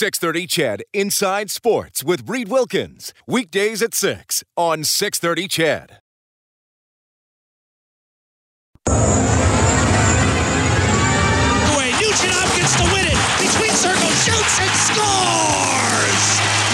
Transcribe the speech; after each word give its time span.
Six 0.00 0.16
thirty, 0.18 0.46
Ched 0.46 0.80
Inside 0.94 1.50
Sports 1.50 2.02
with 2.02 2.26
Reed 2.26 2.48
Wilkins 2.48 3.12
weekdays 3.26 3.82
at 3.82 3.92
six 3.92 4.42
on 4.56 4.82
Six 4.82 5.18
Thirty, 5.18 5.46
CHED. 5.46 5.98
Way 8.88 8.96
Nugent 12.00 12.32
Hopkins 12.32 12.72
to 12.80 12.84
win 12.96 13.12
it 13.12 13.20
between 13.44 13.76
circles, 13.76 14.16
shoots 14.24 14.56
and 14.64 14.72
scores. 14.88 16.24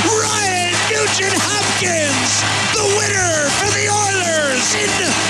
Ryan 0.06 0.70
Nugent 0.94 1.34
Hopkins, 1.34 2.30
the 2.78 2.86
winner 2.94 3.50
for 3.58 3.66
the 3.74 3.90
Oilers 3.90 4.70
in 4.78 5.25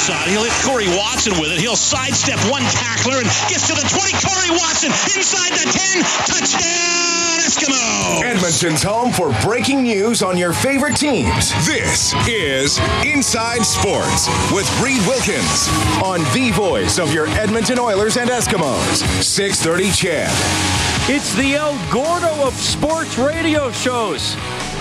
side. 0.00 0.28
He'll 0.28 0.44
hit 0.44 0.52
Corey 0.64 0.88
Watson 0.96 1.38
with 1.38 1.52
it. 1.52 1.60
He'll 1.60 1.76
sidestep 1.76 2.40
one 2.50 2.62
tackler 2.62 3.18
and 3.20 3.28
gets 3.52 3.68
to 3.68 3.74
the 3.76 3.84
20. 3.84 4.16
Corey 4.24 4.50
Watson 4.56 4.88
inside 5.12 5.52
the 5.52 5.68
10. 5.68 6.02
Touchdown, 6.24 7.36
Eskimo. 7.44 8.24
Edmonton's 8.24 8.82
home 8.82 9.12
for 9.12 9.30
breaking 9.44 9.82
news 9.82 10.22
on 10.22 10.38
your 10.38 10.54
favorite 10.54 10.96
teams. 10.96 11.52
This 11.66 12.14
is 12.26 12.80
Inside 13.04 13.64
Sports 13.66 14.28
with 14.50 14.66
Reed 14.80 15.04
Wilkins 15.06 15.68
on 16.02 16.20
the 16.32 16.50
voice 16.54 16.98
of 16.98 17.12
your 17.12 17.26
Edmonton 17.28 17.78
Oilers 17.78 18.16
and 18.16 18.30
Eskimos. 18.30 19.04
630 19.22 19.90
Ched. 19.90 21.10
It's 21.14 21.34
the 21.34 21.56
El 21.56 21.76
Gordo 21.92 22.46
of 22.46 22.54
sports 22.54 23.18
radio 23.18 23.70
shows. 23.70 24.34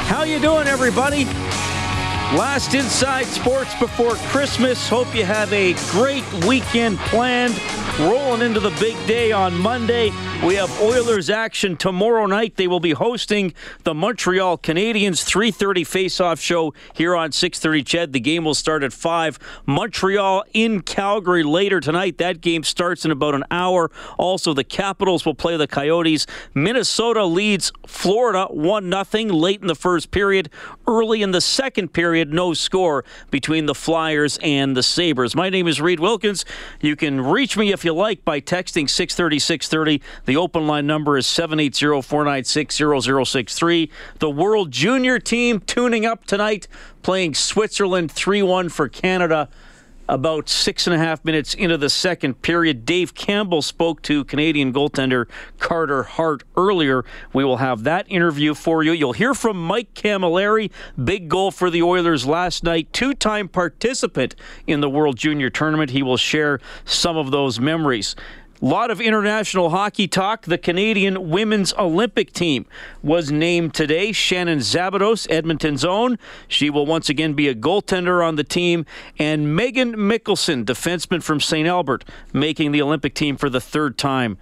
How 0.08 0.24
you 0.24 0.40
doing, 0.40 0.68
everybody? 0.68 1.26
Last 2.36 2.76
Inside 2.76 3.26
Sports 3.26 3.74
before 3.80 4.14
Christmas. 4.28 4.88
Hope 4.88 5.16
you 5.16 5.24
have 5.26 5.52
a 5.52 5.74
great 5.90 6.24
weekend 6.46 7.00
planned. 7.00 7.60
Rolling 8.00 8.42
into 8.42 8.60
the 8.60 8.70
big 8.80 8.96
day 9.08 9.32
on 9.32 9.58
Monday. 9.58 10.12
We 10.46 10.56
have 10.56 10.72
Oilers 10.80 11.30
action 11.30 11.76
tomorrow 11.76 12.28
night. 12.28 12.56
They 12.56 12.68
will 12.68 12.80
be 12.80 12.92
hosting 12.92 13.54
the 13.84 13.94
Montreal 13.94 14.60
Canadiens 14.60 15.22
3:30 15.26 15.84
face-off 15.84 16.40
show 16.40 16.74
here 16.94 17.14
on 17.14 17.32
6:30 17.32 17.84
CHED. 17.84 18.14
The 18.14 18.22
game 18.22 18.46
will 18.46 18.54
start 18.54 18.84
at 18.84 18.94
5. 18.94 19.38
Montreal 19.66 20.46
in 20.54 20.82
Calgary 20.82 21.44
later 21.44 21.82
tonight. 21.82 22.20
That 22.20 22.40
game 22.40 22.64
starts 22.64 23.04
in 23.04 23.12
about 23.12 23.36
an 23.36 23.44
hour. 23.52 23.92
Also, 24.18 24.54
the 24.54 24.64
Capitals 24.64 25.26
will 25.26 25.36
play 25.36 25.58
the 25.58 25.68
Coyotes. 25.68 26.26
Minnesota 26.54 27.26
leads 27.26 27.74
Florida 27.86 28.48
1-0 28.50 29.34
late 29.34 29.62
in 29.62 29.68
the 29.68 29.76
first 29.76 30.12
period. 30.12 30.50
Early 30.88 31.22
in 31.22 31.32
the 31.32 31.42
second 31.42 31.92
period, 31.92 32.19
no 32.28 32.54
score 32.54 33.06
between 33.32 33.66
the 33.66 33.74
Flyers 33.74 34.38
and 34.42 34.76
the 34.76 34.84
Sabres. 34.84 35.36
My 35.36 35.50
name 35.50 35.68
is 35.68 35.80
Reed 35.80 36.02
Wilkins. 36.02 36.44
You 36.82 36.98
can 36.98 37.22
reach 37.22 37.56
me 37.56 37.72
if 37.72 37.86
you 37.86 37.94
like 37.94 38.26
by 38.26 38.42
texting 38.42 38.90
630 38.90 39.40
630. 39.40 40.02
The 40.26 40.36
open 40.36 40.68
line 40.68 40.86
number 40.86 41.18
is 41.18 41.26
780 41.26 42.02
496 42.02 42.76
0063. 43.30 43.92
The 44.20 44.30
World 44.30 44.72
Junior 44.72 45.20
team 45.20 45.62
tuning 45.62 46.06
up 46.06 46.26
tonight, 46.26 46.68
playing 47.02 47.36
Switzerland 47.36 48.12
3 48.12 48.44
1 48.44 48.70
for 48.70 48.90
Canada. 48.90 49.48
About 50.10 50.50
six 50.50 50.88
and 50.88 50.96
a 50.96 50.98
half 50.98 51.24
minutes 51.24 51.54
into 51.54 51.78
the 51.78 51.88
second 51.88 52.42
period, 52.42 52.84
Dave 52.84 53.14
Campbell 53.14 53.62
spoke 53.62 54.02
to 54.02 54.24
Canadian 54.24 54.74
goaltender 54.74 55.30
Carter 55.60 56.02
Hart 56.02 56.42
earlier. 56.58 57.06
We 57.32 57.46
will 57.46 57.58
have 57.58 57.84
that 57.84 58.08
interview 58.10 58.56
for 58.56 58.82
you. 58.82 58.92
You'll 58.92 59.14
hear 59.14 59.36
from 59.36 59.64
Mike 59.64 59.94
Cammalleri, 59.94 60.72
big 61.02 61.30
goal 61.30 61.52
for 61.52 61.70
the 61.70 61.84
Oilers 61.84 62.26
last 62.26 62.64
night, 62.64 62.92
two 62.92 63.14
time 63.14 63.48
participant 63.48 64.36
in 64.66 64.82
the 64.82 64.90
World 64.90 65.16
Junior 65.16 65.52
Tournament. 65.52 65.92
He 65.92 66.02
will 66.02 66.18
share 66.18 66.60
some 66.86 67.16
of 67.16 67.30
those 67.30 67.60
memories. 67.60 68.16
A 68.62 68.66
lot 68.66 68.92
of 68.92 69.00
international 69.00 69.70
hockey 69.70 70.06
talk. 70.06 70.42
The 70.42 70.58
Canadian 70.58 71.30
women's 71.30 71.74
Olympic 71.76 72.34
team 72.34 72.66
was 73.02 73.32
named 73.32 73.74
today. 73.74 74.12
Shannon 74.12 74.60
Szabados, 74.60 75.26
Edmonton's 75.30 75.86
own. 75.86 76.20
She 76.50 76.70
will 76.70 76.86
once 76.86 77.08
again 77.08 77.36
be 77.36 77.48
a 77.48 77.56
goaltender 77.56 78.26
on 78.26 78.36
the 78.36 78.44
team. 78.44 78.86
And 79.18 79.58
Meaghan 79.58 79.96
Mikkelson, 79.96 80.66
defenseman 80.66 81.24
from 81.24 81.40
St. 81.40 81.70
Albert, 81.70 82.04
making 82.34 82.74
the 82.74 82.82
Olympic 82.82 83.14
team 83.14 83.38
for 83.38 83.50
the 83.50 83.62
third 83.62 83.98
time. 83.98 84.38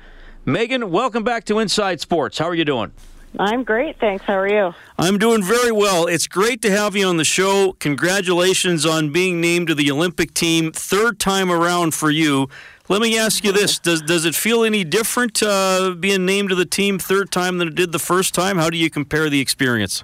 Meaghan, 0.47 0.89
welcome 0.89 1.23
back 1.23 1.43
to 1.45 1.59
Inside 1.59 2.01
Sports. 2.01 2.39
How 2.39 2.45
are 2.45 2.55
you 2.55 2.65
doing? 2.65 2.93
I'm 3.39 3.63
great, 3.63 3.99
thanks. 3.99 4.23
How 4.23 4.39
are 4.39 4.49
you? 4.49 4.73
I'm 4.97 5.19
doing 5.19 5.43
very 5.43 5.71
well. 5.71 6.07
It's 6.07 6.25
great 6.25 6.61
to 6.63 6.71
have 6.71 6.95
you 6.95 7.05
on 7.05 7.17
the 7.17 7.25
show. 7.25 7.73
Congratulations 7.73 8.83
on 8.83 9.11
being 9.11 9.39
named 9.39 9.67
to 9.67 9.75
the 9.75 9.91
Olympic 9.91 10.33
team, 10.33 10.71
third 10.71 11.19
time 11.19 11.51
around 11.51 11.93
for 11.93 12.09
you. 12.09 12.49
Let 12.89 13.01
me 13.01 13.17
ask 13.17 13.43
you 13.43 13.51
this: 13.51 13.79
Does 13.79 14.01
does 14.01 14.23
it 14.23 14.33
feel 14.33 14.63
any 14.63 14.83
different 14.85 15.43
uh, 15.43 15.93
being 15.99 16.25
named 16.25 16.49
to 16.49 16.55
the 16.55 16.65
team 16.65 16.99
third 16.99 17.31
time 17.31 17.57
than 17.57 17.67
it 17.67 17.75
did 17.75 17.91
the 17.91 17.99
first 17.99 18.33
time? 18.33 18.57
How 18.57 18.69
do 18.69 18.77
you 18.77 18.89
compare 18.89 19.29
the 19.29 19.41
experience? 19.41 20.03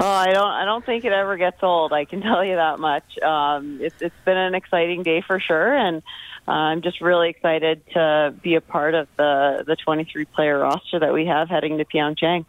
Oh, 0.00 0.06
I 0.06 0.32
don't. 0.32 0.50
I 0.50 0.64
don't 0.64 0.84
think 0.84 1.04
it 1.04 1.12
ever 1.12 1.36
gets 1.36 1.62
old. 1.62 1.92
I 1.92 2.04
can 2.04 2.20
tell 2.22 2.44
you 2.44 2.56
that 2.56 2.80
much. 2.80 3.18
Um, 3.18 3.78
it's 3.80 4.00
it's 4.00 4.14
been 4.24 4.36
an 4.36 4.54
exciting 4.54 5.04
day 5.04 5.20
for 5.20 5.38
sure, 5.38 5.76
and 5.76 6.02
uh, 6.48 6.50
I'm 6.50 6.82
just 6.82 7.00
really 7.00 7.30
excited 7.30 7.82
to 7.94 8.34
be 8.42 8.56
a 8.56 8.60
part 8.60 8.94
of 8.94 9.06
the 9.16 9.64
the 9.64 9.76
23 9.76 10.24
player 10.24 10.58
roster 10.58 10.98
that 10.98 11.12
we 11.12 11.26
have 11.26 11.48
heading 11.48 11.78
to 11.78 11.84
Pyeongchang. 11.84 12.46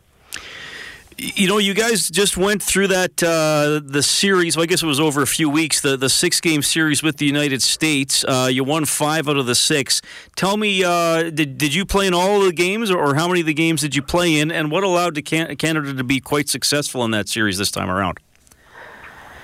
You 1.21 1.49
know, 1.49 1.57
you 1.57 1.73
guys 1.73 2.09
just 2.09 2.37
went 2.37 2.63
through 2.63 2.87
that 2.87 3.21
uh, 3.21 3.81
the 3.83 4.01
series. 4.01 4.55
Well, 4.55 4.63
I 4.63 4.67
guess 4.67 4.81
it 4.81 4.85
was 4.85 5.01
over 5.01 5.21
a 5.21 5.27
few 5.27 5.49
weeks. 5.49 5.81
The 5.81 5.97
the 5.97 6.07
six 6.07 6.39
game 6.39 6.61
series 6.61 7.03
with 7.03 7.17
the 7.17 7.25
United 7.25 7.61
States. 7.61 8.23
Uh, 8.23 8.47
you 8.49 8.63
won 8.63 8.85
five 8.85 9.27
out 9.27 9.35
of 9.35 9.45
the 9.45 9.55
six. 9.55 10.01
Tell 10.37 10.55
me, 10.55 10.81
uh, 10.81 11.23
did 11.29 11.57
did 11.57 11.73
you 11.73 11.85
play 11.85 12.07
in 12.07 12.13
all 12.13 12.39
of 12.39 12.45
the 12.45 12.53
games, 12.53 12.89
or 12.89 13.15
how 13.15 13.27
many 13.27 13.41
of 13.41 13.47
the 13.47 13.53
games 13.53 13.81
did 13.81 13.97
you 13.97 14.01
play 14.01 14.39
in, 14.39 14.49
and 14.49 14.71
what 14.71 14.85
allowed 14.85 15.13
to 15.15 15.21
Can- 15.21 15.53
Canada 15.57 15.93
to 15.93 16.03
be 16.05 16.21
quite 16.21 16.47
successful 16.47 17.03
in 17.03 17.11
that 17.11 17.27
series 17.27 17.57
this 17.57 17.69
time 17.69 17.89
around? 17.89 18.17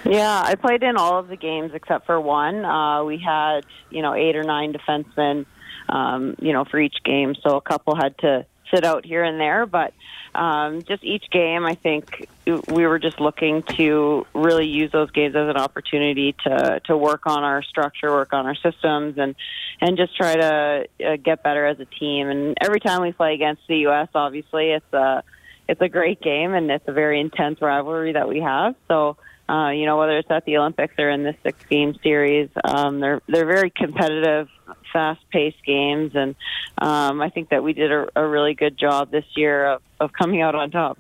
Yeah, 0.06 0.44
I 0.46 0.56
played 0.56 0.82
in 0.82 0.96
all 0.96 1.20
of 1.20 1.28
the 1.28 1.36
games 1.36 1.72
except 1.74 2.06
for 2.06 2.22
one. 2.22 2.64
Uh, 2.64 3.04
we 3.04 3.18
had 3.18 3.66
you 3.90 4.02
know 4.02 4.14
eight 4.14 4.38
or 4.38 4.44
nine 4.44 4.72
defensemen, 4.72 5.46
um, 5.90 6.36
you 6.40 6.54
know, 6.54 6.64
for 6.64 6.80
each 6.80 7.04
game, 7.04 7.36
so 7.44 7.58
a 7.58 7.62
couple 7.62 7.98
had 7.98 8.18
to 8.20 8.46
sit 8.76 8.84
out 8.84 9.06
here 9.06 9.24
and 9.24 9.40
there, 9.40 9.66
but 9.66 9.94
um, 10.34 10.84
just 10.84 11.04
each 11.04 11.30
game, 11.32 11.66
I 11.66 11.76
think 11.76 12.28
we 12.46 12.86
were 12.86 13.00
just 13.00 13.20
looking 13.20 13.64
to 13.78 14.28
really 14.34 14.68
use 14.68 14.92
those 14.92 15.10
games 15.12 15.36
as 15.36 15.48
an 15.48 15.58
opportunity 15.58 16.36
to 16.44 16.82
to 16.86 16.98
work 16.98 17.26
on 17.26 17.44
our 17.44 17.64
structure, 17.64 18.12
work 18.12 18.34
on 18.34 18.46
our 18.46 18.56
systems, 18.56 19.18
and 19.18 19.36
and 19.82 19.98
just 19.98 20.16
try 20.16 20.36
to 20.36 20.88
uh, 21.06 21.16
get 21.24 21.42
better 21.42 21.66
as 21.66 21.80
a 21.80 21.86
team. 21.86 22.30
And 22.30 22.58
every 22.62 22.80
time 22.80 23.02
we 23.02 23.14
play 23.14 23.34
against 23.34 23.62
the 23.68 23.78
U.S., 23.78 24.10
obviously 24.14 24.72
it's 24.72 24.94
a 24.94 25.24
it's 25.68 25.82
a 25.82 25.90
great 25.90 26.22
game 26.22 26.54
and 26.54 26.70
it's 26.70 26.88
a 26.88 26.94
very 26.94 27.20
intense 27.20 27.62
rivalry 27.62 28.14
that 28.14 28.28
we 28.28 28.42
have. 28.42 28.76
So. 28.88 29.18
Uh, 29.48 29.70
you 29.70 29.86
know, 29.86 29.98
whether 29.98 30.18
it's 30.18 30.32
at 30.32 30.44
the 30.46 30.58
Olympics 30.58 30.96
or 30.98 31.10
in 31.10 31.24
this 31.24 31.36
six 31.44 31.64
game 31.70 31.96
series, 32.02 32.50
um, 32.64 33.00
they're 33.00 33.22
they're 33.28 33.46
very 33.46 33.70
competitive, 33.70 34.48
fast 34.92 35.22
paced 35.32 35.64
games, 35.66 36.14
and 36.16 36.36
um, 36.80 37.22
I 37.22 37.30
think 37.30 37.50
that 37.50 37.64
we 37.64 37.74
did 37.74 37.92
a, 37.92 38.08
a 38.16 38.28
really 38.28 38.56
good 38.56 38.78
job 38.78 39.12
this 39.12 39.26
year 39.36 39.66
of, 39.74 39.82
of 40.00 40.14
coming 40.14 40.42
out 40.42 40.56
on 40.56 40.72
top. 40.72 40.98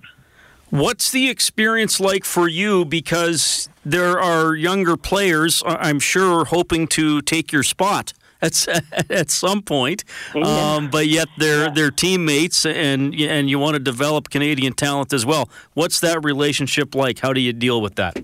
What's 0.69 1.09
the 1.12 1.30
experience 1.30 2.00
like 2.00 2.25
for 2.25 2.47
you? 2.47 2.86
Because 2.86 3.69
there 3.86 4.19
are 4.19 4.56
younger 4.56 4.97
players, 4.97 5.63
I'm 5.65 6.00
sure, 6.00 6.45
hoping 6.45 6.88
to 6.89 7.21
take 7.21 7.51
your 7.51 7.63
spot 7.63 8.13
at 8.42 8.68
at 9.09 9.31
some 9.31 9.62
point, 9.63 10.03
um, 10.36 10.89
but 10.92 11.07
yet 11.07 11.30
they're 11.38 11.65
Yeah. 11.65 11.71
they're 11.74 11.92
teammates, 11.92 12.63
and 12.65 13.15
and 13.15 13.50
you 13.50 13.57
want 13.57 13.74
to 13.75 13.80
develop 13.80 14.30
Canadian 14.30 14.74
talent 14.74 15.13
as 15.13 15.25
well. 15.25 15.50
What's 15.74 16.00
that 16.01 16.24
relationship 16.24 16.94
like? 16.94 17.19
How 17.19 17.33
do 17.33 17.42
you 17.42 17.53
deal 17.53 17.81
with 17.81 17.95
that? 17.95 18.18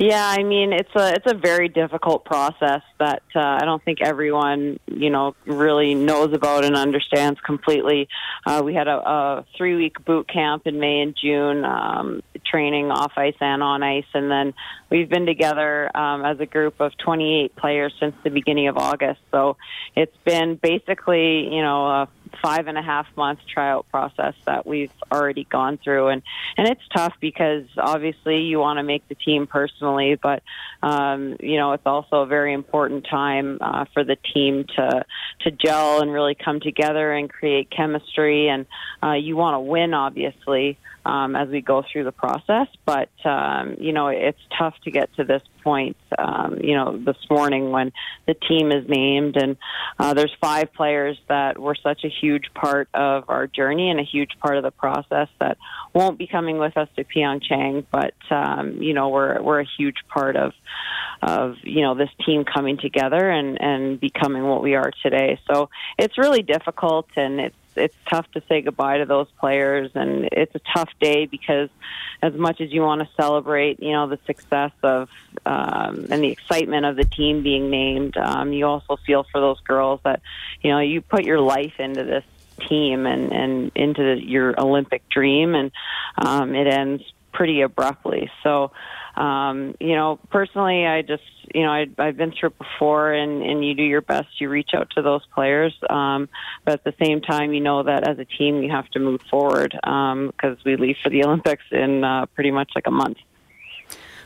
Yeah, 0.00 0.26
I 0.26 0.44
mean 0.44 0.72
it's 0.72 0.96
a 0.96 1.12
it's 1.12 1.30
a 1.30 1.34
very 1.34 1.68
difficult 1.68 2.24
process 2.24 2.80
that 2.98 3.22
uh, 3.36 3.58
I 3.60 3.66
don't 3.66 3.84
think 3.84 4.00
everyone 4.00 4.80
you 4.86 5.10
know 5.10 5.36
really 5.44 5.94
knows 5.94 6.32
about 6.32 6.64
and 6.64 6.74
understands 6.74 7.38
completely. 7.42 8.08
Uh, 8.46 8.62
we 8.64 8.72
had 8.72 8.88
a, 8.88 8.96
a 8.96 9.44
three 9.58 9.76
week 9.76 10.02
boot 10.02 10.26
camp 10.26 10.66
in 10.66 10.80
May 10.80 11.02
and 11.02 11.14
June, 11.22 11.66
um, 11.66 12.22
training 12.46 12.90
off 12.90 13.12
ice 13.18 13.34
and 13.42 13.62
on 13.62 13.82
ice, 13.82 14.06
and 14.14 14.30
then 14.30 14.54
we've 14.88 15.10
been 15.10 15.26
together 15.26 15.94
um, 15.94 16.24
as 16.24 16.40
a 16.40 16.46
group 16.46 16.80
of 16.80 16.96
28 16.96 17.54
players 17.56 17.92
since 18.00 18.14
the 18.24 18.30
beginning 18.30 18.68
of 18.68 18.78
August. 18.78 19.20
So 19.30 19.58
it's 19.94 20.16
been 20.24 20.58
basically 20.62 21.54
you 21.54 21.60
know 21.60 21.86
a 21.86 22.08
five 22.42 22.66
and 22.66 22.78
a 22.78 22.82
half 22.82 23.06
month 23.16 23.40
tryout 23.52 23.88
process 23.90 24.34
that 24.46 24.66
we've 24.66 24.92
already 25.12 25.44
gone 25.44 25.78
through, 25.78 26.08
and 26.08 26.22
and 26.56 26.68
it's 26.68 26.82
tough 26.94 27.14
because 27.20 27.64
obviously 27.76 28.42
you 28.42 28.58
want 28.58 28.78
to 28.78 28.82
make 28.82 29.06
the 29.08 29.14
team 29.14 29.46
personally, 29.46 30.18
but 30.20 30.42
um, 30.82 31.36
you 31.40 31.56
know 31.56 31.72
it's 31.72 31.86
also 31.86 32.22
a 32.22 32.26
very 32.26 32.52
important 32.52 33.06
time 33.08 33.58
uh, 33.60 33.84
for 33.92 34.04
the 34.04 34.16
team 34.34 34.64
to 34.76 35.04
to 35.40 35.50
gel 35.50 36.00
and 36.00 36.12
really 36.12 36.34
come 36.34 36.60
together 36.60 37.12
and 37.12 37.30
create 37.30 37.70
chemistry, 37.70 38.48
and 38.48 38.66
uh, 39.02 39.12
you 39.12 39.36
want 39.36 39.54
to 39.54 39.60
win, 39.60 39.94
obviously 39.94 40.78
um, 41.04 41.34
as 41.34 41.48
we 41.48 41.60
go 41.60 41.82
through 41.90 42.04
the 42.04 42.12
process. 42.12 42.68
But 42.84 43.10
um, 43.24 43.76
you 43.78 43.92
know, 43.92 44.08
it's 44.08 44.40
tough 44.58 44.74
to 44.84 44.90
get 44.90 45.14
to 45.16 45.24
this 45.24 45.42
point. 45.62 45.96
Um, 46.18 46.58
you 46.62 46.74
know, 46.74 46.96
this 46.96 47.16
morning 47.30 47.70
when 47.70 47.92
the 48.26 48.34
team 48.34 48.72
is 48.72 48.88
named, 48.88 49.36
and 49.36 49.56
uh, 49.98 50.14
there's 50.14 50.34
five 50.40 50.72
players 50.72 51.18
that 51.28 51.58
were 51.58 51.74
such 51.74 52.04
a 52.04 52.08
huge 52.08 52.52
part 52.54 52.88
of 52.94 53.24
our 53.28 53.46
journey 53.46 53.90
and 53.90 54.00
a 54.00 54.04
huge 54.04 54.32
part 54.40 54.56
of 54.56 54.62
the 54.62 54.70
process 54.70 55.28
that 55.40 55.58
won't 55.94 56.18
be 56.18 56.26
coming 56.26 56.58
with 56.58 56.76
us 56.76 56.88
to 56.96 57.04
Pyeongchang. 57.04 57.86
But 57.90 58.14
um, 58.30 58.82
you 58.82 58.94
know, 58.94 59.08
we're 59.08 59.40
we're 59.42 59.60
a 59.60 59.68
huge 59.78 59.98
part 60.08 60.36
of 60.36 60.52
of 61.22 61.56
you 61.62 61.82
know 61.82 61.94
this 61.94 62.10
team 62.24 62.44
coming 62.44 62.78
together 62.78 63.30
and 63.30 63.60
and 63.60 64.00
becoming 64.00 64.44
what 64.44 64.62
we 64.62 64.74
are 64.74 64.90
today. 65.02 65.38
So 65.50 65.70
it's 65.98 66.16
really 66.18 66.42
difficult 66.42 67.08
and 67.16 67.40
it's 67.40 67.56
it's 67.76 67.94
tough 68.08 68.30
to 68.32 68.42
say 68.48 68.62
goodbye 68.62 68.98
to 68.98 69.06
those 69.06 69.28
players, 69.38 69.90
and 69.94 70.28
it's 70.32 70.54
a 70.54 70.60
tough 70.74 70.90
day 71.00 71.26
because 71.26 71.68
as 72.22 72.34
much 72.34 72.60
as 72.60 72.72
you 72.72 72.82
want 72.82 73.00
to 73.00 73.08
celebrate, 73.16 73.82
you 73.82 73.92
know, 73.92 74.06
the 74.06 74.18
success 74.26 74.72
of 74.82 75.08
um, 75.46 76.06
and 76.10 76.22
the 76.22 76.30
excitement 76.30 76.86
of 76.86 76.96
the 76.96 77.04
team 77.04 77.42
being 77.42 77.70
named, 77.70 78.16
um, 78.16 78.52
you 78.52 78.66
also 78.66 78.96
feel 79.06 79.24
for 79.30 79.40
those 79.40 79.60
girls 79.60 80.00
that 80.04 80.20
you 80.62 80.70
know 80.70 80.80
you 80.80 81.00
put 81.00 81.24
your 81.24 81.40
life 81.40 81.78
into 81.78 82.04
this 82.04 82.24
team 82.68 83.06
and 83.06 83.32
and 83.32 83.72
into 83.74 84.02
the, 84.02 84.22
your 84.22 84.60
Olympic 84.60 85.08
dream, 85.08 85.54
and 85.54 85.70
um, 86.18 86.54
it 86.54 86.66
ends 86.66 87.02
pretty 87.32 87.62
abruptly. 87.62 88.30
So 88.42 88.72
um, 89.16 89.74
you 89.80 89.94
know, 89.94 90.18
personally, 90.30 90.86
I 90.86 91.02
just, 91.02 91.22
you 91.54 91.62
know, 91.62 91.70
I, 91.70 91.86
I've 91.98 92.16
been 92.16 92.32
through 92.32 92.50
it 92.50 92.58
before, 92.58 93.12
and 93.12 93.42
and 93.42 93.64
you 93.64 93.74
do 93.74 93.82
your 93.82 94.02
best. 94.02 94.40
You 94.40 94.48
reach 94.48 94.70
out 94.74 94.90
to 94.96 95.02
those 95.02 95.24
players, 95.34 95.74
um, 95.88 96.28
but 96.64 96.74
at 96.74 96.84
the 96.84 96.94
same 97.04 97.20
time, 97.20 97.52
you 97.52 97.60
know 97.60 97.82
that 97.82 98.08
as 98.08 98.18
a 98.18 98.24
team, 98.24 98.62
you 98.62 98.70
have 98.70 98.88
to 98.90 98.98
move 98.98 99.20
forward 99.30 99.72
because 99.72 100.32
um, 100.42 100.58
we 100.64 100.76
leave 100.76 100.96
for 101.02 101.10
the 101.10 101.24
Olympics 101.26 101.64
in 101.70 102.04
uh, 102.04 102.26
pretty 102.26 102.50
much 102.50 102.70
like 102.74 102.86
a 102.86 102.92
month. 102.92 103.18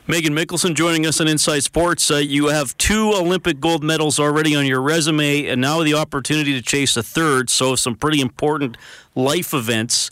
Meaghan 0.06 0.38
Mikkelson 0.38 0.74
joining 0.74 1.06
us 1.06 1.18
on 1.18 1.28
Inside 1.28 1.62
Sports. 1.62 2.10
Uh, 2.10 2.16
you 2.16 2.48
have 2.48 2.76
two 2.76 3.12
Olympic 3.14 3.58
gold 3.58 3.82
medals 3.82 4.20
already 4.20 4.54
on 4.54 4.66
your 4.66 4.82
resume, 4.82 5.46
and 5.46 5.62
now 5.62 5.82
the 5.82 5.94
opportunity 5.94 6.52
to 6.52 6.60
chase 6.60 6.94
a 6.98 7.02
third. 7.02 7.48
So, 7.48 7.74
some 7.74 7.94
pretty 7.94 8.20
important 8.20 8.76
life 9.14 9.54
events. 9.54 10.10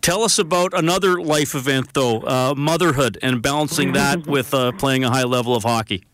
Tell 0.00 0.22
us 0.22 0.38
about 0.38 0.72
another 0.74 1.20
life 1.20 1.54
event, 1.54 1.94
though, 1.94 2.20
uh, 2.20 2.54
motherhood, 2.56 3.18
and 3.22 3.42
balancing 3.42 3.92
that 3.94 4.26
with 4.26 4.54
uh, 4.54 4.72
playing 4.72 5.04
a 5.04 5.10
high 5.10 5.24
level 5.24 5.54
of 5.54 5.64
hockey. 5.64 6.04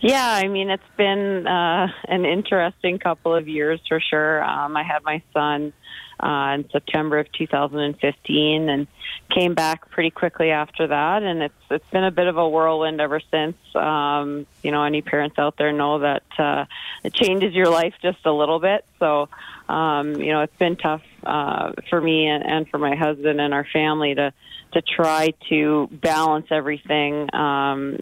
Yeah, 0.00 0.26
I 0.26 0.48
mean, 0.48 0.68
it's 0.68 0.82
been 0.98 1.46
uh, 1.46 1.88
an 2.08 2.26
interesting 2.26 2.98
couple 2.98 3.34
of 3.34 3.48
years 3.48 3.80
for 3.88 4.00
sure. 4.00 4.44
Um, 4.44 4.76
I 4.76 4.82
had 4.82 5.02
my 5.02 5.22
son 5.32 5.72
uh, 6.20 6.56
in 6.56 6.68
September 6.70 7.18
of 7.18 7.32
2015 7.32 8.68
and 8.68 8.86
came 9.30 9.54
back 9.54 9.90
pretty 9.90 10.10
quickly 10.10 10.50
after 10.50 10.86
that. 10.88 11.22
And 11.22 11.42
it's 11.42 11.54
it's 11.70 11.88
been 11.90 12.04
a 12.04 12.10
bit 12.10 12.26
of 12.26 12.36
a 12.36 12.46
whirlwind 12.46 13.00
ever 13.00 13.20
since. 13.30 13.56
Um, 13.74 14.46
you 14.62 14.70
know, 14.70 14.82
any 14.84 15.00
parents 15.00 15.38
out 15.38 15.56
there 15.56 15.72
know 15.72 16.00
that 16.00 16.24
uh, 16.38 16.66
it 17.02 17.14
changes 17.14 17.54
your 17.54 17.70
life 17.70 17.94
just 18.02 18.26
a 18.26 18.32
little 18.32 18.60
bit. 18.60 18.84
So, 18.98 19.28
um, 19.68 20.16
you 20.16 20.32
know, 20.32 20.42
it's 20.42 20.56
been 20.56 20.76
tough 20.76 21.02
uh, 21.26 21.72
for 21.90 22.00
me 22.00 22.26
and, 22.26 22.44
and 22.44 22.68
for 22.68 22.78
my 22.78 22.94
husband 22.96 23.40
and 23.40 23.52
our 23.54 23.66
family 23.72 24.14
to 24.14 24.32
to 24.74 24.82
try 24.82 25.32
to 25.48 25.88
balance 25.92 26.46
everything, 26.50 27.32
um, 27.32 27.96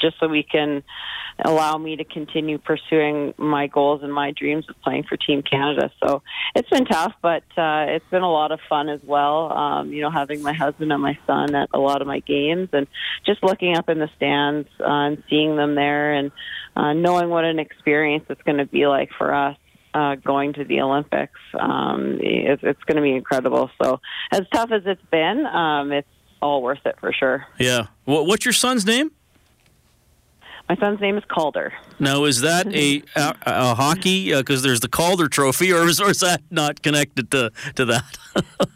just 0.00 0.20
so 0.20 0.28
we 0.28 0.44
can 0.44 0.82
allow 1.44 1.76
me 1.76 1.96
to 1.96 2.04
continue 2.04 2.58
pursuing 2.58 3.34
my 3.36 3.66
goals 3.66 4.02
and 4.02 4.12
my 4.12 4.30
dreams 4.30 4.64
of 4.68 4.80
playing 4.82 5.02
for 5.08 5.16
Team 5.16 5.42
Canada. 5.42 5.90
So 6.04 6.22
it's 6.54 6.68
been 6.68 6.84
tough, 6.84 7.14
but 7.22 7.42
uh, 7.56 7.86
it's 7.88 8.04
been 8.10 8.22
a 8.22 8.30
lot 8.30 8.52
of 8.52 8.60
fun 8.68 8.88
as 8.88 9.00
well. 9.02 9.52
Um, 9.52 9.92
you 9.92 10.02
know, 10.02 10.10
having 10.10 10.42
my 10.42 10.52
husband 10.52 10.92
and 10.92 11.02
my 11.02 11.18
son 11.26 11.54
at 11.54 11.70
a 11.74 11.78
lot 11.78 12.00
of 12.00 12.06
my 12.06 12.20
games, 12.20 12.68
and 12.72 12.86
just 13.26 13.42
looking 13.42 13.76
up 13.76 13.88
in 13.88 13.98
the 13.98 14.10
stands 14.16 14.68
uh, 14.80 14.84
and 14.86 15.22
seeing 15.28 15.56
them 15.56 15.74
there, 15.74 16.12
and 16.12 16.30
uh, 16.76 16.92
knowing 16.92 17.30
what 17.30 17.44
an 17.44 17.58
experience 17.58 18.24
it's 18.28 18.42
going 18.42 18.58
to 18.58 18.66
be 18.66 18.86
like 18.86 19.10
for 19.18 19.34
us 19.34 19.56
uh, 19.94 20.16
going 20.16 20.52
to 20.54 20.64
the 20.64 20.80
Olympics. 20.80 21.38
Um, 21.58 22.18
it's, 22.20 22.62
it's 22.62 22.82
going 22.84 22.96
to 22.96 23.02
be 23.02 23.12
incredible. 23.12 23.70
So, 23.82 24.00
as 24.30 24.42
tough 24.52 24.70
as 24.72 24.82
it's 24.86 25.04
been, 25.10 25.46
um, 25.46 25.92
it's 25.92 26.08
all 26.40 26.62
worth 26.62 26.84
it 26.84 26.96
for 27.00 27.12
sure. 27.12 27.46
Yeah. 27.58 27.86
What's 28.04 28.44
your 28.44 28.52
son's 28.52 28.86
name? 28.86 29.12
My 30.68 30.76
son's 30.76 31.00
name 31.00 31.18
is 31.18 31.24
Calder. 31.24 31.72
Now, 31.98 32.24
is 32.24 32.40
that 32.42 32.66
a, 32.72 33.02
a, 33.16 33.36
a 33.44 33.74
hockey? 33.74 34.34
Because 34.34 34.60
uh, 34.60 34.68
there's 34.68 34.80
the 34.80 34.88
Calder 34.88 35.28
Trophy, 35.28 35.72
or 35.72 35.86
is, 35.86 36.00
or 36.00 36.10
is 36.10 36.20
that 36.20 36.40
not 36.50 36.82
connected 36.82 37.30
to, 37.32 37.50
to 37.74 37.84
that? 37.86 38.04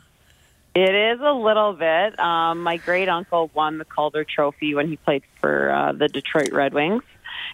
It 0.77 0.95
is 0.95 1.21
a 1.23 1.33
little 1.33 1.73
bit. 1.73 2.21
Um, 2.21 2.63
my 2.63 2.77
great 2.77 3.09
uncle 3.09 3.51
won 3.55 3.79
the 3.79 3.87
Calder 3.87 4.25
Trophy 4.25 4.75
when 4.75 4.89
he 4.89 4.97
played 4.97 5.23
for 5.41 5.73
uh, 5.73 5.93
the 5.93 6.07
Detroit 6.07 6.53
Red 6.53 6.75
Wings 6.75 7.03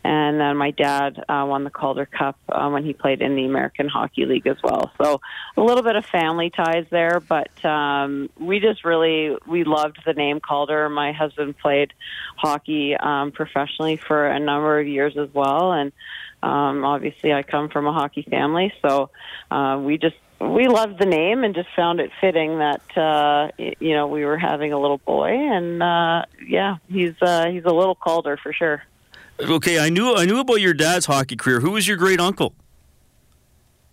and 0.04 0.40
then 0.40 0.56
my 0.56 0.70
dad 0.70 1.22
uh, 1.28 1.44
won 1.48 1.64
the 1.64 1.70
Calder 1.70 2.06
Cup 2.06 2.36
uh, 2.48 2.68
when 2.68 2.84
he 2.84 2.92
played 2.92 3.22
in 3.22 3.36
the 3.36 3.44
American 3.44 3.88
Hockey 3.88 4.26
League 4.26 4.46
as 4.46 4.56
well. 4.62 4.92
So 5.00 5.20
a 5.56 5.60
little 5.60 5.82
bit 5.82 5.96
of 5.96 6.04
family 6.06 6.50
ties 6.50 6.86
there, 6.90 7.20
but 7.20 7.64
um, 7.64 8.30
we 8.38 8.60
just 8.60 8.84
really 8.84 9.36
we 9.46 9.64
loved 9.64 10.00
the 10.04 10.14
name 10.14 10.40
Calder. 10.40 10.88
My 10.88 11.12
husband 11.12 11.58
played 11.58 11.92
hockey 12.36 12.96
um, 12.96 13.32
professionally 13.32 13.96
for 13.96 14.26
a 14.26 14.38
number 14.38 14.78
of 14.78 14.86
years 14.86 15.16
as 15.16 15.32
well, 15.32 15.72
and 15.72 15.92
um, 16.42 16.84
obviously 16.84 17.32
I 17.32 17.42
come 17.42 17.68
from 17.68 17.86
a 17.86 17.92
hockey 17.92 18.22
family, 18.22 18.72
so 18.82 19.10
uh, 19.50 19.80
we 19.80 19.98
just 19.98 20.16
we 20.42 20.66
loved 20.66 20.98
the 20.98 21.06
name 21.06 21.44
and 21.44 21.54
just 21.54 21.68
found 21.76 22.00
it 22.00 22.10
fitting 22.20 22.58
that 22.58 22.98
uh 22.98 23.48
you 23.58 23.94
know 23.94 24.08
we 24.08 24.24
were 24.24 24.36
having 24.36 24.72
a 24.72 24.78
little 24.78 24.98
boy 24.98 25.28
and 25.28 25.82
uh 25.82 26.24
yeah 26.44 26.76
he's 26.88 27.14
uh 27.22 27.46
he's 27.46 27.64
a 27.64 27.72
little 27.72 27.94
Calder 27.94 28.36
for 28.36 28.52
sure 28.52 28.82
Okay, 29.40 29.78
I 29.78 29.88
knew 29.88 30.14
I 30.14 30.24
knew 30.24 30.40
about 30.40 30.60
your 30.60 30.74
dad's 30.74 31.06
hockey 31.06 31.36
career. 31.36 31.60
Who 31.60 31.72
was 31.72 31.86
your 31.88 31.96
great 31.96 32.20
uncle? 32.20 32.54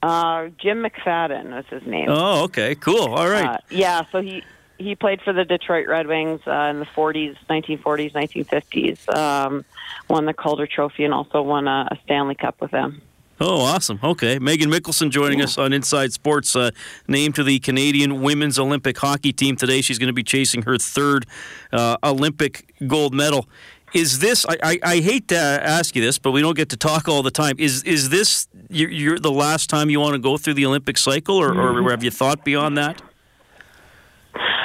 Uh, 0.01 0.47
Jim 0.57 0.83
McFadden 0.83 1.53
was 1.53 1.65
his 1.69 1.86
name. 1.86 2.07
Oh, 2.09 2.44
okay, 2.44 2.75
cool. 2.75 3.13
All 3.13 3.27
right. 3.27 3.45
Uh, 3.45 3.57
yeah, 3.69 4.03
so 4.12 4.21
he 4.21 4.44
he 4.77 4.95
played 4.95 5.21
for 5.21 5.33
the 5.33 5.44
Detroit 5.44 5.88
Red 5.88 6.08
Wings 6.08 6.39
uh, 6.48 6.69
in 6.72 6.79
the 6.79 6.86
40s, 6.86 7.36
1940s, 7.50 8.13
1950s. 8.13 9.15
Um, 9.15 9.65
won 10.10 10.25
the 10.25 10.34
Calder 10.34 10.67
Trophy 10.67 11.03
and 11.03 11.13
also 11.13 11.41
won 11.41 11.67
a, 11.67 11.88
a, 11.91 11.98
Stanley 12.05 12.36
Cup 12.36 12.62
with 12.62 12.72
them. 12.72 13.01
Oh, 13.41 13.62
awesome. 13.62 14.00
Okay. 14.03 14.38
Meaghan 14.38 14.74
Mikkelson 14.74 15.12
joining 15.12 15.39
yeah. 15.39 15.46
us 15.46 15.58
on 15.58 15.74
Inside 15.74 16.13
Sports, 16.13 16.55
uh, 16.55 16.72
named 17.08 17.36
to 17.36 17.43
the 17.43 17.60
Canadian 17.60 18.22
Women's 18.22 18.58
Olympic 18.58 18.98
Hockey 18.98 19.34
Team 19.34 19.55
today. 19.55 19.81
She's 19.81 20.00
going 20.00 20.08
to 20.08 20.13
be 20.13 20.24
chasing 20.24 20.63
her 20.63 20.77
third 20.77 21.25
uh, 21.72 21.98
Olympic 22.03 22.74
gold 22.88 23.13
medal 23.13 23.48
is 23.93 24.19
this 24.19 24.46
I, 24.48 24.58
I, 24.63 24.79
I, 24.84 24.96
hate 25.00 25.27
to 25.29 25.38
ask 25.38 25.96
you 25.96 26.01
this 26.01 26.19
but 26.19 26.31
we 26.31 26.41
don't 26.41 26.55
get 26.55 26.69
to 26.69 26.77
talk 26.77 27.08
all 27.08 27.24
the 27.24 27.31
time. 27.31 27.55
Is 27.60 27.84
is 27.84 28.10
this 28.10 28.48
you're, 28.69 28.89
you're 28.89 29.19
the 29.19 29.31
last 29.31 29.69
time 29.69 29.89
you 29.89 30.00
want 30.00 30.13
to 30.13 30.19
go 30.19 30.38
through 30.38 30.55
the 30.55 30.65
olympic 30.65 30.98
cycle 30.98 31.38
or, 31.38 31.53
or 31.58 31.89
have 31.89 32.03
you 32.03 32.12
thought 32.12 32.43
beyond 32.46 32.77
that? 32.77 33.01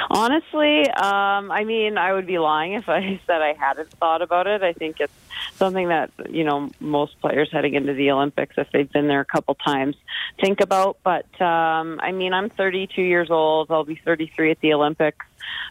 Honestly 0.09 0.89
um, 0.91 1.51
i 1.51 1.63
mean 1.63 1.97
i 1.97 2.13
would 2.13 2.27
be 2.27 2.37
lying 2.37 2.73
if 2.73 2.87
i 2.87 3.19
said 3.27 3.41
i 3.41 3.53
hadn't 3.53 3.91
thought 3.91 4.21
about 4.21 4.47
it. 4.47 4.63
I 4.63 4.73
think 4.73 4.97
it's 4.99 5.13
something 5.55 5.89
that 5.89 6.11
you 6.29 6.43
know 6.43 6.69
most 6.79 7.19
players 7.21 7.49
heading 7.51 7.73
into 7.73 7.93
the 7.93 8.11
olympics 8.11 8.55
if 8.57 8.67
they've 8.71 8.91
been 8.91 9.07
there 9.07 9.21
a 9.21 9.25
couple 9.25 9.55
times 9.55 9.95
think 10.39 10.61
about. 10.61 10.97
But 11.03 11.41
um, 11.41 11.99
i 12.01 12.11
mean 12.11 12.33
i'm 12.33 12.49
32 12.49 13.01
years 13.01 13.31
old. 13.31 13.71
I'll 13.71 13.83
be 13.83 13.95
33 13.95 14.51
at 14.51 14.59
the 14.61 14.73
olympics 14.73 15.25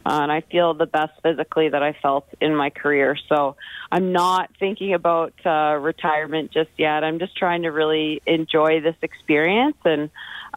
uh, 0.06 0.20
and 0.22 0.32
I 0.32 0.40
feel 0.42 0.74
the 0.74 0.86
best 0.86 1.12
physically 1.22 1.68
that 1.68 1.82
I 1.82 1.92
felt 1.92 2.26
in 2.40 2.54
my 2.54 2.70
career. 2.70 3.16
So 3.28 3.56
I'm 3.90 4.12
not 4.12 4.50
thinking 4.58 4.94
about 4.94 5.34
uh, 5.44 5.78
retirement 5.80 6.50
just 6.50 6.70
yet. 6.76 7.04
I'm 7.04 7.18
just 7.18 7.36
trying 7.36 7.62
to 7.62 7.70
really 7.70 8.22
enjoy 8.26 8.80
this 8.80 8.96
experience 9.02 9.76
and, 9.84 10.10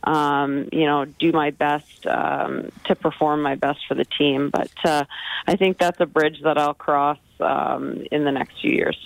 um, 0.03 0.69
you 0.71 0.85
know, 0.85 1.05
do 1.05 1.31
my 1.31 1.51
best 1.51 2.05
um, 2.07 2.69
to 2.85 2.95
perform 2.95 3.41
my 3.41 3.55
best 3.55 3.79
for 3.87 3.95
the 3.95 4.05
team. 4.05 4.49
But 4.49 4.71
uh, 4.83 5.05
I 5.45 5.55
think 5.55 5.77
that's 5.77 5.99
a 5.99 6.05
bridge 6.05 6.41
that 6.43 6.57
I'll 6.57 6.73
cross 6.73 7.19
um, 7.39 8.03
in 8.11 8.23
the 8.23 8.31
next 8.31 8.61
few 8.61 8.71
years. 8.71 8.97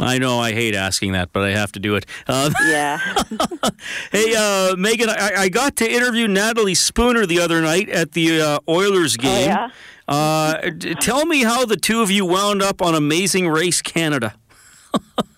I 0.00 0.18
know 0.18 0.38
I 0.38 0.52
hate 0.52 0.74
asking 0.74 1.12
that, 1.12 1.32
but 1.32 1.42
I 1.42 1.50
have 1.50 1.72
to 1.72 1.80
do 1.80 1.96
it. 1.96 2.06
Uh, 2.26 2.50
yeah. 2.66 2.98
hey, 4.12 4.34
uh, 4.34 4.74
Meaghan, 4.76 5.08
I, 5.08 5.42
I, 5.42 5.48
got 5.48 5.76
to 5.76 5.90
interview 5.90 6.28
Natalie 6.28 6.74
Spooner 6.74 7.26
the 7.26 7.40
other 7.40 7.60
night 7.60 7.88
at 7.88 8.12
the 8.12 8.40
uh, 8.40 8.58
Oilers 8.68 9.16
oh, 9.18 9.22
game. 9.22 9.50
Oh, 9.50 9.52
yeah? 9.52 9.70
Uh, 10.06 10.70
tell 11.00 11.26
me 11.26 11.42
how 11.42 11.64
the 11.64 11.76
two 11.76 12.00
of 12.00 12.10
you 12.10 12.24
wound 12.24 12.62
up 12.62 12.80
on 12.80 12.94
Amazing 12.94 13.48
Race 13.48 13.82
Canada. 13.82 14.34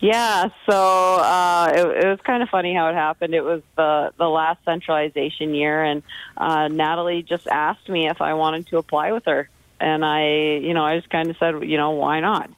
Yeah, 0.00 0.48
so 0.64 1.16
uh, 1.16 1.70
it, 1.74 2.04
it 2.04 2.08
was 2.08 2.18
kind 2.24 2.42
of 2.42 2.48
funny 2.48 2.74
how 2.74 2.88
it 2.88 2.94
happened. 2.94 3.34
It 3.34 3.44
was 3.44 3.60
the 3.76 4.12
the 4.16 4.28
last 4.28 4.64
centralization 4.64 5.54
year, 5.54 5.84
and 5.84 6.02
uh, 6.38 6.68
Natalie 6.68 7.22
just 7.22 7.46
asked 7.46 7.86
me 7.86 8.08
if 8.08 8.22
I 8.22 8.32
wanted 8.32 8.66
to 8.68 8.78
apply 8.78 9.12
with 9.12 9.26
her, 9.26 9.50
and 9.78 10.02
I, 10.02 10.56
you 10.62 10.72
know, 10.72 10.84
I 10.84 10.96
just 10.96 11.10
kind 11.10 11.28
of 11.28 11.36
said, 11.36 11.64
you 11.64 11.76
know, 11.76 11.90
why 11.90 12.20
not? 12.20 12.50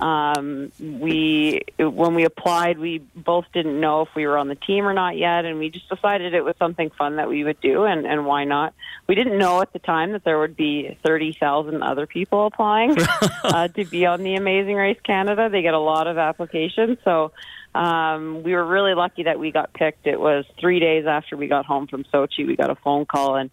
Um, 0.00 0.72
we 0.80 1.62
when 1.78 2.14
we 2.14 2.24
applied, 2.24 2.78
we 2.78 2.98
both 3.14 3.46
didn't 3.52 3.80
know 3.80 4.02
if 4.02 4.08
we 4.14 4.26
were 4.26 4.36
on 4.36 4.48
the 4.48 4.54
team 4.54 4.86
or 4.86 4.92
not 4.92 5.16
yet, 5.16 5.44
and 5.44 5.58
we 5.58 5.70
just 5.70 5.88
decided 5.88 6.34
it 6.34 6.44
was 6.44 6.56
something 6.58 6.90
fun 6.90 7.16
that 7.16 7.28
we 7.28 7.44
would 7.44 7.60
do, 7.60 7.84
and 7.84 8.06
and 8.06 8.26
why 8.26 8.44
not? 8.44 8.74
We 9.06 9.14
didn't 9.14 9.38
know 9.38 9.60
at 9.60 9.72
the 9.72 9.78
time 9.78 10.12
that 10.12 10.24
there 10.24 10.38
would 10.38 10.56
be 10.56 10.98
thirty 11.04 11.32
thousand 11.32 11.82
other 11.82 12.06
people 12.06 12.46
applying 12.46 12.96
uh, 13.44 13.68
to 13.68 13.84
be 13.84 14.06
on 14.06 14.22
the 14.22 14.34
Amazing 14.34 14.76
Race 14.76 15.00
Canada. 15.02 15.48
They 15.48 15.62
get 15.62 15.74
a 15.74 15.78
lot 15.78 16.06
of 16.06 16.18
applications, 16.18 16.98
so 17.04 17.32
um, 17.74 18.44
we 18.44 18.54
were 18.54 18.64
really 18.64 18.94
lucky 18.94 19.24
that 19.24 19.38
we 19.38 19.50
got 19.50 19.72
picked. 19.72 20.06
It 20.06 20.20
was 20.20 20.44
three 20.60 20.78
days 20.78 21.06
after 21.06 21.36
we 21.36 21.48
got 21.48 21.66
home 21.66 21.88
from 21.88 22.04
Sochi. 22.04 22.46
We 22.46 22.54
got 22.54 22.70
a 22.70 22.76
phone 22.76 23.04
call 23.04 23.36
and 23.36 23.50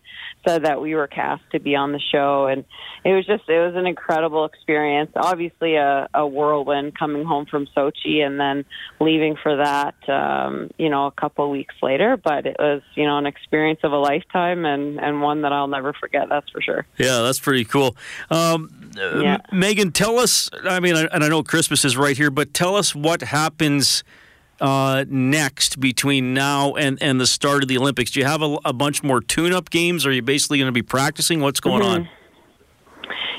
said 0.48 0.66
that 0.66 0.82
we 0.82 0.96
were 0.96 1.08
cast 1.08 1.44
to 1.52 1.60
be 1.60 1.76
on 1.76 1.92
the 1.92 2.00
show, 2.00 2.48
and 2.48 2.66
it 3.04 3.14
was 3.14 3.26
just 3.26 3.48
it 3.48 3.60
was 3.60 3.76
an 3.76 3.86
incredible 3.86 4.46
experience. 4.46 5.12
Obviously, 5.16 5.76
a, 5.76 6.08
a 6.14 6.26
whirlwind 6.26 6.98
coming 6.98 7.26
home 7.26 7.46
from 7.46 7.68
Sochi 7.76 8.26
and 8.26 8.40
then 8.40 8.66
leaving 9.00 9.36
for 9.42 9.58
that, 9.58 9.96
um, 10.10 10.70
you 10.78 10.90
know, 10.90 11.08
a 11.08 11.12
couple 11.12 11.50
weeks 11.50 11.76
later. 11.82 12.18
But 12.18 12.46
it 12.46 12.58
was 12.60 12.82
you 12.96 13.06
know 13.06 13.18
an 13.18 13.26
experience 13.26 13.80
of 13.84 13.92
a 13.92 13.98
lifetime 13.98 14.66
and 14.66 15.00
and 15.00 15.22
one 15.22 15.42
that 15.42 15.54
I'll 15.54 15.68
never 15.68 15.94
forget. 15.94 16.30
That's 16.30 16.50
for 16.50 16.62
sure. 16.62 16.86
Yeah, 16.98 17.22
that's 17.22 17.40
pretty 17.40 17.66
cool. 17.66 17.96
Um, 18.30 18.70
Yeah. 18.96 19.38
Meaghan, 19.52 19.94
tell 19.94 20.20
us. 20.20 20.50
I 20.64 20.80
mean, 20.80 20.96
and 20.96 21.24
I 21.24 21.28
know 21.28 21.44
Christmas 21.44 21.86
is 21.86 21.96
right 21.98 22.18
here, 22.18 22.30
but 22.32 22.54
tell 22.54 22.76
us 22.76 22.94
what 22.94 23.22
happens 23.22 24.04
uh, 24.62 25.04
next 25.10 25.80
between 25.80 26.34
now 26.34 26.76
and, 26.76 27.02
and 27.02 27.20
the 27.20 27.28
start 27.28 27.64
of 27.64 27.68
the 27.68 27.78
Olympics. 27.78 28.12
Do 28.12 28.20
you 28.20 28.26
have 28.26 28.42
a, 28.42 28.58
a 28.64 28.72
bunch 28.72 29.04
more 29.04 29.20
tune-up 29.20 29.70
games? 29.70 30.06
Or 30.06 30.10
are 30.10 30.14
you 30.14 30.22
basically 30.22 30.60
going 30.60 30.68
to 30.68 30.72
be 30.72 30.84
practicing? 30.84 31.42
What's 31.42 31.60
going 31.60 31.82
on? 31.82 32.08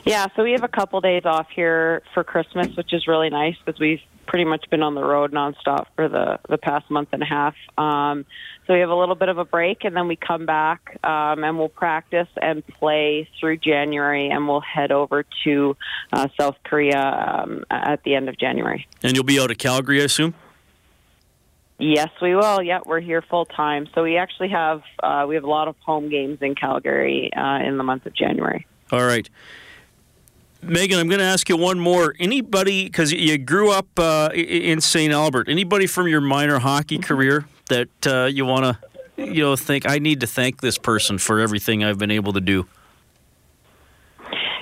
Yeah, 0.05 0.27
so 0.35 0.43
we 0.43 0.53
have 0.53 0.65
a 0.65 0.69
couple 0.69 1.01
days 1.01 1.23
off 1.25 1.47
here 1.55 2.03
for 2.13 2.25
Christmas, 2.25 2.77
which 2.77 2.93
is 2.93 3.07
really 3.07 3.31
nice 3.31 3.55
because 3.65 3.79
we've 3.79 4.01
pretty 4.27 4.45
much 4.45 4.69
been 4.71 4.83
on 4.83 4.95
the 4.95 5.03
road 5.03 5.33
nonstop 5.33 5.87
for 5.95 6.09
the 6.09 6.39
the 6.49 6.59
past 6.59 6.91
month 6.91 7.11
and 7.13 7.23
a 7.23 7.27
half. 7.27 7.55
Um, 7.79 8.25
so 8.67 8.75
we 8.75 8.81
have 8.81 8.91
a 8.91 8.95
little 8.95 9.15
bit 9.15 9.29
of 9.29 9.39
a 9.39 9.45
break, 9.45 9.85
and 9.85 9.97
then 9.97 10.09
we 10.09 10.17
come 10.17 10.45
back 10.45 10.99
um, 11.05 11.45
and 11.45 11.59
we'll 11.59 11.69
practice 11.69 12.29
and 12.41 12.67
play 12.67 13.29
through 13.39 13.59
January, 13.59 14.29
and 14.29 14.49
we'll 14.49 14.61
head 14.61 14.91
over 14.91 15.25
to 15.45 15.77
uh, 16.13 16.27
South 16.39 16.57
Korea 16.65 17.01
um, 17.01 17.65
at 17.71 18.03
the 18.05 18.15
end 18.17 18.29
of 18.29 18.37
January. 18.39 18.89
And 19.05 19.15
you'll 19.15 19.25
be 19.25 19.39
out 19.39 19.51
of 19.53 19.59
Calgary, 19.59 20.01
I 20.01 20.05
assume. 20.05 20.35
Yes, 21.79 22.11
we 22.21 22.35
will. 22.35 22.63
Yeah, 22.63 22.81
we're 22.87 23.01
here 23.01 23.23
full 23.23 23.45
time. 23.45 23.89
So 23.95 24.03
we 24.03 24.17
actually 24.17 24.51
have 24.51 24.83
uh, 25.03 25.27
we 25.29 25.35
have 25.35 25.45
a 25.45 25.51
lot 25.51 25.69
of 25.69 25.77
home 25.81 26.09
games 26.09 26.39
in 26.41 26.55
Calgary 26.55 27.31
uh, 27.37 27.59
in 27.59 27.77
the 27.77 27.85
month 27.85 28.07
of 28.07 28.15
January. 28.15 28.67
All 28.93 29.05
right. 29.05 29.29
Meaghan, 30.63 30.97
I'm 30.97 31.09
going 31.09 31.19
to 31.19 31.25
ask 31.25 31.49
you 31.49 31.57
one 31.57 31.81
more. 31.81 32.15
Anybody, 32.21 32.85
because 32.85 33.13
you 33.13 33.37
grew 33.37 33.73
up 33.73 33.89
uh, 33.99 34.31
in 34.33 34.81
St. 34.81 35.13
Albert, 35.13 35.49
anybody 35.49 35.89
from 35.89 36.07
your 36.07 36.21
minor 36.21 36.61
hockey 36.61 36.99
career 36.99 37.47
that 37.69 38.07
uh, 38.07 38.27
you 38.27 38.47
want 38.47 38.65
to, 39.17 39.25
you 39.25 39.43
know, 39.43 39.57
think 39.57 39.89
I 39.89 39.99
need 39.99 40.21
to 40.21 40.27
thank 40.29 40.61
this 40.61 40.79
person 40.79 41.19
for 41.19 41.41
everything 41.41 41.83
I've 41.83 41.99
been 41.99 42.13
able 42.13 42.33
to 42.35 42.41
do? 42.41 42.69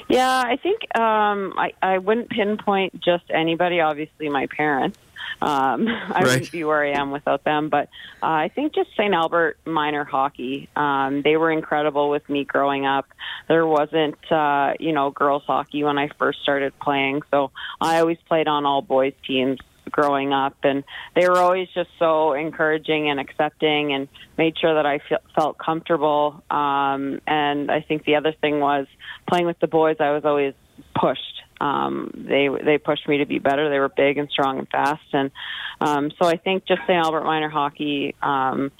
Yeah, 0.09 0.43
I 0.45 0.57
think 0.57 0.81
um, 0.99 1.53
I, 1.59 1.73
I 1.83 1.99
wouldn't 1.99 2.31
pinpoint 2.31 3.01
just 3.01 3.25
anybody. 3.29 3.81
Obviously, 3.81 4.31
my 4.31 4.47
parents. 4.47 4.99
Um, 5.43 5.87
I 5.89 6.21
Right. 6.21 6.25
wouldn't 6.25 6.53
be 6.53 6.65
where 6.65 6.85
I 6.85 6.91
am 6.99 7.11
without 7.11 7.45
them. 7.45 7.69
But 7.69 7.89
uh, 8.23 8.27
I 8.27 8.51
think 8.55 8.75
just 8.75 8.91
St. 8.97 9.15
Albert 9.15 9.59
minor 9.65 10.05
hockey. 10.05 10.69
Um, 10.77 11.23
they 11.23 11.37
were 11.37 11.51
incredible 11.51 12.11
with 12.11 12.29
me 12.29 12.45
growing 12.45 12.87
up. 12.87 13.07
There 13.49 13.67
wasn't, 13.67 14.17
uh, 14.31 14.75
you 14.79 14.93
know, 14.93 15.11
girls 15.11 15.43
hockey 15.47 15.85
when 15.85 15.99
I 15.99 16.09
first 16.19 16.43
started 16.43 16.79
playing. 16.81 17.23
So 17.31 17.51
I 17.81 18.01
always 18.01 18.19
played 18.29 18.49
on 18.49 18.67
all 18.67 18.83
boys 18.83 19.15
teams 19.27 19.59
growing 19.91 20.33
up 20.33 20.57
and 20.63 20.85
they 21.17 21.29
were 21.29 21.39
always 21.39 21.67
just 21.75 21.91
so 21.99 22.33
encouraging 22.33 23.11
and 23.11 23.19
accepting 23.19 23.93
and 23.93 24.07
made 24.39 24.57
sure 24.57 24.75
that 24.75 24.87
I 24.87 24.99
fe- 25.01 25.17
felt 25.35 25.59
comfortable 25.59 26.45
um 26.49 27.21
and 27.27 27.73
I 27.73 27.81
think 27.81 28.05
the 28.05 28.15
other 28.15 28.33
thing 28.41 28.61
was 28.61 28.87
playing 29.29 29.47
with 29.47 29.59
the 29.59 29.67
boys 29.67 29.97
I 29.99 30.13
was 30.13 30.25
always 30.25 30.55
pushed 30.95 31.30
um 31.61 32.11
they 32.15 32.49
they 32.65 32.79
pushed 32.79 33.07
me 33.09 33.19
to 33.19 33.27
be 33.27 33.39
better 33.39 33.69
they 33.69 33.79
were 33.79 33.89
big 33.89 34.19
and 34.19 34.31
strong 34.31 34.59
and 34.59 34.69
fast 34.69 35.03
and 35.13 35.31
um 35.81 36.11
so 36.21 36.27
I 36.27 36.37
think 36.37 36.65
just 36.67 36.81
St. 36.83 37.05
Albert 37.05 37.25
minor 37.25 37.49
hockey 37.49 38.15
um 38.23 38.73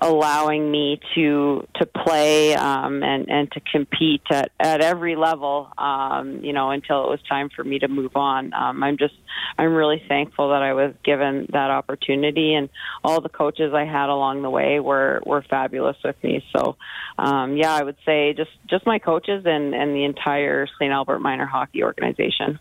allowing 0.00 0.70
me 0.70 0.98
to 1.14 1.66
to 1.76 1.86
play 1.86 2.54
um, 2.54 3.02
and 3.02 3.28
and 3.28 3.52
to 3.52 3.60
compete 3.60 4.22
at, 4.30 4.50
at 4.58 4.80
every 4.80 5.16
level. 5.16 5.68
Um, 5.76 6.42
you 6.42 6.52
know, 6.52 6.70
until 6.70 7.04
it 7.04 7.10
was 7.10 7.20
time 7.28 7.50
for 7.54 7.62
me 7.62 7.78
to 7.80 7.88
move 7.88 8.16
on. 8.16 8.52
Um, 8.54 8.82
I'm 8.82 8.96
just 8.96 9.14
I'm 9.58 9.74
really 9.74 10.02
thankful 10.08 10.50
that 10.50 10.62
I 10.62 10.72
was 10.72 10.94
given 11.04 11.46
that 11.52 11.70
opportunity, 11.70 12.54
and 12.54 12.68
all 13.04 13.20
the 13.20 13.28
coaches 13.28 13.72
I 13.74 13.84
had 13.84 14.08
along 14.08 14.42
the 14.42 14.50
way 14.50 14.80
were 14.80 15.20
were 15.24 15.42
fabulous 15.42 15.96
with 16.02 16.16
me. 16.22 16.44
So, 16.56 16.76
um, 17.18 17.56
yeah, 17.56 17.74
I 17.74 17.82
would 17.82 17.96
say 18.06 18.32
just 18.32 18.50
just 18.68 18.86
my 18.86 18.98
coaches 18.98 19.42
and 19.44 19.74
and 19.74 19.94
the 19.94 20.04
entire 20.04 20.66
St. 20.78 20.92
Albert 20.92 21.20
minor 21.20 21.46
hockey 21.46 21.82
organization. 21.82 22.58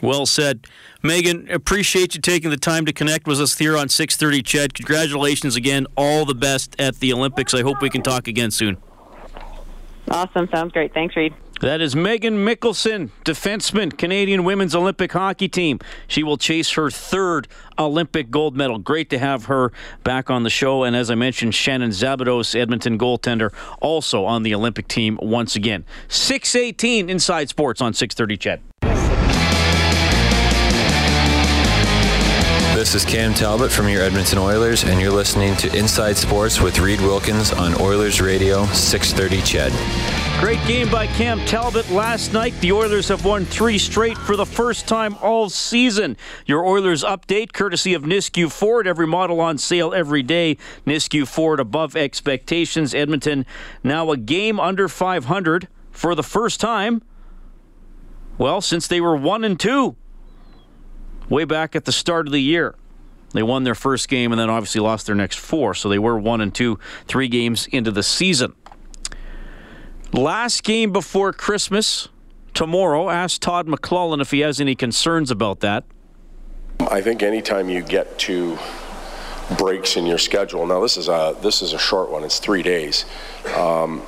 Well 0.00 0.26
said. 0.26 0.66
Meaghan, 1.02 1.52
appreciate 1.52 2.14
you 2.14 2.20
taking 2.20 2.50
the 2.50 2.56
time 2.56 2.84
to 2.86 2.92
connect 2.92 3.26
with 3.26 3.40
us 3.40 3.58
here 3.58 3.76
on 3.76 3.88
630 3.88 4.42
Ched. 4.42 4.74
Congratulations 4.74 5.56
again. 5.56 5.86
All 5.96 6.24
the 6.24 6.34
best 6.34 6.78
at 6.78 6.96
the 6.96 7.12
Olympics. 7.12 7.54
I 7.54 7.62
hope 7.62 7.80
we 7.80 7.90
can 7.90 8.02
talk 8.02 8.28
again 8.28 8.50
soon. 8.50 8.76
Awesome, 10.08 10.48
sounds 10.52 10.72
great. 10.72 10.94
Thanks, 10.94 11.16
Reed. 11.16 11.34
That 11.62 11.80
is 11.80 11.94
Meaghan 11.94 12.44
Mikkelson, 12.44 13.08
defenseman, 13.24 13.96
Canadian 13.96 14.44
women's 14.44 14.74
Olympic 14.74 15.12
hockey 15.12 15.48
team. 15.48 15.80
She 16.06 16.22
will 16.22 16.36
chase 16.36 16.72
her 16.72 16.90
third 16.90 17.48
Olympic 17.78 18.30
gold 18.30 18.54
medal. 18.54 18.78
Great 18.78 19.08
to 19.10 19.18
have 19.18 19.46
her 19.46 19.72
back 20.04 20.28
on 20.28 20.42
the 20.42 20.50
show. 20.50 20.84
And 20.84 20.94
as 20.94 21.10
I 21.10 21.14
mentioned, 21.14 21.54
Shannon 21.54 21.90
Szabados, 21.90 22.54
Edmonton 22.54 22.98
goaltender, 22.98 23.54
also 23.80 24.26
on 24.26 24.42
the 24.42 24.54
Olympic 24.54 24.86
team 24.86 25.18
once 25.22 25.56
again. 25.56 25.86
618 26.08 27.08
Inside 27.08 27.48
Sports 27.48 27.80
on 27.80 27.94
630 27.94 28.36
Ched. 28.36 28.85
This 32.86 33.02
is 33.02 33.04
Cam 33.04 33.34
Talbot 33.34 33.72
from 33.72 33.88
your 33.88 34.00
Edmonton 34.00 34.38
Oilers, 34.38 34.84
and 34.84 35.00
you're 35.00 35.10
listening 35.10 35.56
to 35.56 35.76
Inside 35.76 36.16
Sports 36.16 36.60
with 36.60 36.78
Reed 36.78 37.00
Wilkins 37.00 37.52
on 37.52 37.74
Oilers 37.80 38.20
Radio 38.20 38.64
630 38.66 39.42
Ched. 39.42 40.40
Great 40.40 40.64
game 40.68 40.88
by 40.88 41.08
Cam 41.08 41.40
Talbot 41.46 41.90
last 41.90 42.32
night. 42.32 42.54
The 42.60 42.70
Oilers 42.70 43.08
have 43.08 43.24
won 43.24 43.44
three 43.44 43.76
straight 43.76 44.16
for 44.16 44.36
the 44.36 44.46
first 44.46 44.86
time 44.86 45.16
all 45.20 45.50
season. 45.50 46.16
Your 46.46 46.64
Oilers 46.64 47.02
update, 47.02 47.52
courtesy 47.52 47.92
of 47.92 48.04
Nisku 48.04 48.52
Ford. 48.52 48.86
Every 48.86 49.08
model 49.08 49.40
on 49.40 49.58
sale 49.58 49.92
every 49.92 50.22
day. 50.22 50.56
Nisku 50.86 51.26
Ford 51.26 51.58
above 51.58 51.96
expectations. 51.96 52.94
Edmonton 52.94 53.46
now 53.82 54.12
a 54.12 54.16
game 54.16 54.60
under 54.60 54.86
500 54.86 55.66
for 55.90 56.14
the 56.14 56.22
first 56.22 56.60
time. 56.60 57.02
Well, 58.38 58.60
since 58.60 58.86
they 58.86 59.00
were 59.00 59.16
one 59.16 59.42
and 59.42 59.58
two 59.58 59.96
way 61.28 61.44
back 61.44 61.76
at 61.76 61.84
the 61.84 61.92
start 61.92 62.26
of 62.26 62.32
the 62.32 62.42
year. 62.42 62.74
They 63.32 63.42
won 63.42 63.64
their 63.64 63.74
first 63.74 64.08
game 64.08 64.32
and 64.32 64.40
then 64.40 64.48
obviously 64.48 64.80
lost 64.80 65.06
their 65.06 65.14
next 65.14 65.38
four. 65.38 65.74
So 65.74 65.88
they 65.88 65.98
were 65.98 66.18
one 66.18 66.40
and 66.40 66.54
two, 66.54 66.78
three 67.06 67.28
games 67.28 67.66
into 67.66 67.90
the 67.90 68.02
season. 68.02 68.54
Last 70.12 70.62
game 70.62 70.92
before 70.92 71.32
Christmas 71.32 72.08
tomorrow. 72.54 73.10
Ask 73.10 73.40
Todd 73.40 73.66
McLellan 73.66 74.20
if 74.20 74.30
he 74.30 74.40
has 74.40 74.60
any 74.60 74.74
concerns 74.74 75.30
about 75.30 75.60
that. 75.60 75.84
I 76.80 77.00
think 77.02 77.22
anytime 77.22 77.68
you 77.68 77.82
get 77.82 78.18
to 78.20 78.58
breaks 79.58 79.96
in 79.96 80.06
your 80.06 80.18
schedule, 80.18 80.66
now 80.66 80.80
this 80.80 80.96
is 80.96 81.08
a 81.08 81.36
this 81.42 81.62
is 81.62 81.72
a 81.72 81.78
short 81.78 82.10
one. 82.10 82.24
It's 82.24 82.38
three 82.38 82.62
days. 82.62 83.04
Um, 83.56 84.02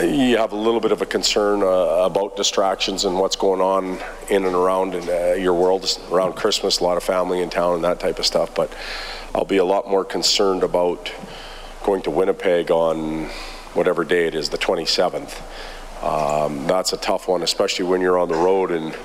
you 0.00 0.38
have 0.38 0.52
a 0.52 0.56
little 0.56 0.80
bit 0.80 0.92
of 0.92 1.02
a 1.02 1.06
concern 1.06 1.62
uh, 1.62 1.66
about 1.66 2.36
distractions 2.36 3.04
and 3.04 3.18
what's 3.18 3.36
going 3.36 3.60
on 3.60 3.98
in 4.30 4.44
and 4.46 4.54
around 4.54 4.94
in 4.94 5.08
uh, 5.08 5.34
your 5.34 5.52
world 5.52 5.98
around 6.10 6.34
Christmas. 6.34 6.80
A 6.80 6.84
lot 6.84 6.96
of 6.96 7.02
family 7.02 7.42
in 7.42 7.50
town 7.50 7.74
and 7.74 7.84
that 7.84 8.00
type 8.00 8.18
of 8.18 8.24
stuff. 8.24 8.54
But 8.54 8.72
I'll 9.34 9.44
be 9.44 9.58
a 9.58 9.64
lot 9.64 9.88
more 9.88 10.04
concerned 10.04 10.62
about 10.62 11.12
going 11.84 12.02
to 12.02 12.10
Winnipeg 12.10 12.70
on 12.70 13.26
whatever 13.74 14.04
day 14.04 14.26
it 14.26 14.34
is, 14.34 14.48
the 14.48 14.58
27th. 14.58 15.42
Um, 16.02 16.66
that's 16.66 16.92
a 16.92 16.96
tough 16.96 17.28
one, 17.28 17.42
especially 17.42 17.84
when 17.84 18.00
you're 18.00 18.18
on 18.18 18.28
the 18.28 18.36
road 18.36 18.70
and. 18.70 18.96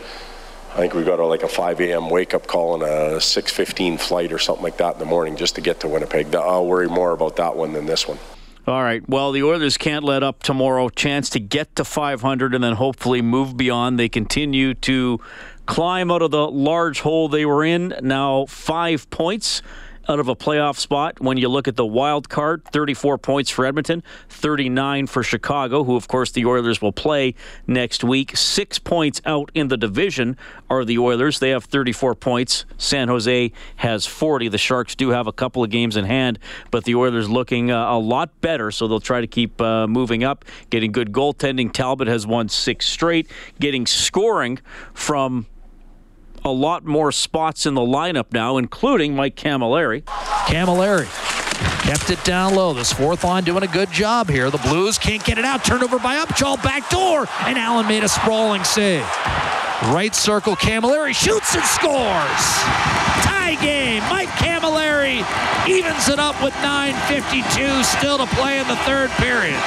I 0.69 0.81
think 0.81 0.93
we've 0.93 1.07
got 1.07 1.17
a, 1.17 1.25
like 1.25 1.41
a 1.41 1.47
5 1.47 1.79
a.m. 1.81 2.07
wake 2.07 2.35
up 2.35 2.45
call 2.45 2.75
and 2.75 2.83
a 2.83 3.19
6:15 3.19 3.99
flight 3.99 4.31
or 4.31 4.37
something 4.37 4.61
like 4.61 4.77
that 4.77 4.93
in 4.93 4.99
the 4.99 5.05
morning 5.05 5.35
just 5.35 5.55
to 5.55 5.61
get 5.61 5.79
to 5.79 5.87
Winnipeg. 5.87 6.35
I'll 6.35 6.67
worry 6.67 6.87
more 6.87 7.13
about 7.13 7.37
that 7.37 7.55
one 7.55 7.73
than 7.73 7.87
this 7.87 8.07
one. 8.07 8.19
All 8.67 8.83
right. 8.83 9.01
Well, 9.07 9.31
the 9.31 9.43
Oilers 9.43 9.77
can't 9.77 10.03
let 10.03 10.23
up 10.23 10.43
tomorrow. 10.43 10.89
Chance 10.89 11.29
to 11.31 11.39
get 11.39 11.73
to 11.77 11.85
500 11.85 12.53
and 12.53 12.61
then 12.61 12.73
hopefully 12.73 13.21
move 13.21 13.55
beyond. 13.55 13.97
They 13.97 14.09
continue 14.09 14.73
to 14.73 15.21
climb 15.67 16.11
out 16.11 16.21
of 16.21 16.31
the 16.31 16.49
large 16.49 16.99
hole 16.99 17.29
they 17.29 17.45
were 17.45 17.63
in. 17.63 17.93
Now 18.01 18.45
five 18.45 19.09
points 19.09 19.61
out 20.07 20.19
of 20.19 20.27
a 20.27 20.35
playoff 20.35 20.77
spot. 20.77 21.19
When 21.19 21.37
you 21.37 21.49
look 21.49 21.67
at 21.67 21.75
the 21.75 21.85
wild 21.85 22.29
card, 22.29 22.63
34 22.71 23.17
points 23.17 23.49
for 23.49 23.65
Edmonton, 23.65 24.03
39 24.29 25.07
for 25.07 25.23
Chicago, 25.23 25.83
who, 25.83 25.95
of 25.95 26.07
course, 26.07 26.31
the 26.31 26.45
Oilers 26.45 26.81
will 26.81 26.91
play 26.91 27.35
next 27.65 28.03
week. 28.03 28.35
Six 28.35 28.79
points 28.79 29.21
out 29.25 29.51
in 29.53 29.67
the 29.67 29.77
division 29.77 30.37
are 30.69 30.85
the 30.85 30.97
Oilers. 30.97 31.39
They 31.39 31.49
have 31.49 31.65
34 31.65 32.15
points. 32.15 32.65
San 32.77 33.07
Jose 33.07 33.51
has 33.77 34.05
40. 34.05 34.47
The 34.49 34.57
Sharks 34.57 34.95
do 34.95 35.09
have 35.09 35.27
a 35.27 35.33
couple 35.33 35.63
of 35.63 35.69
games 35.69 35.97
in 35.97 36.05
hand, 36.05 36.39
but 36.71 36.85
the 36.85 36.95
Oilers 36.95 37.29
looking 37.29 37.71
uh, 37.71 37.91
a 37.91 37.99
lot 37.99 38.41
better, 38.41 38.71
so 38.71 38.87
they'll 38.87 38.99
try 38.99 39.21
to 39.21 39.27
keep 39.27 39.61
uh, 39.61 39.87
moving 39.87 40.23
up, 40.23 40.45
getting 40.69 40.91
good 40.91 41.11
goaltending. 41.11 41.71
Talbot 41.71 42.07
has 42.07 42.25
won 42.25 42.49
six 42.49 42.85
straight, 42.85 43.29
getting 43.59 43.85
scoring 43.85 44.59
from 44.93 45.47
a 46.43 46.51
lot 46.51 46.85
more 46.85 47.11
spots 47.11 47.65
in 47.65 47.73
the 47.73 47.81
lineup 47.81 48.31
now, 48.31 48.57
including 48.57 49.15
Mike 49.15 49.35
Cammalleri. 49.35 50.03
Cammalleri 50.03 51.07
kept 51.81 52.09
it 52.09 52.23
down 52.23 52.55
low. 52.55 52.73
This 52.73 52.91
fourth 52.91 53.23
line 53.23 53.43
doing 53.43 53.63
a 53.63 53.67
good 53.67 53.91
job 53.91 54.29
here. 54.29 54.49
The 54.49 54.57
Blues 54.57 54.97
can't 54.97 55.23
get 55.23 55.37
it 55.37 55.45
out. 55.45 55.63
Turnover 55.63 55.99
by 55.99 56.17
Upshall, 56.17 56.61
back 56.61 56.89
door, 56.89 57.27
and 57.41 57.57
Allen 57.57 57.87
made 57.87 58.03
a 58.03 58.09
sprawling 58.09 58.63
save. 58.63 59.05
Right 59.83 60.13
circle, 60.13 60.55
Cammalleri 60.55 61.13
shoots 61.13 61.55
and 61.55 61.63
scores. 61.63 62.43
Tie 63.23 63.57
game. 63.61 64.03
Mike 64.09 64.29
Cammalleri 64.29 65.19
evens 65.67 66.09
it 66.09 66.19
up 66.19 66.41
with 66.43 66.53
9:52 66.55 67.83
still 67.83 68.17
to 68.17 68.25
play 68.35 68.59
in 68.59 68.67
the 68.67 68.75
third 68.77 69.09
period. 69.11 69.59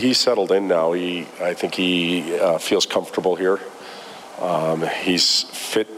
He's 0.00 0.18
settled 0.18 0.50
in 0.50 0.66
now. 0.66 0.92
He, 0.92 1.26
I 1.40 1.54
think 1.54 1.74
he 1.74 2.38
uh, 2.38 2.58
feels 2.58 2.86
comfortable 2.86 3.36
here. 3.36 3.60
Um, 4.40 4.82
he's 5.02 5.42
fit 5.42 5.88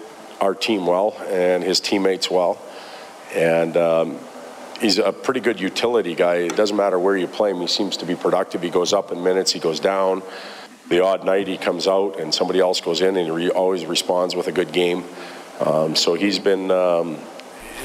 our 0.40 0.54
team 0.54 0.86
well 0.86 1.16
and 1.28 1.62
his 1.62 1.80
teammates 1.80 2.30
well. 2.30 2.60
And 3.34 3.76
um, 3.76 4.18
he's 4.80 4.98
a 4.98 5.12
pretty 5.12 5.40
good 5.40 5.60
utility 5.60 6.14
guy. 6.14 6.36
It 6.36 6.56
doesn't 6.56 6.76
matter 6.76 6.98
where 6.98 7.16
you 7.16 7.26
play 7.26 7.50
him, 7.50 7.60
he 7.60 7.66
seems 7.66 7.96
to 7.98 8.06
be 8.06 8.14
productive. 8.14 8.62
He 8.62 8.70
goes 8.70 8.92
up 8.92 9.12
in 9.12 9.22
minutes, 9.22 9.52
he 9.52 9.60
goes 9.60 9.80
down. 9.80 10.22
The 10.88 11.02
odd 11.02 11.24
night 11.24 11.46
he 11.46 11.56
comes 11.56 11.86
out 11.86 12.18
and 12.18 12.34
somebody 12.34 12.60
else 12.60 12.80
goes 12.80 13.00
in 13.00 13.16
and 13.16 13.26
he 13.26 13.30
re- 13.30 13.50
always 13.50 13.86
responds 13.86 14.34
with 14.34 14.48
a 14.48 14.52
good 14.52 14.72
game. 14.72 15.04
Um, 15.60 15.94
so 15.94 16.14
he's 16.14 16.38
been 16.38 16.70
um, 16.70 17.18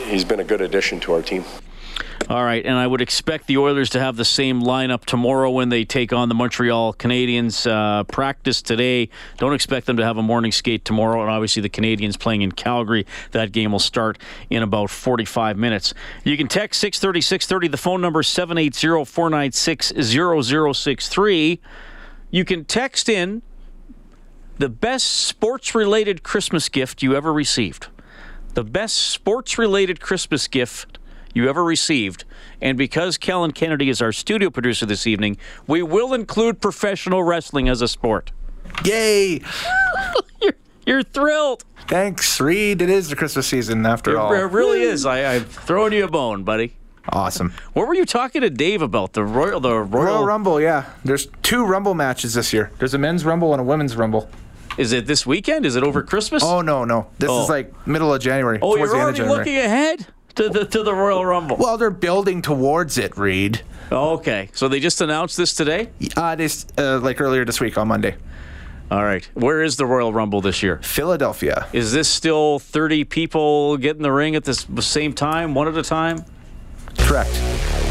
he's 0.06 0.26
been 0.26 0.40
a 0.40 0.44
good 0.44 0.62
addition 0.62 1.00
to 1.02 1.14
our 1.14 1.22
team. 1.22 1.46
All 2.30 2.44
right, 2.44 2.66
and 2.66 2.76
I 2.76 2.86
would 2.86 3.00
expect 3.00 3.48
the 3.48 3.58
Oilers 3.58 3.90
to 3.92 4.02
have 4.02 4.18
the 4.18 4.26
same 4.26 4.62
lineup 4.62 5.06
tomorrow 5.06 5.50
when 5.50 5.70
they 5.70 5.86
take 5.86 6.12
on 6.12 6.28
the 6.28 6.36
Montreal 6.36 6.94
Canadiens. 6.94 7.66
Uh, 7.66 8.04
practice 8.04 8.62
today. 8.62 9.08
Don't 9.38 9.54
expect 9.54 9.86
them 9.86 9.96
to 9.96 10.04
have 10.04 10.18
a 10.18 10.22
morning 10.22 10.52
skate 10.52 10.84
tomorrow, 10.84 11.22
and 11.22 11.32
obviously 11.32 11.62
the 11.62 11.70
Canadiens 11.70 12.20
playing 12.20 12.42
in 12.42 12.52
Calgary. 12.52 13.06
That 13.32 13.54
game 13.54 13.72
will 13.72 13.80
start 13.80 14.18
in 14.50 14.62
about 14.62 14.90
45 14.90 15.56
minutes. 15.56 15.94
You 16.26 16.36
can 16.36 16.50
text 16.50 16.82
630 16.82 17.22
630. 17.22 17.68
The 17.70 17.78
phone 17.78 18.02
number 18.02 18.22
780 18.22 19.06
496 19.06 19.94
0063. 19.96 21.62
You 22.30 22.44
can 22.44 22.66
text 22.66 23.08
in 23.08 23.42
the 24.58 24.68
best 24.68 25.08
sports 25.08 25.74
related 25.74 26.24
Christmas 26.24 26.68
gift 26.68 27.02
you 27.02 27.16
ever 27.16 27.32
received. 27.32 27.88
The 28.54 28.66
best 28.66 28.98
sports 28.98 29.58
related 29.58 30.02
Christmas 30.02 30.50
gift 30.50 30.98
you 31.34 31.50
ever 31.50 31.64
received. 31.64 32.24
And 32.62 32.78
because 32.78 33.18
Kellen 33.18 33.52
Kennedy 33.52 33.90
is 33.90 34.02
our 34.02 34.12
studio 34.12 34.50
producer 34.50 34.86
this 34.86 35.06
evening, 35.08 35.38
we 35.68 35.82
will 35.84 36.14
include 36.14 36.62
professional 36.62 37.24
wrestling 37.24 37.70
as 37.70 37.82
a 37.82 37.88
sport. 37.88 38.32
Yay! 38.84 39.42
you're, 40.42 40.54
you're 40.86 41.04
thrilled. 41.04 41.64
Thanks, 41.88 42.40
Reed. 42.40 42.82
It 42.82 42.90
is 42.90 43.10
the 43.10 43.16
Christmas 43.16 43.48
season 43.48 43.86
after 43.86 44.12
It, 44.12 44.18
all. 44.18 44.34
it 44.34 44.40
really 44.52 44.82
is. 44.82 45.06
I, 45.06 45.36
I'm 45.36 45.46
throwing 45.46 45.94
you 45.94 46.04
a 46.06 46.10
bone, 46.10 46.44
buddy. 46.44 46.74
Awesome. 47.10 47.54
What 47.72 47.88
were 47.88 47.96
you 47.96 48.06
talking 48.06 48.42
to 48.42 48.50
Dave 48.50 48.82
about? 48.82 49.14
The 49.14 49.24
Royal, 49.24 49.62
the 49.62 49.72
Royal, 49.80 49.86
Royal 50.06 50.26
Rumble, 50.26 50.60
yeah. 50.60 50.86
There's 51.06 51.28
two 51.42 51.66
Rumble 51.66 51.94
matches 51.94 52.34
this 52.34 52.52
year. 52.52 52.72
There's 52.80 52.94
a 52.94 52.98
men's 52.98 53.24
Rumble 53.24 53.54
and 53.54 53.62
a 53.62 53.64
women's 53.64 53.96
Rumble. 53.96 54.30
Is 54.78 54.92
it 54.92 55.06
this 55.08 55.26
weekend? 55.26 55.66
Is 55.66 55.78
it 55.78 55.84
over 55.84 56.04
Christmas? 56.04 56.44
Oh 56.44 56.62
no, 56.62 56.84
no. 56.84 57.08
This 57.18 57.30
Oh. 57.32 57.44
is 57.44 57.50
like 57.50 57.88
middle 57.88 58.14
of 58.14 58.22
January. 58.22 58.60
Oh, 58.62 58.76
you're 58.76 58.88
the 58.88 58.94
end 58.96 59.00
of 59.00 59.04
already 59.06 59.18
January. 59.20 59.38
looking 59.40 59.58
ahead 59.58 60.08
to 60.38 60.50
the 60.50 60.66
to 60.66 60.84
the 60.84 60.94
Royal 60.94 61.26
Rumble. 61.26 61.58
Well, 61.58 61.78
they're 61.78 61.90
building 61.90 62.42
towards 62.42 62.98
it, 62.98 63.18
Reed. 63.18 63.62
Okay, 63.92 64.50
so 64.54 64.68
they 64.68 64.80
just 64.80 65.02
announced 65.02 65.36
this 65.38 65.54
today. 65.54 65.90
Uh, 66.16 66.36
this 66.36 66.66
uh, 66.78 67.00
like 67.00 67.20
earlier 67.20 67.44
this 67.44 67.60
week 67.60 67.78
on 67.78 67.88
Monday. 67.88 68.16
All 68.90 69.04
right, 69.04 69.26
where 69.34 69.64
is 69.64 69.76
the 69.76 69.86
Royal 69.86 70.14
Rumble 70.14 70.40
this 70.40 70.64
year? 70.64 70.80
Philadelphia. 70.82 71.68
Is 71.74 71.92
this 71.92 72.08
still 72.08 72.60
30 72.60 73.04
people 73.04 73.76
get 73.76 73.98
in 73.98 74.02
the 74.02 74.12
ring 74.12 74.36
at 74.36 74.46
the 74.46 74.54
same 74.82 75.12
time, 75.12 75.54
one 75.54 75.68
at 75.68 75.76
a 75.76 75.84
time? 75.84 76.24
Correct. 76.98 77.87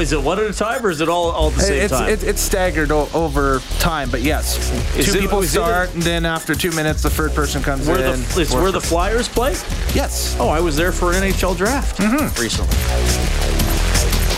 Is 0.00 0.12
it 0.12 0.22
one 0.22 0.38
at 0.38 0.44
a 0.48 0.52
time, 0.54 0.84
or 0.86 0.90
is 0.90 1.00
it 1.00 1.08
all 1.08 1.30
all 1.32 1.48
at 1.48 1.54
the 1.56 1.60
same 1.62 1.82
it's, 1.82 1.92
time? 1.92 2.08
it's 2.10 2.22
it's 2.22 2.40
staggered 2.40 2.92
o- 2.92 3.08
over 3.12 3.60
time, 3.80 4.08
but 4.10 4.22
yes, 4.22 4.56
Is 4.96 5.06
two 5.06 5.18
it- 5.18 5.20
people 5.20 5.40
it- 5.42 5.48
start, 5.48 5.92
and 5.94 6.02
then 6.02 6.24
after 6.24 6.54
two 6.54 6.70
minutes, 6.72 7.02
the 7.02 7.10
third 7.10 7.34
person 7.34 7.60
comes 7.62 7.86
where 7.88 7.98
in. 7.98 8.20
the 8.22 8.40
it's 8.40 8.52
where 8.54 8.70
the 8.70 8.80
Flyers 8.80 9.28
play? 9.28 9.52
yes. 9.94 10.36
Oh, 10.38 10.48
I 10.48 10.60
was 10.60 10.76
there 10.76 10.92
for 10.92 11.12
an 11.12 11.22
NHL 11.24 11.56
draft 11.56 11.98
Mm-hmm. 11.98 12.40
recently. 12.40 12.76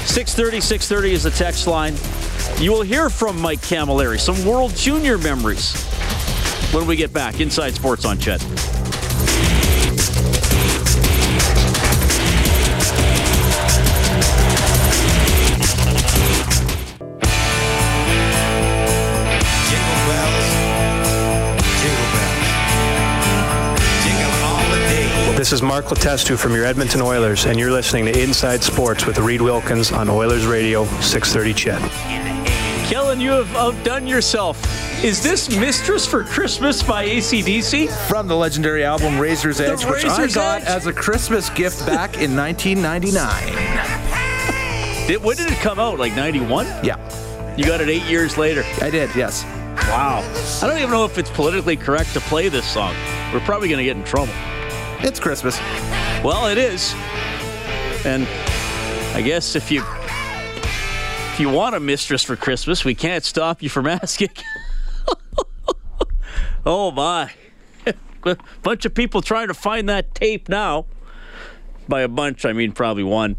630, 0.07 0.61
630 0.61 1.13
is 1.13 1.23
the 1.23 1.31
text 1.31 1.67
line. 1.67 1.95
You 2.59 2.73
will 2.73 2.83
hear 2.83 3.11
from 3.11 3.39
Mike 3.41 3.61
Cammalleri, 3.61 4.19
some 4.19 4.43
World 4.47 4.75
Junior 4.75 5.19
memories 5.19 5.75
when 6.73 6.87
we 6.87 6.97
get 6.97 7.13
back. 7.13 7.41
Inside 7.41 7.75
Sports 7.75 8.05
on 8.05 8.17
Ched. 8.19 8.41
This 25.41 25.55
is 25.55 25.63
Mark 25.63 25.87
Letestu 25.87 26.39
from 26.39 26.55
your 26.55 26.67
Edmonton 26.67 27.01
Oilers, 27.01 27.47
and 27.47 27.59
you're 27.59 27.73
listening 27.73 28.05
to 28.05 28.23
Inside 28.23 28.63
Sports 28.63 29.07
with 29.07 29.19
Reed 29.19 29.41
Wilkins 29.41 29.91
on 29.91 30.11
Oilers 30.11 30.45
Radio 30.45 30.85
630 31.01 31.55
Ched. 31.55 31.81
Kellen, 32.91 33.23
you 33.23 33.31
have 33.31 33.57
outdone 33.57 34.07
yourself. 34.07 34.63
Is 35.03 35.23
this 35.23 35.49
Mistress 35.49 36.05
for 36.05 36.25
Christmas 36.25 36.83
by 36.83 37.09
ACDC? 37.09 37.89
From 38.07 38.29
the 38.29 38.37
legendary 38.37 38.85
album 38.85 39.19
Razor's 39.19 39.63
Edge, 39.63 39.87
which 39.87 40.05
I 40.05 40.27
got 40.27 40.61
Edge? 40.61 40.69
as 40.69 40.87
a 40.87 40.93
Christmas 40.93 41.49
gift 41.49 41.87
back 41.87 42.19
in 42.19 42.37
1999. 42.37 45.07
Did, 45.07 45.25
when 45.25 45.39
did 45.39 45.51
it 45.51 45.59
come 45.61 45.79
out? 45.79 45.99
Like 45.99 46.15
91? 46.15 46.67
Yeah, 46.85 46.99
You 47.57 47.65
got 47.65 47.81
it 47.81 47.89
eight 47.89 48.03
years 48.03 48.37
later. 48.37 48.63
I 48.83 48.91
did. 48.91 49.09
Yes. 49.17 49.45
Wow. 49.89 50.21
I 50.61 50.67
don't 50.67 50.77
even 50.77 50.91
know 50.91 51.07
if 51.07 51.17
it's 51.17 51.31
politically 51.31 51.79
correct 51.79 52.13
to 52.13 52.21
play 52.21 52.51
this 52.51 52.71
song. 52.71 52.95
We're 53.33 53.41
probably 53.41 53.71
going 53.71 53.79
to 53.79 53.85
get 53.85 53.97
in 53.97 54.05
trouble. 54.05 54.35
It's 55.03 55.19
Christmas. 55.19 55.59
Well, 56.23 56.47
it 56.49 56.59
is. 56.59 56.95
And 58.05 58.27
I 59.15 59.23
guess 59.23 59.57
if 59.57 59.71
you 59.71 59.83
if 61.33 61.41
you 61.41 61.49
want 61.49 61.75
a 61.75 61.81
mistress 61.81 62.23
for 62.23 62.37
Christmas, 62.37 62.85
we 62.85 62.95
can't 62.95 63.25
stop 63.25 63.63
you 63.63 63.71
from 63.71 63.87
asking. 63.89 64.31
oh 66.67 66.91
my. 66.91 67.31
A 67.87 68.37
bunch 68.63 68.85
of 68.85 68.95
people 68.95 69.23
trying 69.23 69.49
to 69.49 69.55
find 69.55 69.89
that 69.89 70.15
tape 70.15 70.49
now. 70.51 70.85
By 71.89 72.03
a 72.03 72.09
bunch, 72.09 72.45
I 72.45 72.53
mean 72.53 72.73
probably 72.73 73.05
one. 73.05 73.37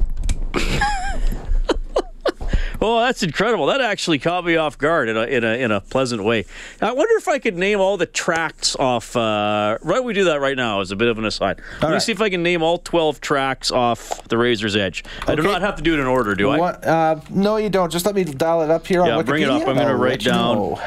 Oh, 2.84 3.00
that's 3.00 3.22
incredible. 3.22 3.68
That 3.68 3.80
actually 3.80 4.18
caught 4.18 4.44
me 4.44 4.56
off 4.56 4.76
guard 4.76 5.08
in 5.08 5.16
a, 5.16 5.22
in 5.22 5.44
a, 5.44 5.48
in 5.64 5.72
a 5.72 5.82
pleasant 5.82 6.24
way. 6.24 6.46
I 6.82 6.92
wonder 6.92 7.16
if 7.16 7.28
I 7.28 7.38
could 7.38 7.56
name 7.56 7.80
all 7.80 7.96
the 7.96 8.08
tracks 8.08 8.76
off. 8.76 9.16
Uh, 9.16 9.78
right, 9.84 10.04
we 10.04 10.14
do 10.14 10.24
that 10.24 10.42
right 10.42 10.58
now 10.58 10.82
as 10.82 10.90
a 10.92 10.96
bit 10.96 11.08
of 11.08 11.20
an 11.20 11.26
aside. 11.26 11.62
Let 11.84 11.92
me 11.92 12.00
see 12.00 12.12
if 12.12 12.20
I 12.22 12.30
can 12.32 12.42
name 12.42 12.64
all 12.64 12.80
12 12.80 13.22
tracks 13.22 13.70
off 13.70 14.24
The 14.30 14.38
Razor's 14.38 14.76
Edge. 14.76 15.04
I 15.28 15.36
do 15.36 15.44
not 15.44 15.62
have 15.62 15.76
to 15.76 15.84
do 15.84 15.94
it 15.94 16.00
in 16.00 16.08
order, 16.08 16.34
do 16.34 16.50
I? 16.50 16.58
What? 16.58 16.84
Uh, 16.84 17.22
no, 17.30 17.58
you 17.58 17.70
don't. 17.70 17.92
Just 17.92 18.08
let 18.08 18.16
me 18.16 18.24
dial 18.24 18.64
it 18.64 18.72
up 18.72 18.88
here 18.88 19.06
Yeah, 19.06 19.18
on 19.18 19.24
Wikipedia. 19.24 19.28
bring 19.28 19.44
it 19.44 19.50
up. 19.50 19.68
I'm 19.68 19.76
gonna 19.76 19.96
write 19.96 20.10
let 20.10 20.26
you 20.26 20.32
down- 20.32 20.56
know. 20.56 20.82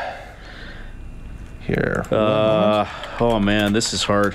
Here. 1.60 2.04
Uh, 2.10 2.86
oh, 3.20 3.38
man, 3.38 3.72
this 3.72 3.92
is 3.94 4.02
hard. 4.02 4.34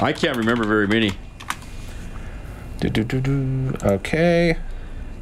I 0.00 0.12
can't 0.12 0.36
remember 0.36 0.64
very 0.64 0.86
many. 0.86 1.12
Do, 2.80 2.88
do, 2.88 3.04
do, 3.04 3.20
do. 3.20 3.74
Okay. 3.82 4.56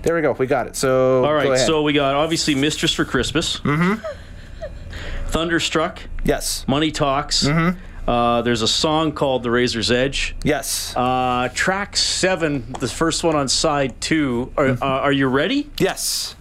There 0.02 0.14
we 0.14 0.20
go. 0.22 0.32
We 0.32 0.46
got 0.46 0.66
it. 0.66 0.76
So. 0.76 1.24
All 1.24 1.34
ahead. 1.52 1.66
so 1.66 1.82
we 1.82 1.92
got 1.92 2.14
obviously 2.14 2.54
Mistress 2.54 2.92
for 2.92 3.04
Christmas. 3.04 3.58
Mm-hmm. 3.60 4.04
Thunderstruck. 5.28 6.00
Yes. 6.24 6.66
Money 6.68 6.90
Talks. 6.90 7.44
Mm-hmm. 7.46 7.78
Uh, 8.08 8.42
there's 8.42 8.62
a 8.62 8.68
song 8.68 9.10
called 9.12 9.42
The 9.42 9.50
Razor's 9.50 9.90
Edge. 9.90 10.36
Yes. 10.44 10.94
Uh, 10.96 11.48
track 11.54 11.96
seven, 11.96 12.72
the 12.78 12.86
first 12.88 13.24
one 13.24 13.34
on 13.34 13.48
side 13.48 14.00
two. 14.00 14.52
Are, 14.56 14.66
Mm-hmm. 14.66 14.82
uh, 14.82 14.86
are 14.86 15.12
you 15.12 15.26
ready? 15.26 15.68
yes. 15.78 16.34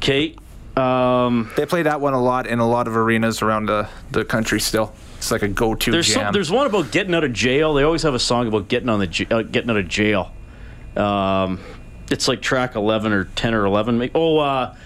Kate, 0.00 0.38
Um, 0.76 1.50
they 1.56 1.64
play 1.64 1.82
that 1.82 2.00
one 2.00 2.12
a 2.12 2.20
lot 2.20 2.46
in 2.46 2.58
a 2.58 2.68
lot 2.68 2.88
of 2.88 2.96
arenas 2.96 3.40
around 3.40 3.66
the, 3.66 3.88
the 4.10 4.24
country. 4.24 4.60
Still, 4.60 4.92
it's 5.24 5.30
like 5.32 5.42
a 5.42 5.48
go-to 5.48 5.90
There's 5.90 6.06
jam. 6.06 6.26
some, 6.26 6.32
there's 6.34 6.50
one 6.50 6.66
about 6.66 6.90
getting 6.92 7.14
out 7.14 7.24
of 7.24 7.32
jail. 7.32 7.72
They 7.72 7.82
always 7.82 8.02
have 8.02 8.12
a 8.14 8.18
song 8.18 8.46
about 8.46 8.68
getting 8.68 8.90
on 8.90 9.00
the 9.00 9.26
uh, 9.30 9.40
getting 9.42 9.70
out 9.70 9.78
of 9.78 9.88
jail. 9.88 10.32
Um, 10.96 11.60
it's 12.10 12.28
like 12.28 12.42
track 12.42 12.74
11 12.76 13.10
or 13.12 13.24
10 13.24 13.54
or 13.54 13.64
11. 13.64 13.96
Make- 13.98 14.10
Oh, 14.14 14.38
uh, 14.38 14.76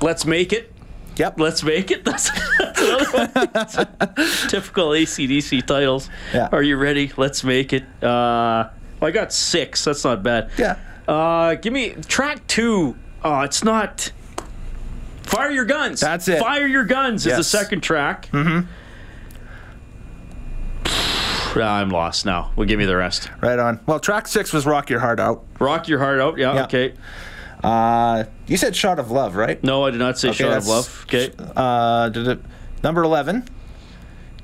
let's 0.00 0.24
make 0.24 0.52
it. 0.52 0.72
Yep. 1.16 1.40
Let's 1.40 1.64
make 1.64 1.90
it. 1.90 2.04
That's, 2.04 2.30
that's 2.58 2.80
another 2.80 3.10
one. 3.10 3.28
Typical 4.48 4.90
ACDC 4.90 5.66
titles. 5.66 6.08
Yeah. 6.32 6.48
Are 6.52 6.62
you 6.62 6.76
ready? 6.76 7.12
Let's 7.16 7.42
make 7.42 7.72
it. 7.72 7.82
Uh, 8.02 8.70
well, 9.00 9.08
I 9.08 9.10
got 9.10 9.32
six. 9.32 9.84
That's 9.84 10.04
not 10.04 10.22
bad. 10.22 10.50
Yeah. 10.56 10.78
Uh, 11.08 11.56
give 11.56 11.72
me 11.72 11.90
track 12.06 12.46
two. 12.46 12.96
Oh, 13.24 13.40
it's 13.40 13.64
not. 13.64 14.12
Fire 15.24 15.50
your 15.50 15.64
guns. 15.64 16.00
That's 16.00 16.28
it. 16.28 16.38
Fire 16.38 16.66
your 16.66 16.84
guns 16.84 17.26
is 17.26 17.36
the 17.36 17.44
second 17.44 17.80
track. 17.82 18.28
Mm-hmm. 18.32 18.68
I'm 21.56 21.90
lost 21.90 22.24
now. 22.26 22.52
We'll 22.56 22.66
give 22.68 22.80
you 22.80 22.86
the 22.86 22.96
rest. 22.96 23.30
right 23.40 23.58
on. 23.58 23.80
Well, 23.86 23.98
track 24.00 24.28
six 24.28 24.52
was 24.52 24.66
"Rock 24.66 24.90
Your 24.90 25.00
Heart 25.00 25.20
Out." 25.20 25.44
Rock 25.58 25.88
your 25.88 25.98
heart 25.98 26.20
out. 26.20 26.38
Yeah. 26.38 26.54
Yeah. 26.54 26.64
Okay. 26.64 26.94
Uh, 27.62 28.24
you 28.46 28.56
said 28.56 28.74
"Shot 28.76 28.98
of 28.98 29.10
Love," 29.10 29.36
right? 29.36 29.62
No, 29.62 29.84
I 29.84 29.90
did 29.90 29.98
not 29.98 30.18
say 30.18 30.28
Okay, 30.28 30.38
shot 30.38 30.56
of 30.58 30.66
love. 30.66 31.04
Okay. 31.08 31.30
Uh, 31.56 32.08
did 32.08 32.26
it, 32.28 32.40
number 32.82 33.02
eleven 33.02 33.46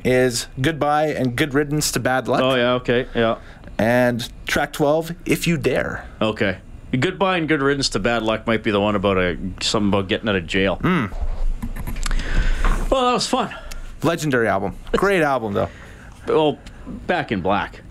is 0.05 0.49
"Goodbye 0.61 1.09
and 1.09 1.35
Good 1.37 1.55
Riddance 1.55 1.90
to 1.92 2.01
Bad 2.01 2.29
Luck," 2.29 2.42
Oh 2.42 2.55
yeah. 2.55 2.73
Okay. 2.75 3.07
Yeah. 3.14 3.37
and 3.79 4.29
track 4.47 4.73
twelve, 4.73 5.12
"If 5.25 5.47
You 5.47 5.57
Dare." 5.57 6.05
Okay. 6.21 6.59
Goodbye 6.99 7.38
and 7.38 7.49
good 7.49 7.62
riddance 7.62 7.88
to 7.90 7.99
bad 7.99 8.23
luck 8.23 8.47
might 8.47 8.62
be 8.62 8.71
the 8.71 8.81
one 8.81 8.95
about 8.95 9.19
a 9.19 9.37
something 9.61 9.88
about 9.88 10.09
getting 10.09 10.29
out 10.29 10.37
of 10.37 10.47
jail. 10.47 10.77
Hmm. 10.77 11.07
Well, 12.90 13.07
that 13.07 13.12
was 13.12 13.27
fun. 13.27 13.55
Legendary 14.03 14.47
album. 14.49 14.77
Great 14.92 15.23
album 15.23 15.53
though. 15.55 15.69
Well, 16.29 16.59
Back 16.87 17.33
in 17.33 17.40
Black 17.40 17.83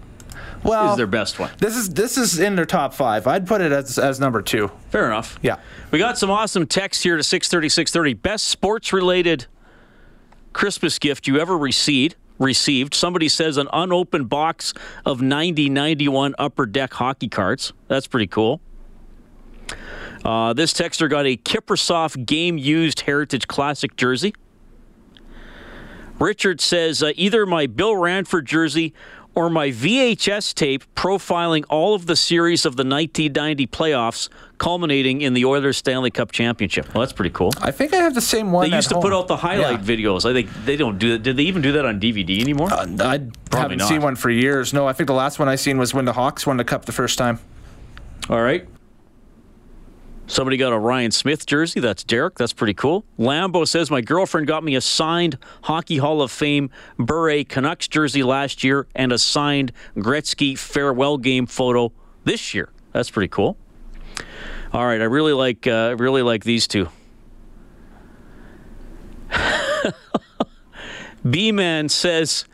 Well, 0.63 0.91
is 0.91 0.97
their 0.97 1.07
best 1.07 1.37
one. 1.39 1.51
this 1.59 1.75
is 1.75 1.89
this 1.89 2.17
is 2.17 2.39
in 2.39 2.55
their 2.55 2.65
top 2.65 2.93
five. 2.93 3.27
I'd 3.27 3.45
put 3.47 3.61
it 3.61 3.71
as 3.71 3.97
as 3.99 4.19
number 4.19 4.41
two. 4.41 4.71
Fair 4.89 5.05
enough. 5.07 5.37
Yeah. 5.41 5.57
We 5.91 5.99
got 5.99 6.17
some 6.17 6.31
awesome 6.31 6.65
text 6.67 7.03
here 7.03 7.17
to 7.17 7.23
630, 7.23 7.69
630. 7.69 8.13
Best 8.15 8.45
sports 8.45 8.91
related 8.93 9.47
Christmas 10.53 10.97
gift 10.99 11.27
you 11.27 11.39
ever 11.39 11.57
received. 11.57 12.15
Received. 12.39 12.93
Somebody 12.93 13.29
says 13.29 13.55
an 13.57 13.67
unopened 13.71 14.27
box 14.29 14.73
of 15.05 15.21
90 15.21 15.69
91 15.69 16.35
upper 16.37 16.65
deck 16.65 16.93
hockey 16.93 17.29
cards. 17.29 17.71
That's 17.87 18.07
pretty 18.07 18.27
cool. 18.27 18.59
Uh, 20.23 20.53
this 20.53 20.73
texter 20.73 21.09
got 21.09 21.25
a 21.25 21.37
Kiprusoff 21.37 22.25
game 22.25 22.57
used 22.57 23.01
Heritage 23.01 23.47
Classic 23.47 23.95
jersey. 23.95 24.33
Richard 26.19 26.61
says 26.61 27.03
uh, 27.03 27.11
either 27.15 27.45
my 27.45 27.67
Bill 27.67 27.95
Ranford 27.95 28.45
jersey 28.45 28.93
or 29.33 29.49
my 29.49 29.67
VHS 29.69 30.53
tape 30.53 30.83
profiling 30.95 31.65
all 31.69 31.93
of 31.93 32.05
the 32.05 32.15
series 32.15 32.65
of 32.65 32.77
the 32.77 32.85
1990 32.85 33.67
playoffs, 33.67 34.29
culminating 34.57 35.19
in 35.21 35.33
the 35.33 35.43
Oilers 35.43 35.75
Stanley 35.75 36.09
Cup 36.09 36.31
championship. 36.31 36.93
Well, 36.93 37.01
that's 37.01 37.11
pretty 37.11 37.31
cool. 37.31 37.51
I 37.61 37.71
think 37.71 37.93
I 37.93 37.97
have 37.97 38.15
the 38.15 38.21
same 38.21 38.53
one. 38.53 38.69
They 38.69 38.75
used 38.77 38.87
to 38.89 39.01
put 39.01 39.11
out 39.11 39.27
the 39.27 39.35
highlight 39.35 39.81
Yeah. 39.81 39.95
videos. 39.95 40.23
I 40.29 40.31
think 40.31 40.49
they 40.63 40.77
don't 40.77 40.97
do 40.97 41.11
that. 41.11 41.23
Did 41.23 41.35
they 41.35 41.43
even 41.43 41.61
do 41.61 41.73
that 41.73 41.85
on 41.85 41.99
DVD 41.99 42.39
anymore? 42.39 42.71
Uh, 42.71 42.87
I 43.01 43.19
haven't 43.57 43.79
not. 43.79 43.89
seen 43.89 44.01
one 44.01 44.15
for 44.15 44.29
years. 44.29 44.71
No, 44.73 44.87
I 44.87 44.93
think 44.93 45.07
the 45.07 45.13
last 45.13 45.37
one 45.37 45.49
I 45.49 45.55
seen 45.55 45.77
was 45.77 45.93
when 45.93 46.05
the 46.05 46.13
Hawks 46.13 46.47
won 46.47 46.55
the 46.55 46.63
cup 46.63 46.85
the 46.85 46.93
first 46.93 47.17
time. 47.17 47.39
All 48.29 48.41
right. 48.41 48.65
Somebody 50.27 50.57
got 50.57 50.73
a 50.73 50.79
Ryan 50.79 51.11
Smyth 51.11 51.45
jersey. 51.45 51.79
That's 51.79 52.03
Derek. 52.03 52.35
That's 52.35 52.53
pretty 52.53 52.73
cool. 52.73 53.05
Lambo 53.19 53.67
says 53.67 53.91
my 53.91 54.01
girlfriend 54.01 54.47
got 54.47 54.63
me 54.63 54.75
a 54.75 54.81
signed 54.81 55.37
Hockey 55.63 55.97
Hall 55.97 56.21
of 56.21 56.31
Fame 56.31 56.71
Bure 56.97 57.43
Canucks 57.43 57.87
jersey 57.87 58.23
last 58.23 58.63
year 58.63 58.87
and 58.95 59.11
a 59.11 59.19
signed 59.19 59.71
Gretzky 59.95 60.57
farewell 60.57 61.17
game 61.17 61.45
photo 61.45 61.91
this 62.23 62.55
year. 62.55 62.69
That's 62.91 63.11
pretty 63.11 63.27
cool. 63.27 63.55
All 64.73 64.85
right, 64.85 64.99
I 64.99 65.05
really 65.05 65.33
like 65.33 65.67
uh, 65.67 65.95
really 65.97 66.23
like 66.23 66.43
these 66.43 66.67
two. 66.67 66.89
B 71.29 71.51
Man 71.51 71.87
says 71.87 72.45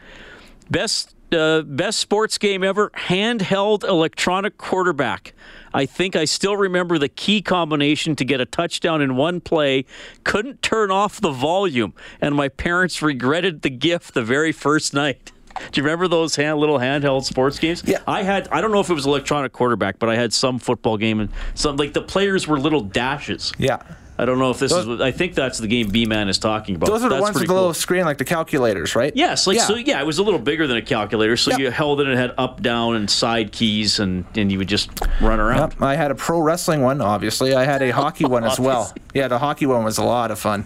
best 0.69 1.15
uh, 1.31 1.61
best 1.61 1.99
sports 1.99 2.37
game 2.37 2.63
ever 2.63 2.89
handheld 2.91 3.83
electronic 3.83 4.57
quarterback. 4.57 5.33
I 5.73 5.85
think 5.85 6.15
I 6.15 6.25
still 6.25 6.57
remember 6.57 6.97
the 6.97 7.09
key 7.09 7.41
combination 7.41 8.15
to 8.17 8.25
get 8.25 8.41
a 8.41 8.45
touchdown 8.45 9.01
in 9.01 9.15
one 9.15 9.41
play. 9.41 9.85
Couldn't 10.23 10.61
turn 10.61 10.91
off 10.91 11.21
the 11.21 11.31
volume, 11.31 11.93
and 12.19 12.35
my 12.35 12.49
parents 12.49 13.01
regretted 13.01 13.61
the 13.61 13.69
gift 13.69 14.13
the 14.13 14.23
very 14.23 14.51
first 14.51 14.93
night. 14.93 15.31
Do 15.71 15.81
you 15.81 15.83
remember 15.83 16.07
those 16.07 16.35
hand, 16.35 16.59
little 16.59 16.79
handheld 16.79 17.23
sports 17.23 17.59
games? 17.59 17.83
Yeah. 17.85 17.99
I 18.07 18.23
had. 18.23 18.47
I 18.49 18.61
don't 18.61 18.71
know 18.71 18.79
if 18.79 18.89
it 18.89 18.93
was 18.93 19.05
electronic 19.05 19.51
quarterback, 19.51 19.99
but 19.99 20.09
I 20.09 20.15
had 20.15 20.33
some 20.33 20.59
football 20.59 20.97
game 20.97 21.19
and 21.19 21.29
some 21.55 21.77
like 21.77 21.93
the 21.93 22.01
players 22.01 22.47
were 22.47 22.59
little 22.59 22.81
dashes. 22.81 23.51
Yeah. 23.57 23.81
I 24.19 24.25
don't 24.25 24.37
know 24.37 24.51
if 24.51 24.59
this 24.59 24.71
Those- 24.71 24.81
is. 24.81 24.87
what- 24.87 25.01
I 25.01 25.09
think 25.11 25.33
that's 25.33 25.57
the 25.57 25.67
game 25.67 25.89
B 25.89 26.05
Man 26.05 26.29
is 26.29 26.37
talking 26.37 26.75
about. 26.75 26.87
Those 26.87 27.03
are 27.03 27.09
the 27.09 27.15
That's 27.15 27.21
ones 27.23 27.33
with 27.33 27.41
the 27.43 27.47
cool. 27.47 27.55
little 27.55 27.73
screen, 27.73 28.05
like 28.05 28.19
the 28.19 28.25
calculators, 28.25 28.95
right? 28.95 29.11
Yes, 29.15 29.47
like 29.47 29.57
Yeah. 29.57 29.65
so. 29.65 29.75
Yeah, 29.75 29.99
it 29.99 30.05
was 30.05 30.19
a 30.19 30.23
little 30.23 30.39
bigger 30.39 30.67
than 30.67 30.77
a 30.77 30.81
calculator. 30.81 31.35
So 31.37 31.51
Yep. 31.51 31.59
you 31.59 31.71
held 31.71 32.01
it 32.01 32.07
and 32.07 32.13
it 32.13 32.17
had 32.17 32.33
up, 32.37 32.61
down, 32.61 32.95
and 32.95 33.09
side 33.09 33.51
keys, 33.51 33.99
and 33.99 34.25
and 34.35 34.51
you 34.51 34.59
would 34.59 34.67
just 34.67 34.89
run 35.21 35.39
around. 35.39 35.71
Yep. 35.71 35.81
I 35.81 35.95
had 35.95 36.11
a 36.11 36.15
pro 36.15 36.39
wrestling 36.39 36.81
one, 36.81 37.01
obviously. 37.01 37.55
I 37.55 37.63
had 37.65 37.81
a 37.81 37.89
hockey 38.01 38.25
one 38.25 38.43
as 38.43 38.59
well. 38.59 38.93
Yeah, 39.15 39.27
the 39.27 39.39
hockey 39.39 39.65
one 39.65 39.83
was 39.83 39.97
a 39.97 40.03
lot 40.03 40.29
of 40.29 40.37
fun. 40.37 40.65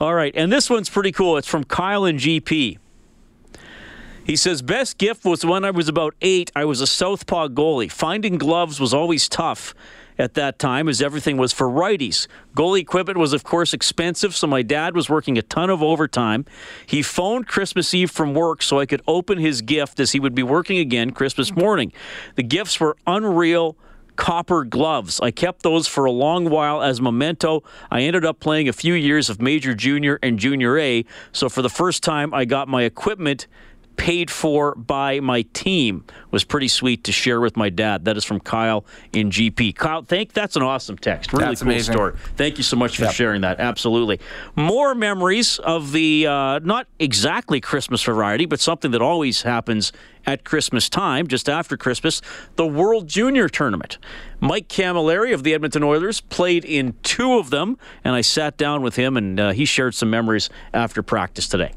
All 0.00 0.14
right, 0.14 0.32
and 0.36 0.52
this 0.52 0.68
one's 0.68 0.88
pretty 0.88 1.12
cool. 1.12 1.36
It's 1.36 1.46
from 1.48 1.62
Kyle 1.64 2.04
and 2.04 2.18
GP. 2.18 2.78
He 4.24 4.34
says, 4.34 4.60
Best 4.60 4.98
gift 4.98 5.24
was 5.24 5.44
when 5.44 5.64
I 5.64 5.70
was 5.70 5.88
about 5.88 6.14
eight. 6.20 6.50
I 6.56 6.64
was 6.64 6.80
a 6.80 6.86
southpaw 6.86 7.48
goalie. 7.48 7.90
Finding 7.92 8.38
gloves 8.38 8.80
was 8.80 8.92
always 8.92 9.28
tough 9.28 9.72
at 10.18 10.34
that 10.34 10.58
time 10.58 10.88
as 10.88 11.02
everything 11.02 11.36
was 11.36 11.52
for 11.52 11.68
righties. 11.68 12.26
Goalie 12.54 12.80
equipment 12.80 13.18
was, 13.18 13.32
of 13.32 13.44
course, 13.44 13.72
expensive, 13.72 14.34
so 14.34 14.46
my 14.46 14.62
dad 14.62 14.94
was 14.94 15.08
working 15.08 15.38
a 15.38 15.42
ton 15.42 15.70
of 15.70 15.82
overtime. 15.82 16.44
He 16.86 17.02
phoned 17.02 17.46
Christmas 17.46 17.92
Eve 17.94 18.10
from 18.10 18.34
work 18.34 18.62
so 18.62 18.78
I 18.78 18.86
could 18.86 19.02
open 19.06 19.38
his 19.38 19.62
gift 19.62 20.00
as 20.00 20.12
he 20.12 20.20
would 20.20 20.34
be 20.34 20.42
working 20.42 20.78
again 20.78 21.10
Christmas 21.10 21.50
mm-hmm. 21.50 21.60
morning. 21.60 21.92
The 22.36 22.42
gifts 22.42 22.80
were 22.80 22.96
unreal 23.06 23.76
Cooper 24.16 24.64
gloves. 24.64 25.20
I 25.20 25.30
kept 25.30 25.62
those 25.62 25.86
for 25.86 26.06
a 26.06 26.10
long 26.10 26.48
while 26.48 26.82
as 26.82 27.00
memento. 27.00 27.62
I 27.90 28.02
ended 28.02 28.24
up 28.24 28.40
playing 28.40 28.68
a 28.68 28.72
few 28.72 28.94
years 28.94 29.28
of 29.28 29.40
Major 29.40 29.74
Junior 29.74 30.18
and 30.22 30.38
Junior 30.38 30.78
A, 30.78 31.04
so 31.32 31.48
for 31.48 31.62
the 31.62 31.68
first 31.68 32.02
time 32.02 32.32
I 32.34 32.44
got 32.44 32.66
my 32.66 32.82
equipment 32.82 33.46
paid 33.96 34.30
for 34.30 34.74
by 34.74 35.20
my 35.20 35.42
team 35.52 36.04
was 36.30 36.44
pretty 36.44 36.68
sweet 36.68 37.04
to 37.04 37.12
share 37.12 37.40
with 37.40 37.56
my 37.56 37.70
dad. 37.70 38.04
That 38.04 38.16
is 38.16 38.24
from 38.24 38.40
Kyle 38.40 38.84
in 39.12 39.30
GP. 39.30 39.74
Kyle, 39.74 40.02
thank 40.02 40.32
that's 40.32 40.56
an 40.56 40.62
awesome 40.62 40.98
text. 40.98 41.32
Really 41.32 41.46
That's 41.46 41.62
cool 41.62 41.70
amazing. 41.72 41.94
story. 41.94 42.12
Thank 42.36 42.58
you 42.58 42.64
so 42.64 42.76
much 42.76 42.96
for 42.96 43.04
Yep. 43.04 43.14
sharing 43.14 43.40
that. 43.42 43.58
Absolutely. 43.60 44.20
More 44.54 44.94
memories 44.94 45.58
of 45.60 45.92
the 45.92 46.26
uh, 46.26 46.58
not 46.60 46.86
exactly 46.98 47.60
Christmas 47.60 48.02
variety, 48.02 48.46
but 48.46 48.60
something 48.60 48.90
that 48.90 49.02
always 49.02 49.42
happens 49.42 49.92
at 50.26 50.44
Christmas 50.44 50.88
time, 50.88 51.26
just 51.28 51.48
after 51.48 51.76
Christmas, 51.76 52.20
the 52.56 52.66
World 52.66 53.06
Junior 53.06 53.48
Tournament. 53.48 53.98
Mike 54.40 54.68
Cammalleri 54.68 55.32
of 55.32 55.44
the 55.44 55.54
Edmonton 55.54 55.82
Oilers 55.84 56.20
played 56.20 56.64
in 56.64 56.94
two 57.02 57.38
of 57.38 57.50
them, 57.50 57.78
and 58.04 58.14
I 58.14 58.20
sat 58.22 58.56
down 58.56 58.82
with 58.82 58.96
him 58.96 59.16
and 59.16 59.38
uh, 59.38 59.50
he 59.52 59.64
shared 59.64 59.94
some 59.94 60.10
memories 60.10 60.50
after 60.74 61.02
practice 61.02 61.46
today. 61.48 61.72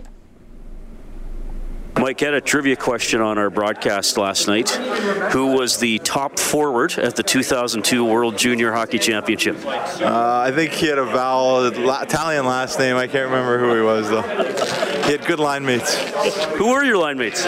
Mike 1.98 2.20
had 2.20 2.34
a 2.34 2.42
trivia 2.42 2.76
question 2.76 3.20
on 3.22 3.38
our 3.38 3.50
broadcast 3.50 4.18
last 4.18 4.48
night. 4.48 4.70
Who 4.70 5.48
was 5.48 5.78
the 5.80 6.00
top 6.00 6.40
forward 6.40 6.98
at 6.98 7.16
the 7.16 7.24
2002 7.24 8.06
World 8.06 8.38
Junior 8.38 8.72
Hockey 8.72 9.00
Championship? 9.00 9.58
Uh, 9.66 10.42
I 10.46 10.52
think 10.52 10.72
he 10.72 10.88
had 10.88 10.98
a 10.98 11.06
vowel 11.06 11.66
Italian 11.66 12.46
last 12.46 12.80
name. 12.80 12.96
I 12.96 13.08
can't 13.08 13.30
remember 13.30 13.60
who 13.60 13.76
he 13.76 13.82
was 13.82 14.10
though. 14.10 14.22
He 15.04 15.12
had 15.12 15.26
good 15.26 15.40
line 15.40 15.66
mates. 15.66 15.98
Who 16.58 16.70
were 16.72 16.84
your 16.84 16.98
line 16.98 17.18
mates? 17.18 17.44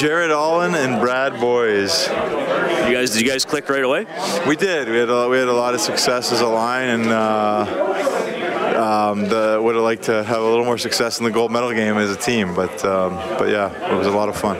Jared 0.00 0.30
Aulin 0.30 0.74
and 0.74 1.00
Brad 1.00 1.40
Boyes. 1.40 2.06
You 2.06 2.94
guys, 2.94 3.10
did 3.10 3.22
you 3.22 3.28
guys 3.28 3.44
click 3.44 3.68
right 3.68 3.82
away? 3.82 4.06
We 4.46 4.56
did. 4.56 4.88
We 4.88 4.96
had 4.96 5.10
a, 5.10 5.28
we 5.28 5.38
had 5.38 5.48
a 5.48 5.52
lot 5.52 5.74
of 5.74 5.80
success 5.80 6.32
as 6.32 6.40
a 6.40 6.46
line, 6.46 6.88
and 6.88 7.06
uh, 7.06 7.64
um, 9.10 9.28
the, 9.28 9.60
would 9.62 9.74
have 9.74 9.84
liked 9.84 10.04
to 10.04 10.24
have 10.24 10.40
a 10.40 10.48
little 10.48 10.64
more 10.64 10.78
success 10.78 11.18
in 11.18 11.24
the 11.24 11.30
gold 11.30 11.50
medal 11.50 11.72
game 11.72 11.96
as 11.96 12.10
a 12.10 12.16
team. 12.16 12.54
But 12.54 12.84
um, 12.84 13.14
but 13.38 13.48
yeah, 13.48 13.92
it 13.92 13.96
was 13.96 14.06
a 14.06 14.10
lot 14.10 14.28
of 14.28 14.36
fun. 14.36 14.56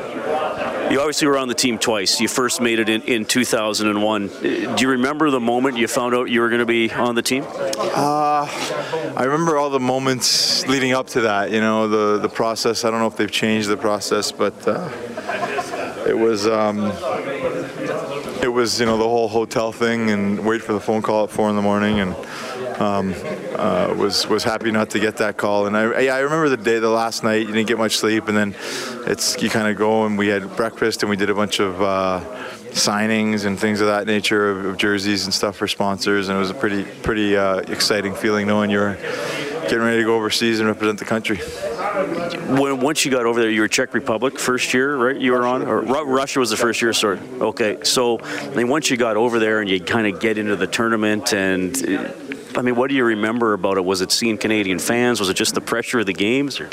You 0.91 1.01
obviously 1.01 1.27
were 1.27 1.37
on 1.37 1.49
the 1.49 1.55
team 1.55 1.79
twice. 1.79 2.21
You 2.21 2.29
first 2.29 2.61
made 2.61 2.79
it 2.79 2.89
in, 2.89 3.03
in 3.03 3.25
2001. 3.25 4.31
Uh, 4.31 4.31
Do 4.31 4.77
you 4.79 4.91
remember 4.91 5.31
the 5.31 5.41
moment 5.41 5.79
you 5.79 5.89
found 5.89 6.15
out 6.15 6.31
you 6.31 6.41
were 6.41 6.49
going 6.49 6.61
to 6.61 6.67
be 6.67 6.93
on 6.93 7.17
the 7.17 7.23
team? 7.23 7.45
Uh, 7.49 8.47
I 9.17 9.25
remember 9.25 9.57
all 9.57 9.69
the 9.69 9.81
moments 9.81 10.65
leading 10.69 10.93
up 10.93 11.09
to 11.09 11.23
that. 11.23 11.51
You 11.51 11.61
know, 11.61 11.89
the 11.89 12.19
the 12.19 12.29
process. 12.29 12.85
I 12.85 12.91
don't 12.91 13.01
know 13.01 13.09
if 13.09 13.17
they've 13.17 13.31
changed 13.31 13.69
the 13.69 13.77
process, 13.77 14.31
but 14.31 14.55
uh, 14.69 14.89
it 16.07 16.17
was 16.17 16.47
um, 16.47 16.93
it 18.43 18.53
was 18.53 18.79
you 18.79 18.87
know 18.87 18.97
the 18.97 19.09
whole 19.09 19.29
hotel 19.29 19.73
thing 19.73 20.11
and 20.11 20.45
wait 20.45 20.63
for 20.63 20.73
the 20.73 20.81
phone 20.81 21.03
call 21.03 21.25
at 21.25 21.31
four 21.31 21.51
in 21.51 21.57
the 21.57 21.63
morning 21.63 21.99
and 21.99 22.15
um, 22.81 23.13
uh, 23.57 23.95
was 23.97 24.27
was 24.27 24.45
happy 24.45 24.71
not 24.71 24.91
to 24.91 25.01
get 25.01 25.17
that 25.19 25.37
call. 25.37 25.67
And 25.67 25.77
I, 25.77 26.01
yeah, 26.01 26.15
I 26.15 26.21
remember 26.21 26.49
the 26.49 26.57
day, 26.57 26.79
the 26.79 26.89
last 26.89 27.25
night, 27.25 27.47
you 27.47 27.53
didn't 27.53 27.69
get 27.69 27.79
much 27.79 27.97
sleep, 27.97 28.29
and 28.29 28.37
then 28.37 28.55
it's 29.07 29.41
you 29.43 29.51
kind 29.51 29.69
of 29.69 29.77
go 29.77 30.07
and 30.07 30.19
we 30.19 30.29
had 30.29 30.57
breakfast 30.57 31.03
and 31.03 31.11
we 31.11 31.17
did 31.17 31.31
a 31.31 31.35
bunch 31.35 31.61
of 31.61 31.81
uh, 31.81 32.21
signings 32.71 33.45
and 33.45 33.59
things 33.59 33.81
of 33.81 33.87
that 33.87 34.07
nature 34.07 34.51
of, 34.51 34.65
of, 34.67 34.77
jerseys 34.77 35.25
and 35.25 35.33
stuff 35.33 35.57
for 35.57 35.67
sponsors, 35.67 36.29
and 36.29 36.37
it 36.37 36.41
was 36.41 36.51
a 36.51 36.55
pretty 36.55 36.85
pretty 37.03 37.37
uh, 37.37 37.59
exciting 37.69 38.15
feeling 38.15 38.47
knowing 38.47 38.71
you 38.71 38.79
were 38.79 38.97
getting 39.63 39.81
ready 39.81 39.99
to 39.99 40.05
go 40.05 40.15
overseas 40.15 40.61
and 40.61 40.69
represent 40.69 40.99
the 40.99 41.05
country. 41.05 41.39
When, 42.57 42.81
once 42.81 43.05
you 43.05 43.11
got 43.11 43.27
over 43.27 43.41
there, 43.41 43.51
you 43.51 43.63
were 43.63 43.69
Czech 43.69 43.95
Republic 43.95 44.39
first 44.39 44.73
year, 44.73 44.97
right? 44.97 45.17
You 45.17 45.33
were 45.33 45.47
on, 45.47 45.67
or 45.67 45.81
Russia 45.81 46.39
was 46.39 46.51
the 46.51 46.57
first 46.57 46.81
year, 46.81 46.93
sorry. 46.93 47.19
Okay, 47.41 47.79
so 47.83 48.21
I 48.21 48.55
mean, 48.55 48.69
once 48.69 48.91
you 48.91 48.97
got 48.97 49.17
over 49.17 49.39
there 49.39 49.61
and 49.61 49.69
you 49.69 49.81
kind 49.81 50.07
of 50.07 50.21
get 50.21 50.39
into 50.39 50.57
the 50.57 50.67
tournament 50.67 51.33
and 51.33 51.75
I 52.57 52.63
mean, 52.63 52.77
what 52.77 52.89
do 52.89 52.97
you 52.97 53.05
remember 53.05 53.53
about 53.53 53.77
it? 53.77 53.85
Was 53.85 54.01
it 54.01 54.11
seeing 54.11 54.39
Canadian 54.39 54.79
fans? 54.79 55.21
Was 55.21 55.29
it 55.29 55.35
just 55.35 55.55
the 55.55 55.61
pressure 55.61 56.01
of 56.01 56.07
the 56.07 56.13
games? 56.13 56.59
Or? 56.61 56.71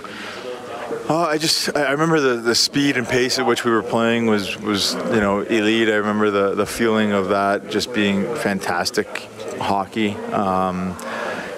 Oh, 1.10 1.24
I 1.24 1.38
just 1.38 1.76
I 1.76 1.91
remember 1.91 2.22
the, 2.22 2.36
the 2.36 2.56
speed 2.56 2.96
and 2.96 3.06
pace 3.06 3.38
at 3.38 3.46
which 3.46 3.65
we 3.65 3.72
were 3.72 3.84
playing 3.84 4.28
was 4.28 4.58
was 4.62 4.93
you 4.93 5.19
know 5.19 5.41
elite. 5.41 5.89
I 5.89 5.96
remember 5.96 6.32
the 6.32 6.56
the 6.56 6.65
feeling 6.65 7.12
of 7.12 7.30
that 7.30 7.69
just 7.69 7.93
being 7.93 8.24
fantastic 8.36 9.08
hockey. 9.60 10.15
Um, 10.32 10.96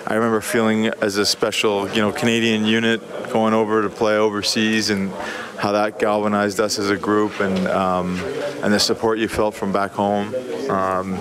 I 0.08 0.16
remember 0.16 0.42
feeling 0.42 0.88
as 0.88 1.18
a 1.18 1.26
special 1.26 1.88
you 1.90 2.02
know 2.02 2.12
Canadian 2.12 2.66
unit 2.66 3.02
going 3.32 3.54
over 3.54 3.84
to 3.84 3.90
play 3.90 4.18
overseas 4.18 4.90
and 4.90 5.12
how 5.60 5.74
that 5.74 6.00
galvanized 6.00 6.60
us 6.60 6.80
as 6.80 6.90
a 6.90 6.98
group 6.98 7.40
and 7.40 7.68
um, 7.68 8.20
and 8.64 8.74
the 8.74 8.80
support 8.80 9.20
you 9.20 9.28
felt 9.28 9.54
from 9.54 9.72
back 9.72 9.92
home. 9.92 10.34
Um, 10.70 11.18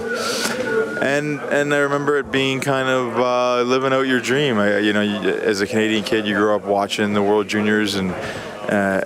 and 1.05 1.39
and 1.41 1.75
I 1.75 1.79
remember 1.79 2.17
it 2.17 2.33
being 2.33 2.61
kind 2.61 2.89
of 2.89 3.19
uh, 3.19 3.63
living 3.63 3.93
out 3.93 4.07
your 4.07 4.21
dream. 4.21 4.59
I, 4.59 4.79
you 4.79 4.95
know, 4.95 5.03
you, 5.03 5.19
as 5.19 5.61
a 5.61 5.67
Canadian 5.67 6.03
kid, 6.03 6.27
you 6.27 6.35
grew 6.35 6.55
up 6.55 6.65
watching 6.65 7.13
the 7.13 7.23
World 7.23 7.47
Juniors, 7.47 7.95
and 7.95 8.11
uh, 8.11 9.03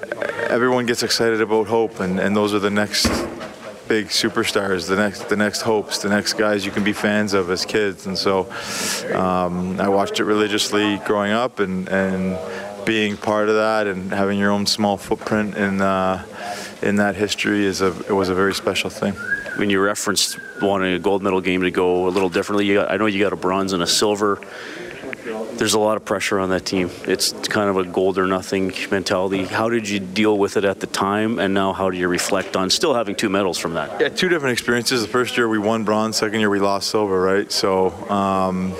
everyone 0.48 0.86
gets 0.86 1.02
excited 1.02 1.40
about 1.40 1.66
hope, 1.66 1.98
and, 1.98 2.20
and 2.20 2.36
those 2.36 2.54
are 2.54 2.60
the 2.60 2.70
next 2.70 3.08
big 3.88 4.06
superstars, 4.08 4.86
the 4.86 4.94
next 4.94 5.28
the 5.28 5.36
next 5.36 5.62
hopes, 5.62 5.98
the 5.98 6.08
next 6.08 6.34
guys 6.34 6.64
you 6.64 6.70
can 6.70 6.84
be 6.84 6.92
fans 6.92 7.34
of 7.34 7.50
as 7.50 7.64
kids. 7.64 8.06
And 8.06 8.16
so 8.16 8.48
um, 9.12 9.80
I 9.80 9.88
watched 9.88 10.20
it 10.20 10.24
religiously 10.24 10.98
growing 10.98 11.32
up, 11.32 11.58
and 11.58 11.88
and 11.88 12.38
being 12.86 13.16
part 13.16 13.48
of 13.48 13.56
that, 13.56 13.88
and 13.88 14.12
having 14.12 14.38
your 14.38 14.52
own 14.52 14.66
small 14.66 14.98
footprint 14.98 15.56
in 15.56 15.80
uh, 15.80 16.24
in 16.80 16.94
that 16.96 17.16
history 17.16 17.64
is 17.64 17.80
a 17.80 17.88
it 18.06 18.14
was 18.14 18.28
a 18.28 18.34
very 18.36 18.54
special 18.54 18.88
thing 18.88 19.14
when 19.56 19.68
you 19.68 19.80
referenced 19.80 20.38
wanting 20.60 20.94
a 20.94 20.98
gold 20.98 21.22
medal 21.22 21.40
game 21.40 21.62
to 21.62 21.70
go 21.70 22.08
a 22.08 22.10
little 22.10 22.28
differently, 22.28 22.74
got, 22.74 22.90
I 22.90 22.96
know 22.96 23.06
you 23.06 23.22
got 23.22 23.32
a 23.32 23.36
bronze 23.36 23.72
and 23.72 23.82
a 23.82 23.86
silver. 23.86 24.40
There's 25.54 25.74
a 25.74 25.78
lot 25.78 25.96
of 25.96 26.04
pressure 26.04 26.38
on 26.38 26.50
that 26.50 26.64
team. 26.64 26.90
It's 27.04 27.32
kind 27.32 27.68
of 27.68 27.76
a 27.76 27.84
gold 27.84 28.16
or 28.16 28.26
nothing 28.26 28.72
mentality. 28.90 29.44
How 29.44 29.68
did 29.68 29.88
you 29.88 29.98
deal 29.98 30.38
with 30.38 30.56
it 30.56 30.64
at 30.64 30.80
the 30.80 30.86
time, 30.86 31.38
and 31.38 31.52
now 31.52 31.72
how 31.72 31.90
do 31.90 31.98
you 31.98 32.08
reflect 32.08 32.56
on 32.56 32.70
still 32.70 32.94
having 32.94 33.16
two 33.16 33.28
medals 33.28 33.58
from 33.58 33.74
that? 33.74 34.00
Yeah, 34.00 34.08
two 34.08 34.28
different 34.28 34.52
experiences. 34.52 35.02
The 35.02 35.08
first 35.08 35.36
year 35.36 35.48
we 35.48 35.58
won 35.58 35.84
bronze, 35.84 36.16
second 36.16 36.40
year 36.40 36.50
we 36.50 36.60
lost 36.60 36.90
silver, 36.90 37.20
right? 37.20 37.50
So. 37.50 37.90
Um, 38.08 38.74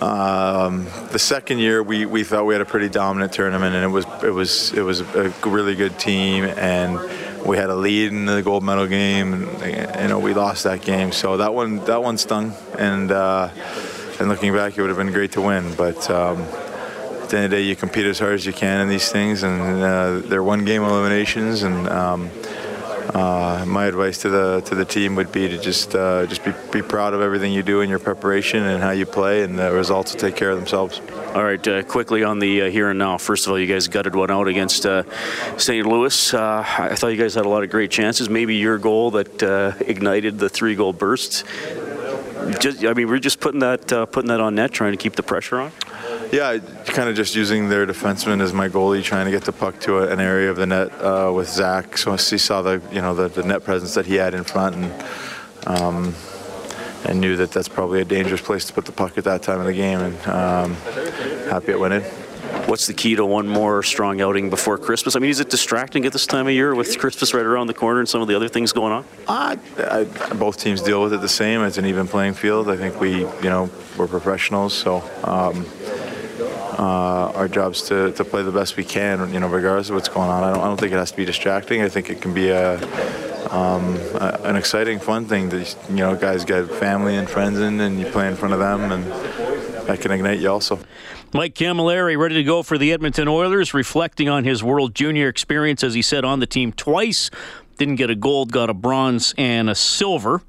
um, 0.00 0.86
the 1.10 1.18
second 1.18 1.58
year, 1.58 1.82
we, 1.82 2.06
we 2.06 2.22
thought 2.22 2.46
we 2.46 2.54
had 2.54 2.60
a 2.60 2.66
pretty 2.66 2.88
dominant 2.88 3.32
tournament, 3.32 3.74
and 3.74 3.84
it 3.84 3.88
was 3.88 4.04
it 4.22 4.30
was 4.30 4.72
it 4.72 4.82
was 4.82 5.00
a 5.00 5.32
really 5.44 5.74
good 5.74 5.98
team, 5.98 6.44
and 6.44 7.00
we 7.48 7.56
had 7.56 7.70
a 7.70 7.74
lead 7.74 8.12
in 8.12 8.26
the 8.26 8.42
gold 8.42 8.62
medal 8.62 8.86
game, 8.86 9.32
and 9.32 10.02
you 10.02 10.08
know 10.08 10.18
we 10.18 10.34
lost 10.34 10.64
that 10.64 10.82
game. 10.82 11.12
So 11.12 11.38
that 11.38 11.54
one 11.54 11.78
that 11.86 12.02
one 12.02 12.18
stung, 12.18 12.52
and 12.78 13.10
uh, 13.10 13.48
and 14.20 14.28
looking 14.28 14.54
back, 14.54 14.76
it 14.76 14.82
would 14.82 14.90
have 14.90 14.98
been 14.98 15.12
great 15.12 15.32
to 15.32 15.40
win, 15.40 15.74
but. 15.74 16.08
Um, 16.10 16.46
at 17.28 17.32
the 17.32 17.36
end 17.36 17.44
of 17.44 17.50
the 17.50 17.56
day, 17.58 17.62
you 17.64 17.76
compete 17.76 18.06
as 18.06 18.18
hard 18.18 18.32
as 18.32 18.46
you 18.46 18.54
can 18.54 18.80
in 18.80 18.88
these 18.88 19.12
things, 19.12 19.42
and 19.42 19.60
uh, 19.82 20.20
they're 20.20 20.42
one-game 20.42 20.82
eliminations. 20.82 21.62
And 21.62 21.86
um, 21.86 22.30
uh, 23.14 23.64
my 23.66 23.86
advice 23.86 24.18
to 24.18 24.28
the 24.28 24.60
to 24.66 24.74
the 24.74 24.84
team 24.84 25.14
would 25.14 25.32
be 25.32 25.48
to 25.48 25.58
just 25.58 25.94
uh, 25.94 26.26
just 26.26 26.44
be, 26.44 26.52
be 26.72 26.82
proud 26.82 27.14
of 27.14 27.20
everything 27.20 27.52
you 27.52 27.62
do 27.62 27.80
in 27.80 27.88
your 27.88 27.98
preparation 27.98 28.62
and 28.64 28.82
how 28.82 28.90
you 28.90 29.06
play, 29.06 29.42
and 29.42 29.58
the 29.58 29.72
results 29.72 30.12
will 30.12 30.20
take 30.20 30.36
care 30.36 30.50
of 30.50 30.58
themselves. 30.58 31.00
All 31.34 31.44
right, 31.44 31.66
uh, 31.66 31.82
quickly 31.84 32.22
on 32.24 32.38
the 32.38 32.62
uh, 32.62 32.70
here 32.70 32.90
and 32.90 32.98
now. 32.98 33.18
First 33.18 33.46
of 33.46 33.52
all, 33.52 33.58
you 33.58 33.66
guys 33.66 33.88
gutted 33.88 34.14
one 34.14 34.30
out 34.30 34.48
against 34.48 34.86
uh, 34.86 35.04
St. 35.56 35.86
Louis. 35.86 36.34
Uh, 36.34 36.64
I 36.66 36.94
thought 36.94 37.08
you 37.08 37.16
guys 37.16 37.34
had 37.34 37.46
a 37.46 37.48
lot 37.48 37.62
of 37.62 37.70
great 37.70 37.90
chances. 37.90 38.28
Maybe 38.28 38.56
your 38.56 38.78
goal 38.78 39.12
that 39.12 39.42
ignited 39.86 40.38
the 40.38 40.48
three-goal 40.48 40.92
burst. 40.92 41.44
Just, 42.60 42.84
I 42.84 42.94
mean, 42.94 43.08
we're 43.08 43.18
just 43.18 43.40
putting 43.40 43.60
that 43.60 43.88
putting 44.12 44.28
that 44.28 44.40
on 44.40 44.54
net, 44.54 44.72
trying 44.72 44.92
to 44.92 44.98
keep 44.98 45.16
the 45.16 45.22
pressure 45.22 45.60
on. 45.60 45.72
Yeah, 46.30 46.58
kind 46.86 47.08
of 47.08 47.16
just 47.16 47.34
using 47.34 47.68
their 47.68 47.86
defenseman 47.86 48.42
as 48.42 48.52
my 48.52 48.68
goalie, 48.68 49.02
trying 49.02 49.24
to 49.24 49.30
get 49.30 49.44
the 49.44 49.52
puck 49.52 49.80
to 49.80 50.00
an 50.00 50.20
area 50.20 50.50
of 50.50 50.56
the 50.56 50.66
net 50.66 50.90
with 51.32 51.48
Zach. 51.48 51.96
So 51.96 52.12
he 52.12 52.38
saw 52.38 52.62
the 52.62 52.82
you 52.92 53.00
know 53.00 53.14
the, 53.14 53.28
the, 53.28 53.42
net 53.42 53.64
presence 53.64 53.94
that 53.94 54.06
he 54.06 54.16
had 54.16 54.34
in 54.34 54.44
front 54.44 54.76
and. 54.76 55.04
Um, 55.66 56.14
and 57.04 57.20
knew 57.20 57.36
that 57.36 57.52
that's 57.52 57.68
probably 57.68 58.00
a 58.00 58.04
dangerous 58.04 58.40
place 58.40 58.64
to 58.66 58.72
put 58.72 58.84
the 58.84 58.92
puck 58.92 59.16
at 59.18 59.24
that 59.24 59.42
time 59.42 59.60
of 59.60 59.66
the 59.66 59.72
game. 59.72 60.00
And 60.00 60.26
um, 60.26 60.74
happy 61.48 61.72
it 61.72 61.78
went 61.78 61.94
in. 61.94 62.02
What's 62.66 62.86
the 62.86 62.94
key 62.94 63.14
to 63.16 63.24
one 63.24 63.48
more 63.48 63.82
strong 63.82 64.20
outing 64.20 64.50
before 64.50 64.78
Christmas? 64.78 65.16
I 65.16 65.20
mean, 65.20 65.30
is 65.30 65.40
it 65.40 65.50
distracting 65.50 66.04
at 66.06 66.12
this 66.12 66.26
time 66.26 66.46
of 66.46 66.52
year 66.52 66.74
with 66.74 66.98
Christmas 66.98 67.32
right 67.32 67.44
around 67.44 67.66
the 67.66 67.74
corner 67.74 68.00
and 68.00 68.08
some 68.08 68.20
of 68.20 68.28
the 68.28 68.34
other 68.34 68.48
things 68.48 68.72
going 68.72 68.92
on? 68.92 69.04
Uh, 69.26 69.56
I, 69.78 70.04
both 70.34 70.58
teams 70.58 70.82
deal 70.82 71.02
with 71.02 71.14
it 71.14 71.20
the 71.20 71.28
same. 71.28 71.62
It's 71.62 71.78
an 71.78 71.86
even 71.86 72.06
playing 72.06 72.34
field. 72.34 72.68
I 72.68 72.76
think 72.76 73.00
we, 73.00 73.20
you 73.20 73.42
know, 73.44 73.70
we're 73.96 74.06
professionals, 74.06 74.74
so. 74.74 75.02
Um, 75.24 75.64
uh, 76.78 77.32
our 77.34 77.48
job's 77.48 77.82
to, 77.82 78.12
to 78.12 78.24
play 78.24 78.42
the 78.42 78.52
best 78.52 78.76
we 78.76 78.84
can, 78.84 79.32
you 79.32 79.40
know, 79.40 79.48
regardless 79.48 79.88
of 79.88 79.96
what's 79.96 80.08
going 80.08 80.30
on. 80.30 80.44
I 80.44 80.52
don't, 80.52 80.60
I 80.60 80.64
don't 80.64 80.78
think 80.78 80.92
it 80.92 80.96
has 80.96 81.10
to 81.10 81.16
be 81.16 81.24
distracting. 81.24 81.82
I 81.82 81.88
think 81.88 82.08
it 82.08 82.22
can 82.22 82.32
be 82.32 82.50
a, 82.50 82.76
um, 83.52 83.96
a, 84.14 84.40
an 84.44 84.56
exciting, 84.56 85.00
fun 85.00 85.26
thing 85.26 85.48
that 85.48 85.76
you 85.88 85.96
know 85.96 86.14
guys 86.16 86.44
get 86.44 86.70
family 86.70 87.16
and 87.16 87.28
friends 87.28 87.58
in, 87.58 87.80
and 87.80 87.98
you 87.98 88.06
play 88.06 88.28
in 88.28 88.36
front 88.36 88.54
of 88.54 88.60
them, 88.60 88.92
and 88.92 89.04
that 89.88 90.00
can 90.00 90.12
ignite 90.12 90.38
you 90.38 90.50
also. 90.50 90.78
Mike 91.34 91.54
Cammalleri 91.54 92.16
ready 92.16 92.36
to 92.36 92.44
go 92.44 92.62
for 92.62 92.78
the 92.78 92.92
Edmonton 92.92 93.28
Oilers, 93.28 93.74
reflecting 93.74 94.28
on 94.28 94.44
his 94.44 94.62
World 94.62 94.94
Junior 94.94 95.28
experience 95.28 95.82
as 95.82 95.94
he 95.94 96.00
said 96.00 96.24
on 96.24 96.40
the 96.40 96.46
team 96.46 96.72
twice. 96.72 97.28
Didn't 97.76 97.96
get 97.96 98.08
a 98.08 98.14
gold, 98.14 98.50
got 98.50 98.70
a 98.70 98.74
bronze 98.74 99.34
and 99.36 99.68
a 99.68 99.74
silver. 99.74 100.42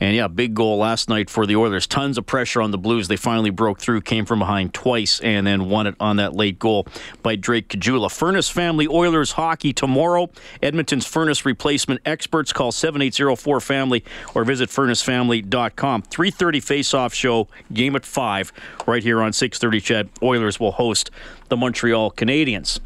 And 0.00 0.14
yeah, 0.14 0.28
big 0.28 0.54
goal 0.54 0.78
last 0.78 1.08
night 1.08 1.28
for 1.28 1.44
the 1.46 1.56
Oilers. 1.56 1.86
Tons 1.86 2.18
of 2.18 2.26
pressure 2.26 2.62
on 2.62 2.70
the 2.70 2.78
Blues. 2.78 3.08
They 3.08 3.16
finally 3.16 3.50
broke 3.50 3.80
through, 3.80 4.02
came 4.02 4.24
from 4.24 4.38
behind 4.38 4.72
twice, 4.74 5.20
and 5.20 5.46
then 5.46 5.68
won 5.68 5.86
it 5.86 5.96
on 5.98 6.16
that 6.16 6.34
late 6.34 6.58
goal 6.58 6.86
by 7.22 7.36
Drake 7.36 7.68
Caggiula. 7.68 8.10
Furnace 8.10 8.48
Family 8.48 8.86
Oilers 8.86 9.32
hockey 9.32 9.72
tomorrow. 9.72 10.30
Edmonton's 10.62 11.06
furnace 11.06 11.44
replacement 11.44 12.00
experts 12.04 12.52
call 12.52 12.70
7804 12.70 13.60
Family 13.60 14.04
or 14.34 14.44
visit 14.44 14.68
furnacefamily.com. 14.68 16.02
3:30 16.02 16.60
face-off 16.62 17.12
show, 17.12 17.48
game 17.72 17.96
at 17.96 18.06
five, 18.06 18.52
right 18.86 19.02
here 19.02 19.20
on 19.20 19.32
6:30 19.32 19.80
Ched. 19.80 20.08
Oilers 20.22 20.60
will 20.60 20.72
host 20.72 21.10
the 21.48 21.56
Montreal 21.56 22.12
Canadiens. 22.12 22.80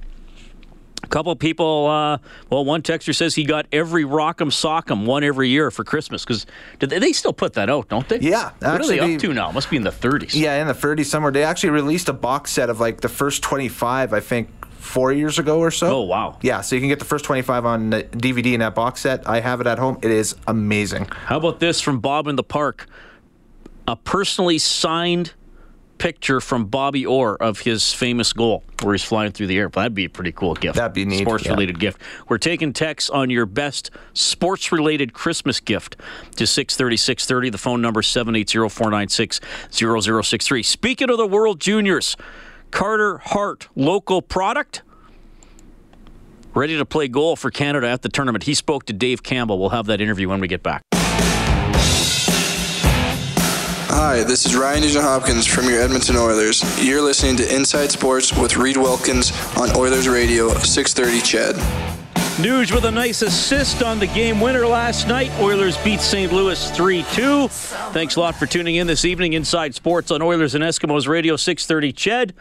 A 1.02 1.06
couple 1.08 1.34
people, 1.36 1.88
uh, 1.88 2.18
well, 2.48 2.64
one 2.64 2.82
texter 2.82 3.14
says 3.14 3.34
he 3.34 3.44
got 3.44 3.66
every 3.72 4.04
Rock'em 4.04 4.50
Sock'em 4.50 5.04
one 5.04 5.24
every 5.24 5.48
year 5.48 5.70
for 5.70 5.84
Christmas 5.84 6.24
because 6.24 6.46
they, 6.78 6.98
they, 6.98 7.12
still 7.12 7.32
put 7.32 7.54
that 7.54 7.68
out, 7.68 7.88
don't 7.88 8.08
they? 8.08 8.20
Yeah, 8.20 8.52
what 8.58 8.62
actually, 8.62 9.00
are 9.00 9.06
they 9.08 9.14
up 9.16 9.20
to 9.20 9.34
now? 9.34 9.50
Must 9.50 9.68
be 9.68 9.76
in 9.76 9.82
the 9.82 9.90
30s. 9.90 10.34
Yeah, 10.34 10.60
in 10.60 10.68
the 10.68 10.74
30s 10.74 11.06
somewhere. 11.06 11.32
They 11.32 11.44
actually 11.44 11.70
released 11.70 12.08
a 12.08 12.12
box 12.12 12.52
set 12.52 12.70
of 12.70 12.80
like 12.80 13.00
the 13.00 13.08
first 13.08 13.42
25, 13.42 14.12
I 14.12 14.20
think, 14.20 14.48
four 14.82 15.12
years 15.12 15.38
ago 15.38 15.58
or 15.60 15.70
so. 15.70 15.88
Oh 15.88 16.00
wow! 16.02 16.38
Yeah, 16.42 16.60
so 16.60 16.74
you 16.74 16.80
can 16.80 16.88
get 16.88 16.98
the 16.98 17.04
first 17.04 17.24
25 17.24 17.64
on 17.64 17.90
DVD 17.90 18.54
in 18.54 18.60
that 18.60 18.74
box 18.74 19.00
set. 19.00 19.28
I 19.28 19.40
have 19.40 19.60
it 19.60 19.66
at 19.66 19.78
home. 19.78 19.98
It 20.02 20.10
is 20.10 20.34
amazing. 20.46 21.06
How 21.06 21.38
about 21.38 21.60
this 21.60 21.80
from 21.80 22.00
Bob 22.00 22.26
in 22.26 22.36
the 22.36 22.44
Park? 22.44 22.86
A 23.88 23.96
personally 23.96 24.58
signed 24.58 25.32
picture 26.02 26.40
from 26.40 26.64
Bobby 26.64 27.06
Orr 27.06 27.36
of 27.36 27.60
his 27.60 27.94
famous 27.94 28.32
goal 28.32 28.64
where 28.82 28.92
he's 28.92 29.04
flying 29.04 29.30
through 29.30 29.46
the 29.46 29.56
air. 29.56 29.68
That'd 29.68 29.94
be 29.94 30.06
a 30.06 30.10
pretty 30.10 30.32
cool 30.32 30.54
gift. 30.54 30.74
That'd 30.74 30.94
be 30.94 31.04
neat. 31.04 31.20
Sports 31.20 31.46
related 31.46 31.76
yeah. 31.76 31.90
gift. 31.90 32.02
We're 32.28 32.38
taking 32.38 32.72
texts 32.72 33.08
on 33.08 33.30
your 33.30 33.46
best 33.46 33.92
sports 34.12 34.72
related 34.72 35.12
Christmas 35.12 35.60
gift 35.60 35.94
to 36.34 36.44
630 36.44 36.96
630. 36.96 37.50
The 37.50 37.58
phone 37.58 37.80
number 37.80 38.02
780 38.02 38.68
496 38.68 39.40
0063. 39.70 40.62
Speaking 40.64 41.08
of 41.08 41.18
the 41.18 41.26
World 41.28 41.60
Juniors, 41.60 42.16
Carter 42.72 43.18
Hart, 43.18 43.68
local 43.76 44.22
product 44.22 44.82
ready 46.52 46.76
to 46.76 46.84
play 46.84 47.06
goal 47.06 47.36
for 47.36 47.52
Canada 47.52 47.88
at 47.88 48.02
the 48.02 48.08
tournament. 48.08 48.42
He 48.42 48.54
spoke 48.54 48.86
to 48.86 48.92
Dave 48.92 49.22
Campbell. 49.22 49.60
We'll 49.60 49.70
have 49.70 49.86
that 49.86 50.00
interview 50.00 50.28
when 50.28 50.40
we 50.40 50.48
get 50.48 50.64
back. 50.64 50.82
Hi, 53.94 54.24
this 54.24 54.46
is 54.46 54.57
Ryan 54.57 54.81
Nugent 54.81 55.05
Hopkins 55.05 55.46
from 55.46 55.68
your 55.68 55.78
Edmonton 55.83 56.16
Oilers. 56.16 56.64
You're 56.83 57.02
listening 57.02 57.37
to 57.37 57.55
Inside 57.55 57.90
Sports 57.90 58.35
with 58.35 58.57
Reed 58.57 58.78
Wilkins 58.78 59.33
on 59.59 59.70
Oilers 59.76 60.09
Radio 60.09 60.48
630 60.48 61.20
Ched. 61.20 61.52
Nuge 62.38 62.74
with 62.74 62.87
a 62.87 62.90
nice 62.90 63.20
assist 63.20 63.83
on 63.83 63.98
the 63.98 64.07
game 64.07 64.40
winner 64.40 64.66
last 64.66 65.09
night. 65.09 65.31
Oilers 65.38 65.76
beat 65.85 66.00
St. 66.00 66.33
Louis 66.33 66.70
3 66.70 67.05
2. 67.12 67.48
Thanks 67.48 68.16
a 68.16 68.20
lot 68.20 68.35
for 68.35 68.46
tuning 68.46 68.76
in 68.76 68.87
this 68.87 69.05
evening 69.05 69.35
inside 69.35 69.74
sports 69.74 70.11
on 70.11 70.22
Oilers 70.22 70.55
and 70.55 70.64
Eskimos 70.64 71.07
Radio 71.07 71.37
630 71.37 71.92
Ched. 71.92 72.33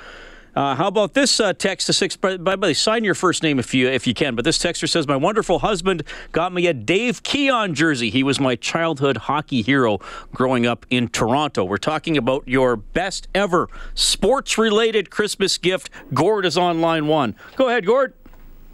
Uh, 0.54 0.76
how 0.76 0.88
about 0.88 1.14
this 1.14 1.40
uh, 1.40 1.54
text 1.54 1.88
to 1.88 1.94
six? 1.94 2.18
By, 2.18 2.36
by 2.36 2.56
the 2.56 2.62
way, 2.62 2.74
sign 2.74 3.06
your 3.06 3.16
first 3.16 3.42
name 3.42 3.58
if 3.58 3.74
you 3.74 3.88
if 3.88 4.06
you 4.06 4.14
can. 4.14 4.36
But 4.36 4.44
this 4.44 4.58
texter 4.58 4.88
says, 4.88 5.08
"My 5.08 5.16
wonderful 5.16 5.60
husband 5.60 6.04
got 6.34 6.52
me 6.52 6.68
a 6.68 6.74
Dave 6.74 7.24
Keon 7.24 7.74
jersey. 7.74 8.10
He 8.10 8.22
was 8.22 8.40
my 8.40 8.56
childhood 8.56 9.16
hockey 9.16 9.62
hero 9.62 10.00
growing 10.34 10.66
up 10.66 10.86
in 10.90 11.08
Toronto." 11.08 11.64
We're 11.64 11.78
talking 11.78 12.18
about 12.18 12.46
your 12.48 12.76
best 12.76 13.30
ever 13.34 13.70
sports 13.94 14.58
related 14.58 15.10
Christmas 15.10 15.58
gift. 15.58 15.90
Gord 16.14 16.46
is 16.46 16.58
on 16.58 16.82
line 16.82 17.08
one. 17.08 17.36
Go 17.56 17.70
ahead, 17.70 17.86
Gord. 17.86 18.14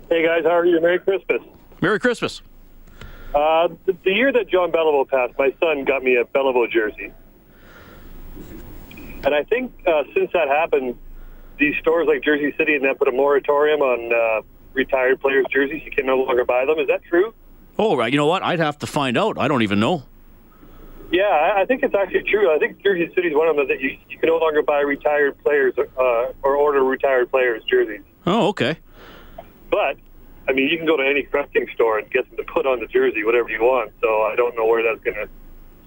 Hey 0.09 0.25
guys, 0.25 0.43
how 0.45 0.57
are 0.57 0.65
you? 0.65 0.81
Merry 0.81 0.99
Christmas. 0.99 1.41
Merry 1.79 1.99
Christmas. 1.99 2.41
Uh, 3.35 3.67
the, 3.85 3.95
the 4.03 4.11
year 4.11 4.31
that 4.31 4.49
John 4.49 4.71
Beliveau 4.71 5.07
passed, 5.07 5.37
my 5.37 5.53
son 5.59 5.85
got 5.85 6.01
me 6.01 6.15
a 6.15 6.23
Beliveau 6.23 6.71
jersey, 6.71 7.11
and 9.23 9.35
I 9.35 9.43
think 9.43 9.73
uh, 9.85 10.03
since 10.15 10.31
that 10.31 10.47
happened, 10.47 10.97
these 11.59 11.75
stores 11.79 12.07
like 12.07 12.23
Jersey 12.23 12.53
City 12.57 12.75
and 12.75 12.85
that 12.85 12.97
put 12.99 13.07
a 13.07 13.11
moratorium 13.11 13.81
on 13.81 14.13
uh, 14.13 14.41
retired 14.73 15.19
players' 15.21 15.45
jerseys. 15.51 15.81
You 15.83 15.91
can 15.91 16.05
no 16.05 16.17
longer 16.17 16.45
buy 16.45 16.65
them. 16.65 16.79
Is 16.79 16.87
that 16.87 17.03
true? 17.03 17.33
Oh, 17.77 17.95
right. 17.95 18.11
You 18.11 18.17
know 18.17 18.27
what? 18.27 18.43
I'd 18.43 18.59
have 18.59 18.79
to 18.79 18.87
find 18.87 19.17
out. 19.17 19.37
I 19.37 19.47
don't 19.47 19.61
even 19.61 19.79
know. 19.79 20.03
Yeah, 21.11 21.53
I, 21.55 21.65
think 21.65 21.83
it's 21.83 21.95
actually 21.95 22.23
true. 22.23 22.53
I 22.53 22.59
think 22.59 22.83
Jersey 22.83 23.09
City 23.15 23.29
is 23.29 23.35
one 23.35 23.47
of 23.47 23.55
them 23.55 23.67
that 23.69 23.79
you, 23.79 23.97
you 24.09 24.17
can 24.17 24.27
no 24.27 24.37
longer 24.37 24.61
buy 24.61 24.81
retired 24.81 25.37
players 25.41 25.73
uh, 25.77 26.33
or 26.43 26.55
order 26.55 26.83
retired 26.83 27.31
players' 27.31 27.63
jerseys. 27.69 28.01
Oh, 28.25 28.49
okay. 28.49 28.77
But 29.71 29.97
I 30.49 30.53
mean, 30.53 30.67
you 30.69 30.77
can 30.77 30.85
go 30.85 30.97
to 30.97 31.03
any 31.03 31.23
crafting 31.23 31.71
store 31.73 31.99
and 31.99 32.09
get 32.11 32.27
them 32.29 32.37
to 32.37 32.51
put 32.51 32.65
on 32.65 32.79
the 32.79 32.87
jersey 32.87 33.23
whatever 33.23 33.49
you 33.49 33.61
want. 33.61 33.93
So 34.01 34.23
I 34.23 34.35
don't 34.35 34.55
know 34.55 34.65
where 34.65 34.83
that's 34.83 35.03
going 35.03 35.15
to 35.15 35.29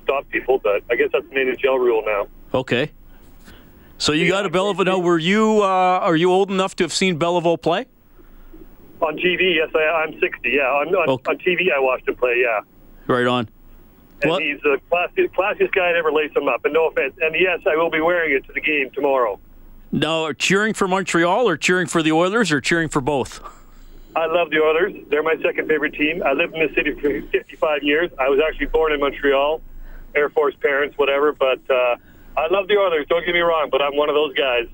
stop 0.04 0.28
people, 0.30 0.58
but 0.58 0.82
I 0.90 0.96
guess 0.96 1.10
that's 1.12 1.24
an 1.24 1.36
NHL 1.36 1.78
rule 1.78 2.02
now. 2.06 2.26
Okay. 2.58 2.90
So 4.00 4.12
you 4.12 4.28
got 4.28 4.46
a 4.46 4.48
Beliveau. 4.48 4.86
Now, 4.86 4.98
were 4.98 5.18
you 5.18 5.60
uh, 5.62 5.66
are 5.66 6.16
you 6.16 6.32
old 6.32 6.50
enough 6.50 6.74
to 6.76 6.84
have 6.84 6.92
seen 6.92 7.18
Beliveau 7.18 7.60
play? 7.60 7.84
On 9.02 9.14
TV, 9.16 9.56
yes, 9.56 9.68
I, 9.74 10.04
I'm 10.04 10.18
60. 10.18 10.50
Yeah, 10.50 10.62
on, 10.62 10.88
on, 10.94 11.08
on 11.10 11.38
TV, 11.38 11.70
I 11.74 11.78
watched 11.78 12.08
him 12.08 12.16
play. 12.16 12.42
Yeah, 12.42 12.60
Right 13.06 13.26
on. 13.26 13.48
and 14.22 14.42
he's 14.42 14.60
the 14.62 14.78
classiest, 14.90 15.32
classiest 15.32 15.72
guy 15.72 15.92
to 15.92 15.98
ever 15.98 16.10
lace 16.12 16.32
him 16.34 16.48
up. 16.48 16.64
And 16.64 16.72
no 16.72 16.88
offense. 16.88 17.14
And 17.20 17.34
yes, 17.38 17.60
I 17.66 17.76
will 17.76 17.90
be 17.90 18.00
wearing 18.00 18.34
it 18.34 18.46
to 18.46 18.52
the 18.54 18.60
game 18.62 18.90
tomorrow. 18.94 19.38
Now, 19.92 20.32
cheering 20.32 20.72
for 20.72 20.88
Montreal 20.88 21.46
or 21.48 21.56
cheering 21.58 21.86
for 21.86 22.02
the 22.02 22.12
Oilers 22.12 22.52
or 22.52 22.60
cheering 22.62 22.88
for 22.88 23.00
both? 23.02 23.40
I 24.16 24.26
love 24.26 24.50
the 24.50 24.60
Oilers. 24.62 24.94
They're 25.10 25.22
my 25.22 25.36
second 25.42 25.68
favorite 25.68 25.94
team. 25.94 26.22
I 26.22 26.32
lived 26.32 26.54
in 26.54 26.66
the 26.66 26.74
city 26.74 26.92
for 26.94 27.20
55 27.28 27.82
years. 27.82 28.10
I 28.18 28.28
was 28.28 28.40
actually 28.46 28.66
born 28.66 28.92
in 28.92 29.00
Montreal, 29.00 29.60
Air 30.14 30.30
Force 30.30 30.54
parents, 30.60 30.96
whatever. 30.96 31.32
But 31.32 31.60
uh, 31.70 31.96
I 32.40 32.48
love 32.50 32.68
the 32.68 32.78
Oilers. 32.78 33.06
Don't 33.08 33.24
get 33.24 33.34
me 33.34 33.40
wrong, 33.40 33.68
but 33.70 33.82
I'm 33.82 33.96
one 33.96 34.08
of 34.08 34.14
those 34.14 34.34
guys. 34.34 34.66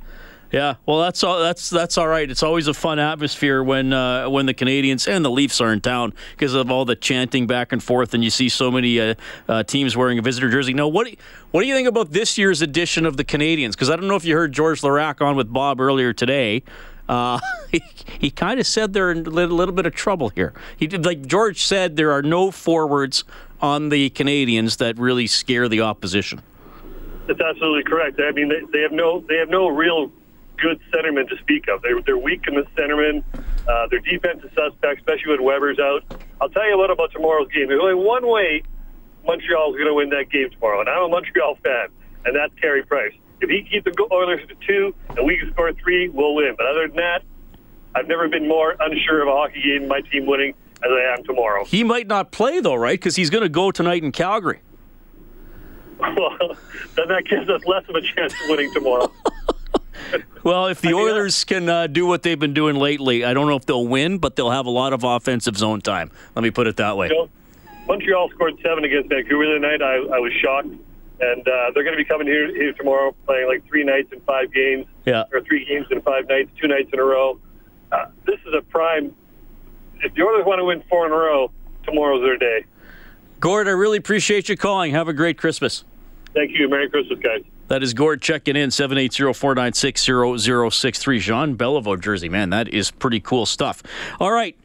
Yeah, 0.53 0.77
well, 0.87 1.01
that's 1.01 1.25
all. 1.25 1.41
That's 1.41 1.69
that's 1.69 1.99
all 1.99 2.07
right. 2.07 2.31
It's 2.31 2.45
always 2.45 2.69
a 2.69 2.75
fun 2.75 3.01
atmosphere 3.01 3.65
when 3.65 3.93
uh, 3.93 4.31
when 4.31 4.47
the 4.47 4.55
Canadiens 4.55 5.09
and 5.09 5.25
the 5.25 5.31
Leafs 5.31 5.61
are 5.61 5.73
in 5.73 5.81
town 5.81 6.15
because 6.31 6.55
of 6.55 6.71
all 6.71 6.85
the 6.85 6.95
chanting 6.95 7.49
back 7.49 7.73
and 7.73 7.83
forth, 7.83 8.15
and 8.15 8.23
you 8.23 8.31
see 8.31 8.49
so 8.49 8.71
many 8.71 9.01
uh, 9.01 9.15
uh, 9.49 9.65
teams 9.65 9.97
wearing 9.97 10.21
a 10.21 10.23
visitor 10.23 10.49
jersey. 10.49 10.73
Now, 10.73 10.87
what 10.87 11.05
do 11.05 11.11
you, 11.11 11.17
what 11.51 11.63
do 11.63 11.67
you 11.67 11.75
think 11.75 11.89
about 11.89 12.13
this 12.13 12.39
year's 12.39 12.63
edition 12.63 13.05
of 13.05 13.17
the 13.17 13.25
Canadiens? 13.25 13.73
Because 13.73 13.91
I 13.91 13.97
don't 13.97 14.07
know 14.07 14.15
if 14.15 14.25
you 14.25 14.37
heard 14.37 14.53
George 14.53 14.83
Laraque 14.83 15.21
on 15.21 15.35
with 15.35 15.53
Bob 15.53 15.81
earlier 15.81 16.13
today. 16.13 16.63
Uh, 17.09 17.41
he 17.73 17.83
he 18.21 18.31
kind 18.31 18.61
of 18.61 18.67
said 18.69 18.93
they're 18.93 19.11
in 19.11 19.27
a 19.27 19.31
little, 19.31 19.57
little 19.57 19.75
bit 19.75 19.85
of 19.85 19.95
trouble 19.95 20.29
here. 20.29 20.55
He 20.77 20.87
did 20.87 21.05
like 21.05 21.27
George 21.27 21.65
said 21.65 21.97
there 21.97 22.13
are 22.13 22.23
no 22.23 22.53
forwards 22.53 23.25
on 23.61 23.89
the 23.89 24.11
Canadiens 24.11 24.77
that 24.77 24.97
really 24.97 25.27
scare 25.27 25.69
the 25.69 25.81
opposition. 25.81 26.41
That's 27.27 27.41
absolutely 27.41 27.85
correct. 27.85 28.21
I 28.21 28.31
mean, 28.33 28.49
they, 28.49 28.61
they 28.73 28.83
have 28.83 28.93
no 28.93 29.21
they 29.29 29.37
have 29.37 29.49
no 29.49 29.69
real 29.69 30.11
good 30.59 30.81
centermen 30.93 31.29
to 31.29 31.37
speak 31.39 31.69
of. 31.69 31.83
They're, 31.83 32.01
they're 32.03 32.19
weak 32.19 32.45
in 32.49 32.55
the 32.55 32.63
centermen. 32.77 33.23
Uh, 33.69 33.89
their 33.89 34.01
defense 34.01 34.43
is 34.45 34.51
suspect, 34.55 35.01
especially 35.01 35.33
when 35.33 35.45
Weber's 35.45 35.79
out. 35.79 36.05
I'll 36.41 36.49
tell 36.49 36.69
you 36.69 36.79
what 36.79 36.91
about 36.91 37.13
tomorrow's 37.13 37.49
game. 37.53 37.69
There's 37.69 37.81
only 37.83 37.95
one 37.95 38.27
way 38.27 38.63
Montreal 39.27 39.71
is 39.71 39.77
going 39.77 39.89
to 39.89 39.95
win 39.95 40.11
that 40.11 40.31
game 40.31 40.51
tomorrow, 40.51 40.81
and 40.81 40.89
I'm 40.89 41.03
a 41.03 41.09
Montreal 41.09 41.59
fan, 41.65 41.89
and 42.25 42.37
that's 42.37 42.55
Carey 42.61 42.85
Price. 42.85 43.13
If 43.41 43.51
he 43.51 43.69
keeps 43.71 43.85
the 43.85 44.09
Oilers 44.11 44.41
to 44.49 44.55
two 44.67 44.95
and 45.17 45.27
we 45.27 45.37
can 45.37 45.53
score 45.53 45.73
three, 45.75 46.09
we'll 46.09 46.35
win. 46.35 46.55
But 46.57 46.67
other 46.67 46.87
than 46.89 46.97
that, 46.97 47.23
I've 47.95 48.09
never 48.09 48.29
been 48.29 48.49
more 48.49 48.77
unsure 48.81 49.23
of 49.23 49.29
a 49.29 49.33
hockey 49.33 49.63
game, 49.63 49.89
my 49.89 50.01
team 50.01 50.27
winning, 50.27 50.55
as 50.83 50.91
I 50.91 51.15
am 51.15 51.25
tomorrow. 51.25 51.65
He 51.65 51.85
might 51.85 52.07
not 52.07 52.31
play 52.31 52.61
though, 52.61 52.75
right? 52.75 52.99
Because 52.99 53.17
he's 53.17 53.31
going 53.31 53.43
to 53.43 53.51
go 53.51 53.71
tonight 53.71 54.03
in 54.03 54.13
Calgary. 54.13 54.61
Well, 55.99 56.57
then 56.95 57.09
that 57.09 57.25
gives 57.25 57.49
us 57.49 57.65
less 57.67 57.85
of 57.89 57.95
a 57.95 58.03
chance 58.03 58.33
of 58.35 58.51
winning 58.51 58.73
tomorrow. 58.73 59.11
Well, 60.45 60.67
if 60.67 60.81
the 60.81 60.95
Oilers 60.95 61.43
can 61.45 61.69
uh, 61.69 61.89
do 61.89 62.07
what 62.07 62.23
they've 62.23 62.39
been 62.39 62.55
doing 62.55 62.77
lately, 62.77 63.25
I 63.25 63.35
don't 63.35 63.49
know 63.49 63.57
if 63.57 63.67
they'll 63.67 63.87
win, 63.87 64.19
but 64.19 64.37
they'll 64.37 64.51
have 64.53 64.67
a 64.67 64.71
lot 64.71 64.93
of 64.93 65.03
offensive 65.03 65.57
zone 65.57 65.81
time. 65.81 66.13
Let 66.37 66.45
me 66.45 66.53
put 66.53 66.69
it 66.69 66.77
that 66.77 66.97
way. 66.97 67.09
You 67.09 67.15
know, 67.15 67.29
Montreal 67.89 68.29
scored 68.31 68.55
seven 68.63 68.85
against 68.85 69.09
Vancouver 69.09 69.53
the 69.55 69.59
night. 69.59 69.83
I, 69.83 69.95
I 69.97 70.21
was 70.21 70.33
shocked. 70.41 70.69
And 71.19 71.49
uh, 71.49 71.71
they're 71.75 71.83
going 71.83 71.97
to 71.97 72.01
be 72.01 72.05
coming 72.05 72.29
here, 72.29 72.55
here 72.55 72.73
tomorrow, 72.75 73.17
playing 73.27 73.49
like 73.49 73.67
three 73.67 73.83
nights 73.83 74.13
in 74.13 74.21
five 74.21 74.53
games, 74.53 74.87
Yeah. 75.07 75.25
or 75.33 75.41
three 75.41 75.65
games 75.65 75.87
in 75.91 76.01
five 76.03 76.29
nights, 76.29 76.51
two 76.61 76.69
nights 76.69 76.91
in 76.93 77.01
a 77.01 77.05
row. 77.05 77.41
Uh, 77.91 78.07
this 78.27 78.39
is 78.47 78.55
a 78.57 78.63
prime. 78.63 79.13
If 80.03 80.15
the 80.15 80.23
Oilers 80.23 80.45
want 80.47 80.61
to 80.61 80.65
win 80.65 80.85
four 80.89 81.07
in 81.07 81.13
a 81.13 81.17
row, 81.17 81.51
tomorrow's 81.85 82.23
their 82.23 82.37
day. 82.37 82.65
Gord, 83.41 83.69
I 83.69 83.73
really 83.73 83.99
appreciate 83.99 84.49
you 84.49 84.57
calling. 84.57 84.93
Have 84.93 85.09
a 85.09 85.13
great 85.13 85.37
Christmas. 85.39 85.85
Thank 86.35 86.59
you. 86.59 86.69
Merry 86.69 86.89
Christmas, 86.89 87.19
guys. 87.21 87.43
That 87.69 87.83
is 87.83 87.95
Gord 87.95 88.23
checking 88.23 88.55
in, 88.55 88.71
780-496-0063. 88.71 91.21
Jean 91.21 91.57
Beliveau 91.57 92.01
jersey, 92.01 92.29
man, 92.29 92.51
that 92.51 92.69
is 92.69 92.93
pretty 92.93 93.19
cool 93.19 93.45
stuff. 93.45 93.83
All 94.21 94.31
right, 94.31 94.57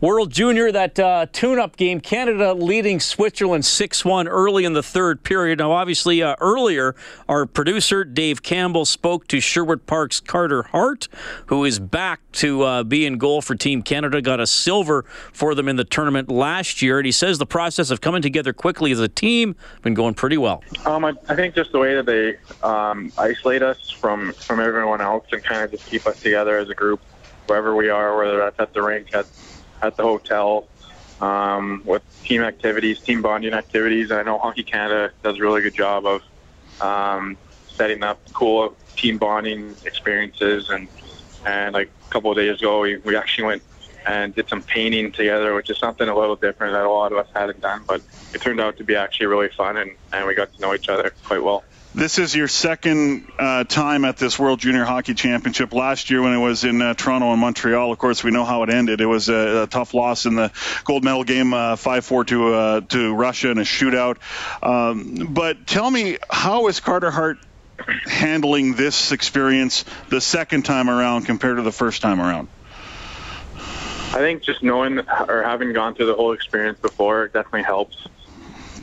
World 0.00 0.30
Junior, 0.30 0.72
that 0.72 0.98
uh, 0.98 1.26
tune-up 1.30 1.76
game, 1.76 2.00
Canada 2.00 2.54
leading 2.54 3.00
Switzerland 3.00 3.64
6-1 3.64 4.28
early 4.30 4.64
in 4.64 4.72
the 4.72 4.82
third 4.82 5.22
period. 5.22 5.58
Now, 5.58 5.72
obviously, 5.72 6.22
uh, 6.22 6.36
earlier, 6.40 6.94
our 7.28 7.44
producer, 7.44 8.02
Dave 8.02 8.42
Campbell, 8.42 8.86
spoke 8.86 9.28
to 9.28 9.40
Sherwood 9.40 9.84
Park's 9.84 10.18
Carter 10.18 10.62
Hart, 10.62 11.08
who 11.46 11.66
is 11.66 11.78
back 11.78 12.20
to 12.32 12.62
uh, 12.62 12.82
be 12.82 13.04
in 13.04 13.18
goal 13.18 13.42
for 13.42 13.54
Team 13.54 13.82
Canada, 13.82 14.22
got 14.22 14.40
a 14.40 14.46
silver 14.46 15.04
for 15.34 15.54
them 15.54 15.68
in 15.68 15.76
the 15.76 15.84
tournament 15.84 16.30
last 16.30 16.80
year, 16.80 16.98
and 16.98 17.04
he 17.04 17.12
says 17.12 17.36
the 17.36 17.44
process 17.44 17.90
of 17.90 18.00
coming 18.00 18.22
together 18.22 18.54
quickly 18.54 18.92
as 18.92 19.00
a 19.00 19.08
team 19.08 19.54
been 19.82 19.92
going 19.92 20.14
pretty 20.14 20.38
well. 20.38 20.64
Um, 20.86 21.04
I, 21.04 21.12
I 21.28 21.36
think 21.36 21.54
just 21.54 21.72
the 21.72 21.78
way 21.78 21.94
that 21.96 22.06
they 22.06 22.38
um, 22.66 23.12
isolate 23.18 23.62
us 23.62 23.90
from 23.90 24.32
from 24.32 24.60
everyone 24.60 25.02
else 25.02 25.26
and 25.30 25.44
kind 25.44 25.62
of 25.62 25.72
just 25.72 25.86
keep 25.90 26.06
us 26.06 26.22
together 26.22 26.56
as 26.56 26.70
a 26.70 26.74
group, 26.74 27.02
wherever 27.48 27.76
we 27.76 27.90
are, 27.90 28.16
whether 28.16 28.38
that's 28.38 28.58
at 28.58 28.72
the 28.72 28.80
rink, 28.80 29.14
at 29.14 29.26
at 29.82 29.96
the 29.96 30.02
hotel, 30.02 30.66
um, 31.20 31.82
with 31.84 32.02
team 32.24 32.42
activities, 32.42 33.00
team 33.00 33.22
bonding 33.22 33.54
activities. 33.54 34.10
I 34.10 34.22
know 34.22 34.38
Hockey 34.38 34.62
Canada 34.62 35.12
does 35.22 35.38
a 35.38 35.40
really 35.40 35.62
good 35.62 35.74
job 35.74 36.06
of 36.06 36.22
um, 36.80 37.36
setting 37.68 38.02
up 38.02 38.20
cool 38.32 38.76
team 38.96 39.18
bonding 39.18 39.76
experiences, 39.84 40.68
and 40.68 40.88
and 41.44 41.74
like 41.74 41.90
a 42.08 42.12
couple 42.12 42.30
of 42.30 42.36
days 42.36 42.58
ago, 42.58 42.80
we, 42.80 42.96
we 42.98 43.16
actually 43.16 43.44
went 43.44 43.62
and 44.06 44.34
did 44.34 44.48
some 44.48 44.62
painting 44.62 45.12
together, 45.12 45.54
which 45.54 45.70
is 45.70 45.78
something 45.78 46.08
a 46.08 46.16
little 46.16 46.36
different 46.36 46.72
that 46.72 46.84
a 46.84 46.90
lot 46.90 47.12
of 47.12 47.18
us 47.18 47.28
hadn't 47.34 47.60
done, 47.60 47.84
but 47.86 48.02
it 48.32 48.40
turned 48.40 48.60
out 48.60 48.76
to 48.78 48.84
be 48.84 48.96
actually 48.96 49.26
really 49.26 49.48
fun, 49.48 49.76
and, 49.76 49.90
and 50.12 50.26
we 50.26 50.34
got 50.34 50.52
to 50.54 50.60
know 50.60 50.74
each 50.74 50.88
other 50.88 51.12
quite 51.24 51.42
well. 51.42 51.64
This 51.92 52.20
is 52.20 52.36
your 52.36 52.46
second 52.46 53.26
uh, 53.36 53.64
time 53.64 54.04
at 54.04 54.16
this 54.16 54.38
World 54.38 54.60
Junior 54.60 54.84
Hockey 54.84 55.14
Championship. 55.14 55.74
Last 55.74 56.08
year, 56.08 56.22
when 56.22 56.32
it 56.32 56.38
was 56.38 56.62
in 56.62 56.80
uh, 56.80 56.94
Toronto 56.94 57.32
and 57.32 57.40
Montreal, 57.40 57.90
of 57.90 57.98
course, 57.98 58.22
we 58.22 58.30
know 58.30 58.44
how 58.44 58.62
it 58.62 58.70
ended. 58.70 59.00
It 59.00 59.06
was 59.06 59.28
a, 59.28 59.64
a 59.64 59.66
tough 59.66 59.92
loss 59.92 60.24
in 60.24 60.36
the 60.36 60.52
gold 60.84 61.02
medal 61.02 61.24
game, 61.24 61.52
uh, 61.52 61.74
five-four 61.74 62.26
to 62.26 62.54
uh, 62.54 62.80
to 62.82 63.12
Russia 63.12 63.50
in 63.50 63.58
a 63.58 63.62
shootout. 63.62 64.18
Um, 64.62 65.30
but 65.30 65.66
tell 65.66 65.90
me, 65.90 66.18
how 66.30 66.68
is 66.68 66.78
Carter 66.78 67.10
Hart 67.10 67.38
handling 68.06 68.74
this 68.74 69.10
experience 69.10 69.84
the 70.10 70.20
second 70.20 70.64
time 70.64 70.88
around 70.88 71.24
compared 71.24 71.56
to 71.56 71.62
the 71.62 71.72
first 71.72 72.02
time 72.02 72.20
around? 72.20 72.46
I 74.12 74.18
think 74.18 74.42
just 74.44 74.62
knowing 74.62 75.00
or 75.00 75.42
having 75.42 75.72
gone 75.72 75.96
through 75.96 76.06
the 76.06 76.14
whole 76.14 76.32
experience 76.34 76.78
before 76.78 77.26
definitely 77.26 77.64
helps. 77.64 78.06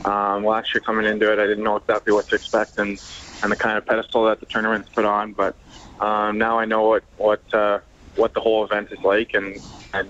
Um, 0.04 0.44
last 0.44 0.74
year 0.74 0.80
coming 0.80 1.06
into 1.06 1.32
it, 1.32 1.38
I 1.38 1.46
didn't 1.46 1.64
know 1.64 1.76
exactly 1.76 2.12
what 2.12 2.28
to 2.28 2.36
expect 2.36 2.78
and, 2.78 2.98
and 3.42 3.52
the 3.52 3.56
kind 3.56 3.76
of 3.76 3.86
pedestal 3.86 4.24
that 4.26 4.40
the 4.40 4.46
tournament's 4.46 4.88
put 4.90 5.04
on. 5.04 5.32
But 5.32 5.56
um, 6.00 6.38
now 6.38 6.58
I 6.58 6.64
know 6.64 6.88
what 6.88 7.04
what 7.16 7.54
uh, 7.54 7.80
what 8.16 8.34
the 8.34 8.40
whole 8.40 8.64
event 8.64 8.88
is 8.92 8.98
like 9.00 9.34
and 9.34 9.60
and 9.92 10.08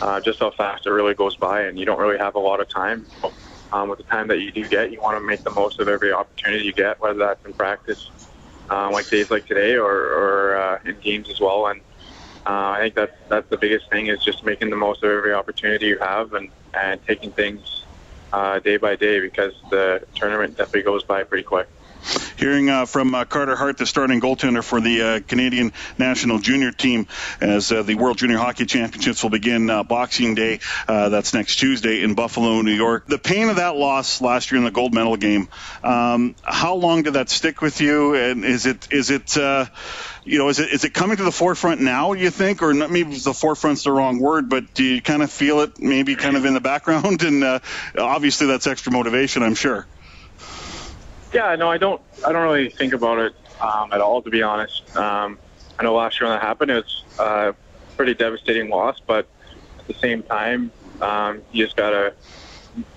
uh, 0.00 0.20
just 0.20 0.40
how 0.40 0.50
fast 0.50 0.86
it 0.86 0.90
really 0.90 1.14
goes 1.14 1.36
by. 1.36 1.62
And 1.62 1.78
you 1.78 1.84
don't 1.84 1.98
really 1.98 2.18
have 2.18 2.34
a 2.34 2.40
lot 2.40 2.60
of 2.60 2.68
time. 2.68 3.06
So, 3.20 3.32
um, 3.72 3.88
with 3.88 3.98
the 3.98 4.04
time 4.04 4.28
that 4.28 4.40
you 4.40 4.52
do 4.52 4.68
get, 4.68 4.92
you 4.92 5.00
want 5.00 5.16
to 5.16 5.20
make 5.20 5.44
the 5.44 5.50
most 5.50 5.80
of 5.80 5.88
every 5.88 6.12
opportunity 6.12 6.64
you 6.64 6.72
get, 6.72 7.00
whether 7.00 7.18
that's 7.18 7.44
in 7.46 7.54
practice, 7.54 8.10
uh, 8.68 8.90
like 8.90 9.08
days 9.08 9.30
like 9.30 9.46
today, 9.46 9.76
or, 9.76 9.90
or 9.90 10.56
uh, 10.56 10.78
in 10.84 10.98
games 11.00 11.30
as 11.30 11.40
well. 11.40 11.68
And 11.68 11.80
uh, 12.44 12.70
I 12.70 12.80
think 12.80 12.94
that's 12.96 13.12
that's 13.28 13.48
the 13.48 13.56
biggest 13.56 13.88
thing 13.88 14.08
is 14.08 14.22
just 14.22 14.44
making 14.44 14.70
the 14.70 14.76
most 14.76 15.02
of 15.02 15.10
every 15.10 15.32
opportunity 15.32 15.86
you 15.86 15.98
have 16.00 16.34
and 16.34 16.50
and 16.74 17.00
taking 17.06 17.30
things 17.32 17.81
uh, 18.32 18.58
day 18.60 18.76
by 18.76 18.96
day 18.96 19.20
because 19.20 19.52
the 19.70 20.02
tournament 20.14 20.56
definitely 20.56 20.82
goes 20.82 21.04
by 21.04 21.22
pretty 21.22 21.44
quick. 21.44 21.68
Hearing 22.42 22.70
uh, 22.70 22.86
from 22.86 23.14
uh, 23.14 23.24
Carter 23.24 23.54
Hart, 23.54 23.78
the 23.78 23.86
starting 23.86 24.20
goaltender 24.20 24.64
for 24.64 24.80
the 24.80 25.00
uh, 25.00 25.20
Canadian 25.20 25.72
national 25.96 26.40
junior 26.40 26.72
team, 26.72 27.06
as 27.40 27.70
uh, 27.70 27.84
the 27.84 27.94
World 27.94 28.18
Junior 28.18 28.36
Hockey 28.36 28.66
Championships 28.66 29.22
will 29.22 29.30
begin 29.30 29.70
uh, 29.70 29.84
Boxing 29.84 30.34
Day. 30.34 30.58
That's 30.88 31.34
next 31.34 31.60
Tuesday 31.60 32.02
in 32.02 32.14
Buffalo, 32.14 32.60
New 32.62 32.72
York. 32.72 33.06
The 33.06 33.20
pain 33.20 33.48
of 33.48 33.56
that 33.56 33.76
loss 33.76 34.20
last 34.20 34.50
year 34.50 34.58
in 34.58 34.64
the 34.64 34.72
gold 34.72 34.92
medal 34.92 35.16
game. 35.16 35.50
Um, 35.84 36.34
how 36.42 36.74
long 36.74 37.04
did 37.04 37.12
that 37.12 37.30
stick 37.30 37.62
with 37.62 37.80
you? 37.80 38.16
And 38.16 38.44
is 38.44 38.66
it 38.66 38.88
is 38.90 39.10
it 39.10 39.36
you 40.24 40.38
know, 40.38 40.48
is 40.48 40.58
it 40.58 40.70
is 40.70 40.82
it 40.82 40.92
coming 40.92 41.18
to 41.18 41.22
the 41.22 41.30
forefront 41.30 41.80
now? 41.80 42.12
You 42.12 42.30
think, 42.30 42.60
or 42.60 42.74
not, 42.74 42.90
maybe 42.90 43.14
the 43.14 43.34
forefront's 43.34 43.84
the 43.84 43.92
wrong 43.92 44.18
word, 44.18 44.48
but 44.48 44.74
do 44.74 44.82
you 44.82 45.00
kind 45.00 45.22
of 45.22 45.30
feel 45.30 45.60
it, 45.60 45.78
maybe 45.78 46.16
kind 46.16 46.36
of 46.36 46.44
in 46.44 46.54
the 46.54 46.60
background? 46.60 47.22
And 47.32 47.44
uh, 47.44 47.60
obviously, 47.96 48.48
that's 48.48 48.66
extra 48.66 48.90
motivation, 48.90 49.44
I'm 49.44 49.54
sure. 49.54 49.86
Yeah, 51.32 51.54
no, 51.56 51.70
I 51.70 51.78
don't. 51.78 52.00
I 52.26 52.32
don't 52.32 52.42
really 52.42 52.68
think 52.68 52.92
about 52.92 53.18
it 53.18 53.34
um, 53.60 53.92
at 53.92 54.00
all, 54.00 54.20
to 54.22 54.30
be 54.30 54.42
honest. 54.42 54.94
Um, 54.96 55.38
I 55.78 55.82
know 55.82 55.94
last 55.94 56.20
year 56.20 56.28
when 56.28 56.38
that 56.38 56.44
happened, 56.44 56.70
it 56.70 56.84
was 56.84 57.04
a 57.18 57.54
pretty 57.96 58.14
devastating 58.14 58.68
loss, 58.68 59.00
but 59.00 59.26
at 59.78 59.86
the 59.86 59.94
same 59.94 60.22
time, 60.22 60.70
um, 61.00 61.40
you 61.50 61.64
just 61.64 61.76
gotta 61.76 62.14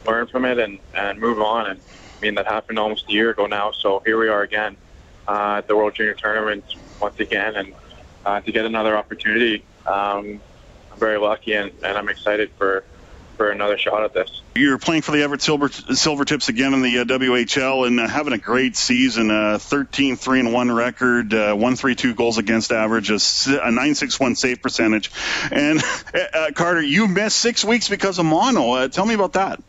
learn 0.05 0.27
from 0.27 0.45
it 0.45 0.59
and, 0.59 0.79
and 0.93 1.19
move 1.19 1.39
on. 1.39 1.67
And 1.67 1.79
I 1.79 2.21
mean, 2.21 2.36
that 2.36 2.45
happened 2.45 2.77
almost 2.77 3.07
a 3.09 3.11
year 3.13 3.29
ago 3.29 3.45
now, 3.45 3.71
so 3.71 4.01
here 4.05 4.19
we 4.19 4.27
are 4.27 4.41
again 4.41 4.75
uh, 5.27 5.55
at 5.59 5.67
the 5.67 5.75
World 5.75 5.95
Junior 5.95 6.13
Tournament 6.13 6.63
once 7.01 7.19
again, 7.19 7.55
and 7.55 7.73
uh, 8.25 8.41
to 8.41 8.51
get 8.51 8.65
another 8.65 8.97
opportunity. 8.97 9.63
Um, 9.86 10.41
I'm 10.91 10.99
very 10.99 11.17
lucky, 11.17 11.53
and, 11.53 11.71
and 11.83 11.97
I'm 11.97 12.09
excited 12.09 12.51
for 12.57 12.83
for 13.36 13.51
another 13.51 13.77
shot 13.77 14.03
at 14.03 14.13
this. 14.13 14.41
You're 14.55 14.77
playing 14.77 15.01
for 15.01 15.11
the 15.11 15.21
Everett 15.21 15.41
Silver 15.41 15.69
Silvertips 15.69 16.49
again 16.49 16.73
in 16.73 16.81
the 16.81 16.99
uh, 16.99 17.03
WHL 17.05 17.88
and 17.88 17.99
uh, 17.99 18.07
having 18.07 18.33
a 18.33 18.38
great 18.38 18.75
season. 18.75 19.31
Uh, 19.31 19.57
13 19.59 20.15
3 20.15 20.39
and 20.39 20.53
1 20.53 20.71
record, 20.71 21.33
uh, 21.33 21.53
132 21.53 22.13
goals 22.15 22.38
against 22.38 22.71
average, 22.71 23.09
a, 23.09 23.15
a 23.15 23.71
961 23.71 24.36
save 24.36 24.61
percentage. 24.61 25.11
And 25.51 25.81
uh, 26.33 26.51
Carter, 26.53 26.81
you 26.81 27.07
missed 27.07 27.38
six 27.38 27.63
weeks 27.63 27.89
because 27.89 28.19
of 28.19 28.25
mono. 28.25 28.71
Uh, 28.71 28.88
tell 28.88 29.05
me 29.05 29.13
about 29.13 29.33
that. 29.33 29.61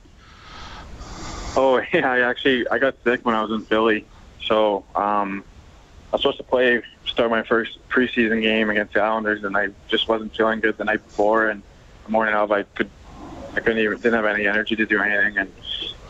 Oh 1.57 1.81
yeah, 1.93 2.11
I 2.11 2.21
actually 2.21 2.69
I 2.69 2.79
got 2.79 2.97
sick 3.05 3.25
when 3.25 3.35
I 3.35 3.43
was 3.43 3.51
in 3.51 3.63
Philly, 3.67 4.07
so 4.45 4.85
um, 4.95 5.45
I 6.13 6.17
was 6.17 6.23
supposed 6.23 6.39
to 6.39 6.45
play 6.45 6.83
start 7.07 7.31
my 7.31 7.43
first 7.43 7.79
preseason 7.89 8.43
game 8.43 8.69
against 8.71 8.95
the 8.95 9.01
Islanders, 9.01 9.43
and 9.45 9.57
I 9.57 9.69
just 9.89 10.09
wasn't 10.09 10.37
feeling 10.37 10.61
good 10.61 10.77
the 10.77 10.85
night 10.85 11.03
before. 11.07 11.49
And 11.49 11.63
the 12.05 12.11
morning 12.11 12.35
of, 12.35 12.53
I 12.53 12.65
could 12.65 12.91
I 13.57 13.61
couldn't 13.61 13.79
even 13.79 13.97
didn't 13.97 14.15
have 14.15 14.27
any 14.27 14.47
energy 14.47 14.77
to 14.77 14.87
do 14.87 15.01
anything, 15.01 15.39
and 15.39 15.53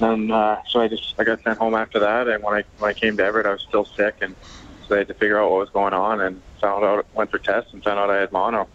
then 0.01 0.31
uh, 0.31 0.61
so 0.69 0.81
I 0.81 0.89
just 0.89 1.15
I 1.19 1.25
got 1.25 1.43
sent 1.43 1.59
home 1.59 1.75
after 1.75 2.01
that. 2.01 2.29
And 2.29 2.43
when 2.43 2.55
I 2.55 2.65
when 2.79 2.91
I 2.91 2.93
came 2.93 3.17
to 3.17 3.25
Everett, 3.25 3.47
I 3.47 3.53
was 3.53 3.63
still 3.63 3.85
sick, 3.85 4.17
and 4.21 4.35
so 4.89 4.97
I 4.97 4.99
had 4.99 5.09
to 5.09 5.15
figure 5.15 5.41
out 5.41 5.51
what 5.51 5.61
was 5.61 5.71
going 5.71 5.95
on, 5.95 6.21
and 6.21 6.43
found 6.61 6.85
out 6.85 7.07
went 7.15 7.31
for 7.31 7.39
tests 7.39 7.73
and 7.73 7.83
found 7.85 7.99
out 7.99 8.11
I 8.11 8.17
had 8.17 8.33
mono. 8.33 8.69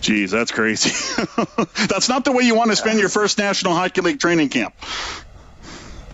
Geez, 0.00 0.30
that's 0.30 0.50
crazy. 0.50 0.90
that's 1.88 2.08
not 2.08 2.24
the 2.24 2.32
way 2.32 2.44
you 2.44 2.54
want 2.54 2.70
to 2.70 2.76
spend 2.76 3.00
your 3.00 3.08
first 3.08 3.38
National 3.38 3.74
Hockey 3.74 4.00
League 4.02 4.20
training 4.20 4.50
camp. 4.50 4.74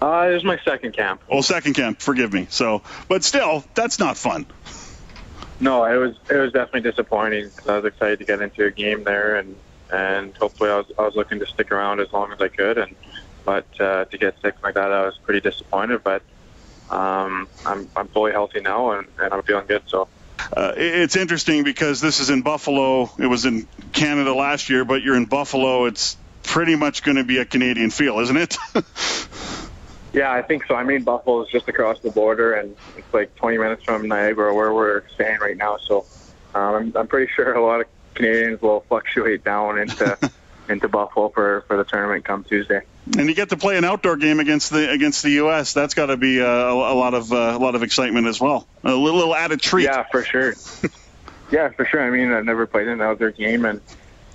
Uh, 0.00 0.28
it 0.30 0.34
was 0.34 0.44
my 0.44 0.58
second 0.64 0.96
camp. 0.96 1.22
Oh, 1.28 1.40
second 1.40 1.74
camp. 1.74 2.00
Forgive 2.00 2.32
me. 2.32 2.46
So, 2.50 2.82
but 3.08 3.22
still, 3.22 3.64
that's 3.74 3.98
not 3.98 4.16
fun. 4.16 4.46
No, 5.60 5.84
it 5.84 5.96
was 5.96 6.16
it 6.30 6.36
was 6.36 6.52
definitely 6.52 6.90
disappointing 6.90 7.50
I 7.68 7.76
was 7.76 7.84
excited 7.84 8.18
to 8.20 8.24
get 8.24 8.40
into 8.40 8.64
a 8.64 8.70
game 8.70 9.04
there, 9.04 9.36
and 9.36 9.54
and 9.92 10.36
hopefully 10.36 10.70
I 10.70 10.76
was 10.76 10.86
I 10.98 11.02
was 11.02 11.14
looking 11.14 11.38
to 11.40 11.46
stick 11.46 11.72
around 11.72 12.00
as 12.00 12.12
long 12.12 12.32
as 12.32 12.40
I 12.40 12.48
could, 12.48 12.78
and 12.78 12.94
but 13.44 13.66
uh, 13.80 14.04
to 14.06 14.18
get 14.18 14.40
sick 14.42 14.56
like 14.62 14.74
that, 14.74 14.92
I 14.92 15.06
was 15.06 15.18
pretty 15.18 15.40
disappointed. 15.40 16.02
But 16.02 16.22
um, 16.90 17.48
I'm 17.64 17.88
I'm 17.96 18.08
fully 18.08 18.32
healthy 18.32 18.60
now, 18.60 18.92
and, 18.92 19.06
and 19.18 19.32
I'm 19.32 19.42
feeling 19.42 19.66
good. 19.66 19.82
So. 19.86 20.08
Uh, 20.56 20.72
it's 20.74 21.16
interesting 21.16 21.64
because 21.64 22.00
this 22.00 22.18
is 22.18 22.30
in 22.30 22.40
Buffalo. 22.40 23.10
It 23.18 23.26
was 23.26 23.44
in 23.44 23.68
Canada 23.92 24.34
last 24.34 24.70
year, 24.70 24.86
but 24.86 25.02
you're 25.02 25.16
in 25.16 25.26
Buffalo. 25.26 25.84
It's 25.84 26.16
pretty 26.42 26.76
much 26.76 27.02
going 27.02 27.18
to 27.18 27.24
be 27.24 27.38
a 27.38 27.44
Canadian 27.44 27.90
feel, 27.90 28.18
isn't 28.20 28.36
it? 28.36 28.56
Yeah, 30.12 30.32
I 30.32 30.42
think 30.42 30.66
so. 30.66 30.74
I 30.74 30.82
mean, 30.82 31.04
Buffalo 31.04 31.42
is 31.42 31.48
just 31.50 31.68
across 31.68 32.00
the 32.00 32.10
border, 32.10 32.54
and 32.54 32.76
it's 32.96 33.14
like 33.14 33.34
20 33.36 33.58
minutes 33.58 33.84
from 33.84 34.08
Niagara, 34.08 34.52
where 34.54 34.72
we're 34.74 35.08
staying 35.14 35.38
right 35.38 35.56
now. 35.56 35.76
So 35.78 36.04
um, 36.54 36.74
I'm, 36.74 36.96
I'm 36.96 37.06
pretty 37.06 37.30
sure 37.32 37.52
a 37.52 37.64
lot 37.64 37.80
of 37.80 37.86
Canadians 38.14 38.60
will 38.60 38.80
fluctuate 38.88 39.44
down 39.44 39.78
into 39.78 40.18
into 40.70 40.88
Buffalo 40.88 41.28
for, 41.28 41.64
for 41.66 41.76
the 41.76 41.84
tournament 41.84 42.24
come 42.24 42.44
Tuesday. 42.44 42.82
And 43.18 43.28
you 43.28 43.34
get 43.34 43.48
to 43.48 43.56
play 43.56 43.76
an 43.76 43.84
outdoor 43.84 44.16
game 44.16 44.40
against 44.40 44.70
the 44.70 44.90
against 44.90 45.22
the 45.22 45.30
U.S. 45.30 45.72
That's 45.72 45.94
got 45.94 46.06
to 46.06 46.16
be 46.16 46.40
uh, 46.40 46.46
a, 46.46 46.74
a, 46.74 46.94
lot 46.94 47.14
of 47.14 47.32
uh, 47.32 47.36
a 47.36 47.58
lot 47.58 47.74
of 47.74 47.82
excitement 47.82 48.26
as 48.26 48.40
well. 48.40 48.66
A 48.84 48.94
little, 48.94 49.18
little 49.18 49.34
added 49.34 49.60
treat. 49.60 49.84
Yeah, 49.84 50.04
for 50.10 50.22
sure. 50.22 50.54
yeah, 51.50 51.70
for 51.70 51.84
sure. 51.84 52.02
I 52.02 52.10
mean, 52.10 52.30
I've 52.32 52.44
never 52.44 52.66
played 52.66 52.88
an 52.88 53.00
outdoor 53.00 53.32
game, 53.32 53.64
and 53.64 53.80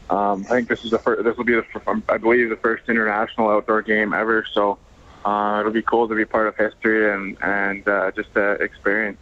um, 0.10 0.46
I 0.50 0.50
think 0.50 0.68
this 0.68 0.84
is 0.84 0.92
the 0.92 1.00
first. 1.00 1.24
This 1.24 1.38
will 1.38 1.46
be 1.46 1.56
the 1.56 2.04
I 2.10 2.18
believe 2.18 2.50
the 2.50 2.58
first 2.58 2.90
international 2.90 3.50
outdoor 3.50 3.82
game 3.82 4.14
ever. 4.14 4.46
So 4.52 4.78
uh, 5.24 5.58
it'll 5.60 5.72
be 5.72 5.82
cool 5.82 6.08
to 6.08 6.16
be 6.16 6.26
part 6.26 6.48
of 6.48 6.58
history 6.58 7.14
and 7.14 7.38
and 7.42 7.88
uh, 7.88 8.12
just 8.12 8.34
to 8.34 8.54
experience 8.54 9.20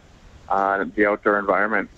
uh, 0.48 0.84
the 0.94 1.06
outdoor 1.06 1.38
environment. 1.38 1.90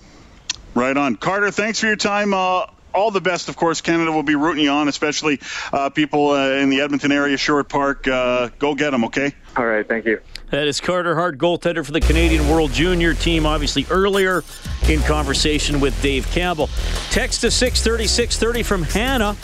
Right 0.77 0.95
on, 0.95 1.17
Carter. 1.17 1.51
Thanks 1.51 1.81
for 1.81 1.87
your 1.87 1.97
time. 1.97 2.35
Uh, 2.35 2.67
all 2.95 3.11
the 3.11 3.23
best, 3.23 3.49
of 3.49 3.57
course. 3.57 3.81
Canada 3.81 4.13
will 4.13 4.23
be 4.23 4.35
rooting 4.35 4.65
you 4.65 4.71
on, 4.71 4.89
especially 4.89 5.41
uh, 5.73 5.89
people 5.89 6.31
uh, 6.31 6.51
in 6.51 6.69
the 6.69 6.83
Edmonton 6.83 7.13
area, 7.13 7.39
Sherwood 7.39 7.71
Park. 7.71 8.05
go 8.05 8.75
get 8.77 8.91
them, 8.91 9.07
okay? 9.07 9.33
All 9.57 9.65
right, 9.65 9.89
thank 9.89 10.05
you. 10.05 10.21
That 10.51 10.67
is 10.67 10.81
Carter 10.81 11.15
Hart, 11.15 11.39
goaltender 11.39 11.85
for 11.85 11.93
the 11.93 12.01
Canadian 12.01 12.47
World 12.49 12.73
Junior 12.73 13.15
team, 13.15 13.47
obviously 13.47 13.87
earlier 13.91 14.45
in 14.87 15.01
conversation 15.01 15.81
with 15.81 16.01
Dave 16.03 16.27
Campbell. 16.29 16.69
Text 17.11 17.41
to 17.41 17.51
630 17.51 18.07
630 18.07 18.63
from 18.63 18.83
Hannah 18.83 19.35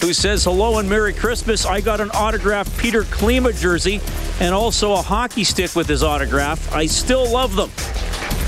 who 0.00 0.12
says 0.12 0.44
hello 0.44 0.78
and 0.78 0.88
Merry 0.88 1.14
Christmas. 1.14 1.64
I 1.64 1.80
got 1.80 2.00
an 2.00 2.10
autographed 2.10 2.70
Petr 2.72 3.04
Klima 3.04 3.58
jersey 3.58 4.00
and 4.40 4.54
also 4.54 4.92
a 4.92 5.02
hockey 5.02 5.44
stick 5.44 5.74
with 5.76 5.86
his 5.86 6.02
autograph. 6.02 6.72
I 6.72 6.86
still 6.86 7.30
love 7.30 7.54
them. 7.54 7.70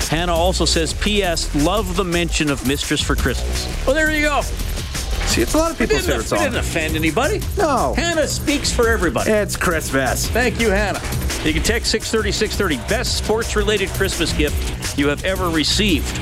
Hannah 0.08 0.34
also 0.34 0.64
says, 0.64 0.94
P.S. 0.94 1.54
Love 1.54 1.96
the 1.96 2.04
mention 2.04 2.50
of 2.50 2.66
Mistress 2.66 3.00
for 3.00 3.16
Christmas. 3.16 3.66
Well, 3.86 3.94
there 3.94 4.10
you 4.10 4.22
go. 4.22 4.42
See, 4.42 5.42
it's 5.42 5.54
a 5.54 5.58
lot 5.58 5.72
of 5.72 5.78
people's 5.78 6.06
favorite 6.06 6.24
song. 6.24 6.40
It 6.40 6.44
didn't 6.44 6.58
offend 6.58 6.96
anybody. 6.96 7.40
No. 7.58 7.94
Hannah 7.94 8.28
speaks 8.28 8.72
for 8.72 8.88
everybody. 8.88 9.30
It's 9.30 9.56
Christmas. 9.56 10.28
Thank 10.28 10.60
you, 10.60 10.70
Hannah. 10.70 11.00
You 11.44 11.52
can 11.52 11.62
text 11.62 11.90
630 11.90 12.32
630. 12.32 12.88
Best 12.88 13.18
sports 13.18 13.56
related 13.56 13.88
Christmas 13.90 14.32
gift 14.32 14.96
you 14.96 15.08
have 15.08 15.24
ever 15.24 15.50
received. 15.50 16.16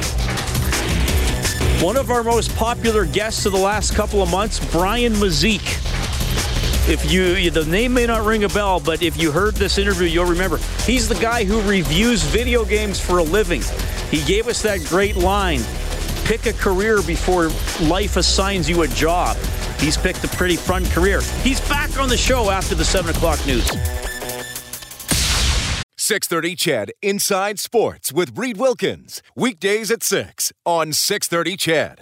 One 1.83 1.97
of 1.97 2.11
our 2.11 2.25
most 2.25 2.55
popular 2.57 3.05
guests 3.05 3.45
of 3.45 3.53
the 3.53 3.59
last 3.59 3.95
couple 3.95 4.23
of 4.23 4.31
months, 4.31 4.59
Brian 4.73 5.13
Mazik. 5.15 5.61
If 6.87 7.11
you, 7.11 7.51
the 7.51 7.65
name 7.65 7.95
may 7.95 8.07
not 8.07 8.25
ring 8.25 8.45
a 8.45 8.49
bell, 8.49 8.81
but 8.81 9.03
if 9.03 9.17
you 9.17 9.33
heard 9.33 9.55
this 9.55 9.79
interview, 9.79 10.07
you'll 10.07 10.27
remember. 10.27 10.59
He's 10.85 11.09
the 11.09 11.15
guy 11.15 11.45
who 11.45 11.61
reviews 11.63 12.23
video 12.23 12.65
games 12.65 13.01
for 13.01 13.19
a 13.19 13.23
living. 13.23 13.63
He 14.11 14.23
gave 14.25 14.49
us 14.49 14.63
that 14.63 14.85
great 14.85 15.17
line 15.17 15.61
pick 16.25 16.47
a 16.47 16.53
career 16.55 17.03
before 17.03 17.51
life 17.83 18.17
assigns 18.17 18.69
you 18.69 18.83
a 18.83 18.89
job. 18.89 19.37
He's 19.79 19.97
picked 19.97 20.25
a 20.25 20.29
pretty 20.29 20.57
fun 20.57 20.85
career. 20.87 21.21
He's 21.43 21.61
back 21.69 21.99
on 21.99 22.09
the 22.09 22.17
show 22.17 22.51
after 22.51 22.75
the 22.75 22.85
7 22.85 23.15
o'clock 23.15 23.45
news. 23.47 23.69
630 25.97 26.57
CHED 26.57 26.93
Inside 27.03 27.59
Sports 27.59 28.13
with 28.13 28.37
Reid 28.37 28.57
Wilkins. 28.57 29.23
Weekdays 29.37 29.91
at 29.91 30.03
6 30.03 30.53
on 30.65 30.93
630 30.93 31.57
CHED. 31.57 32.01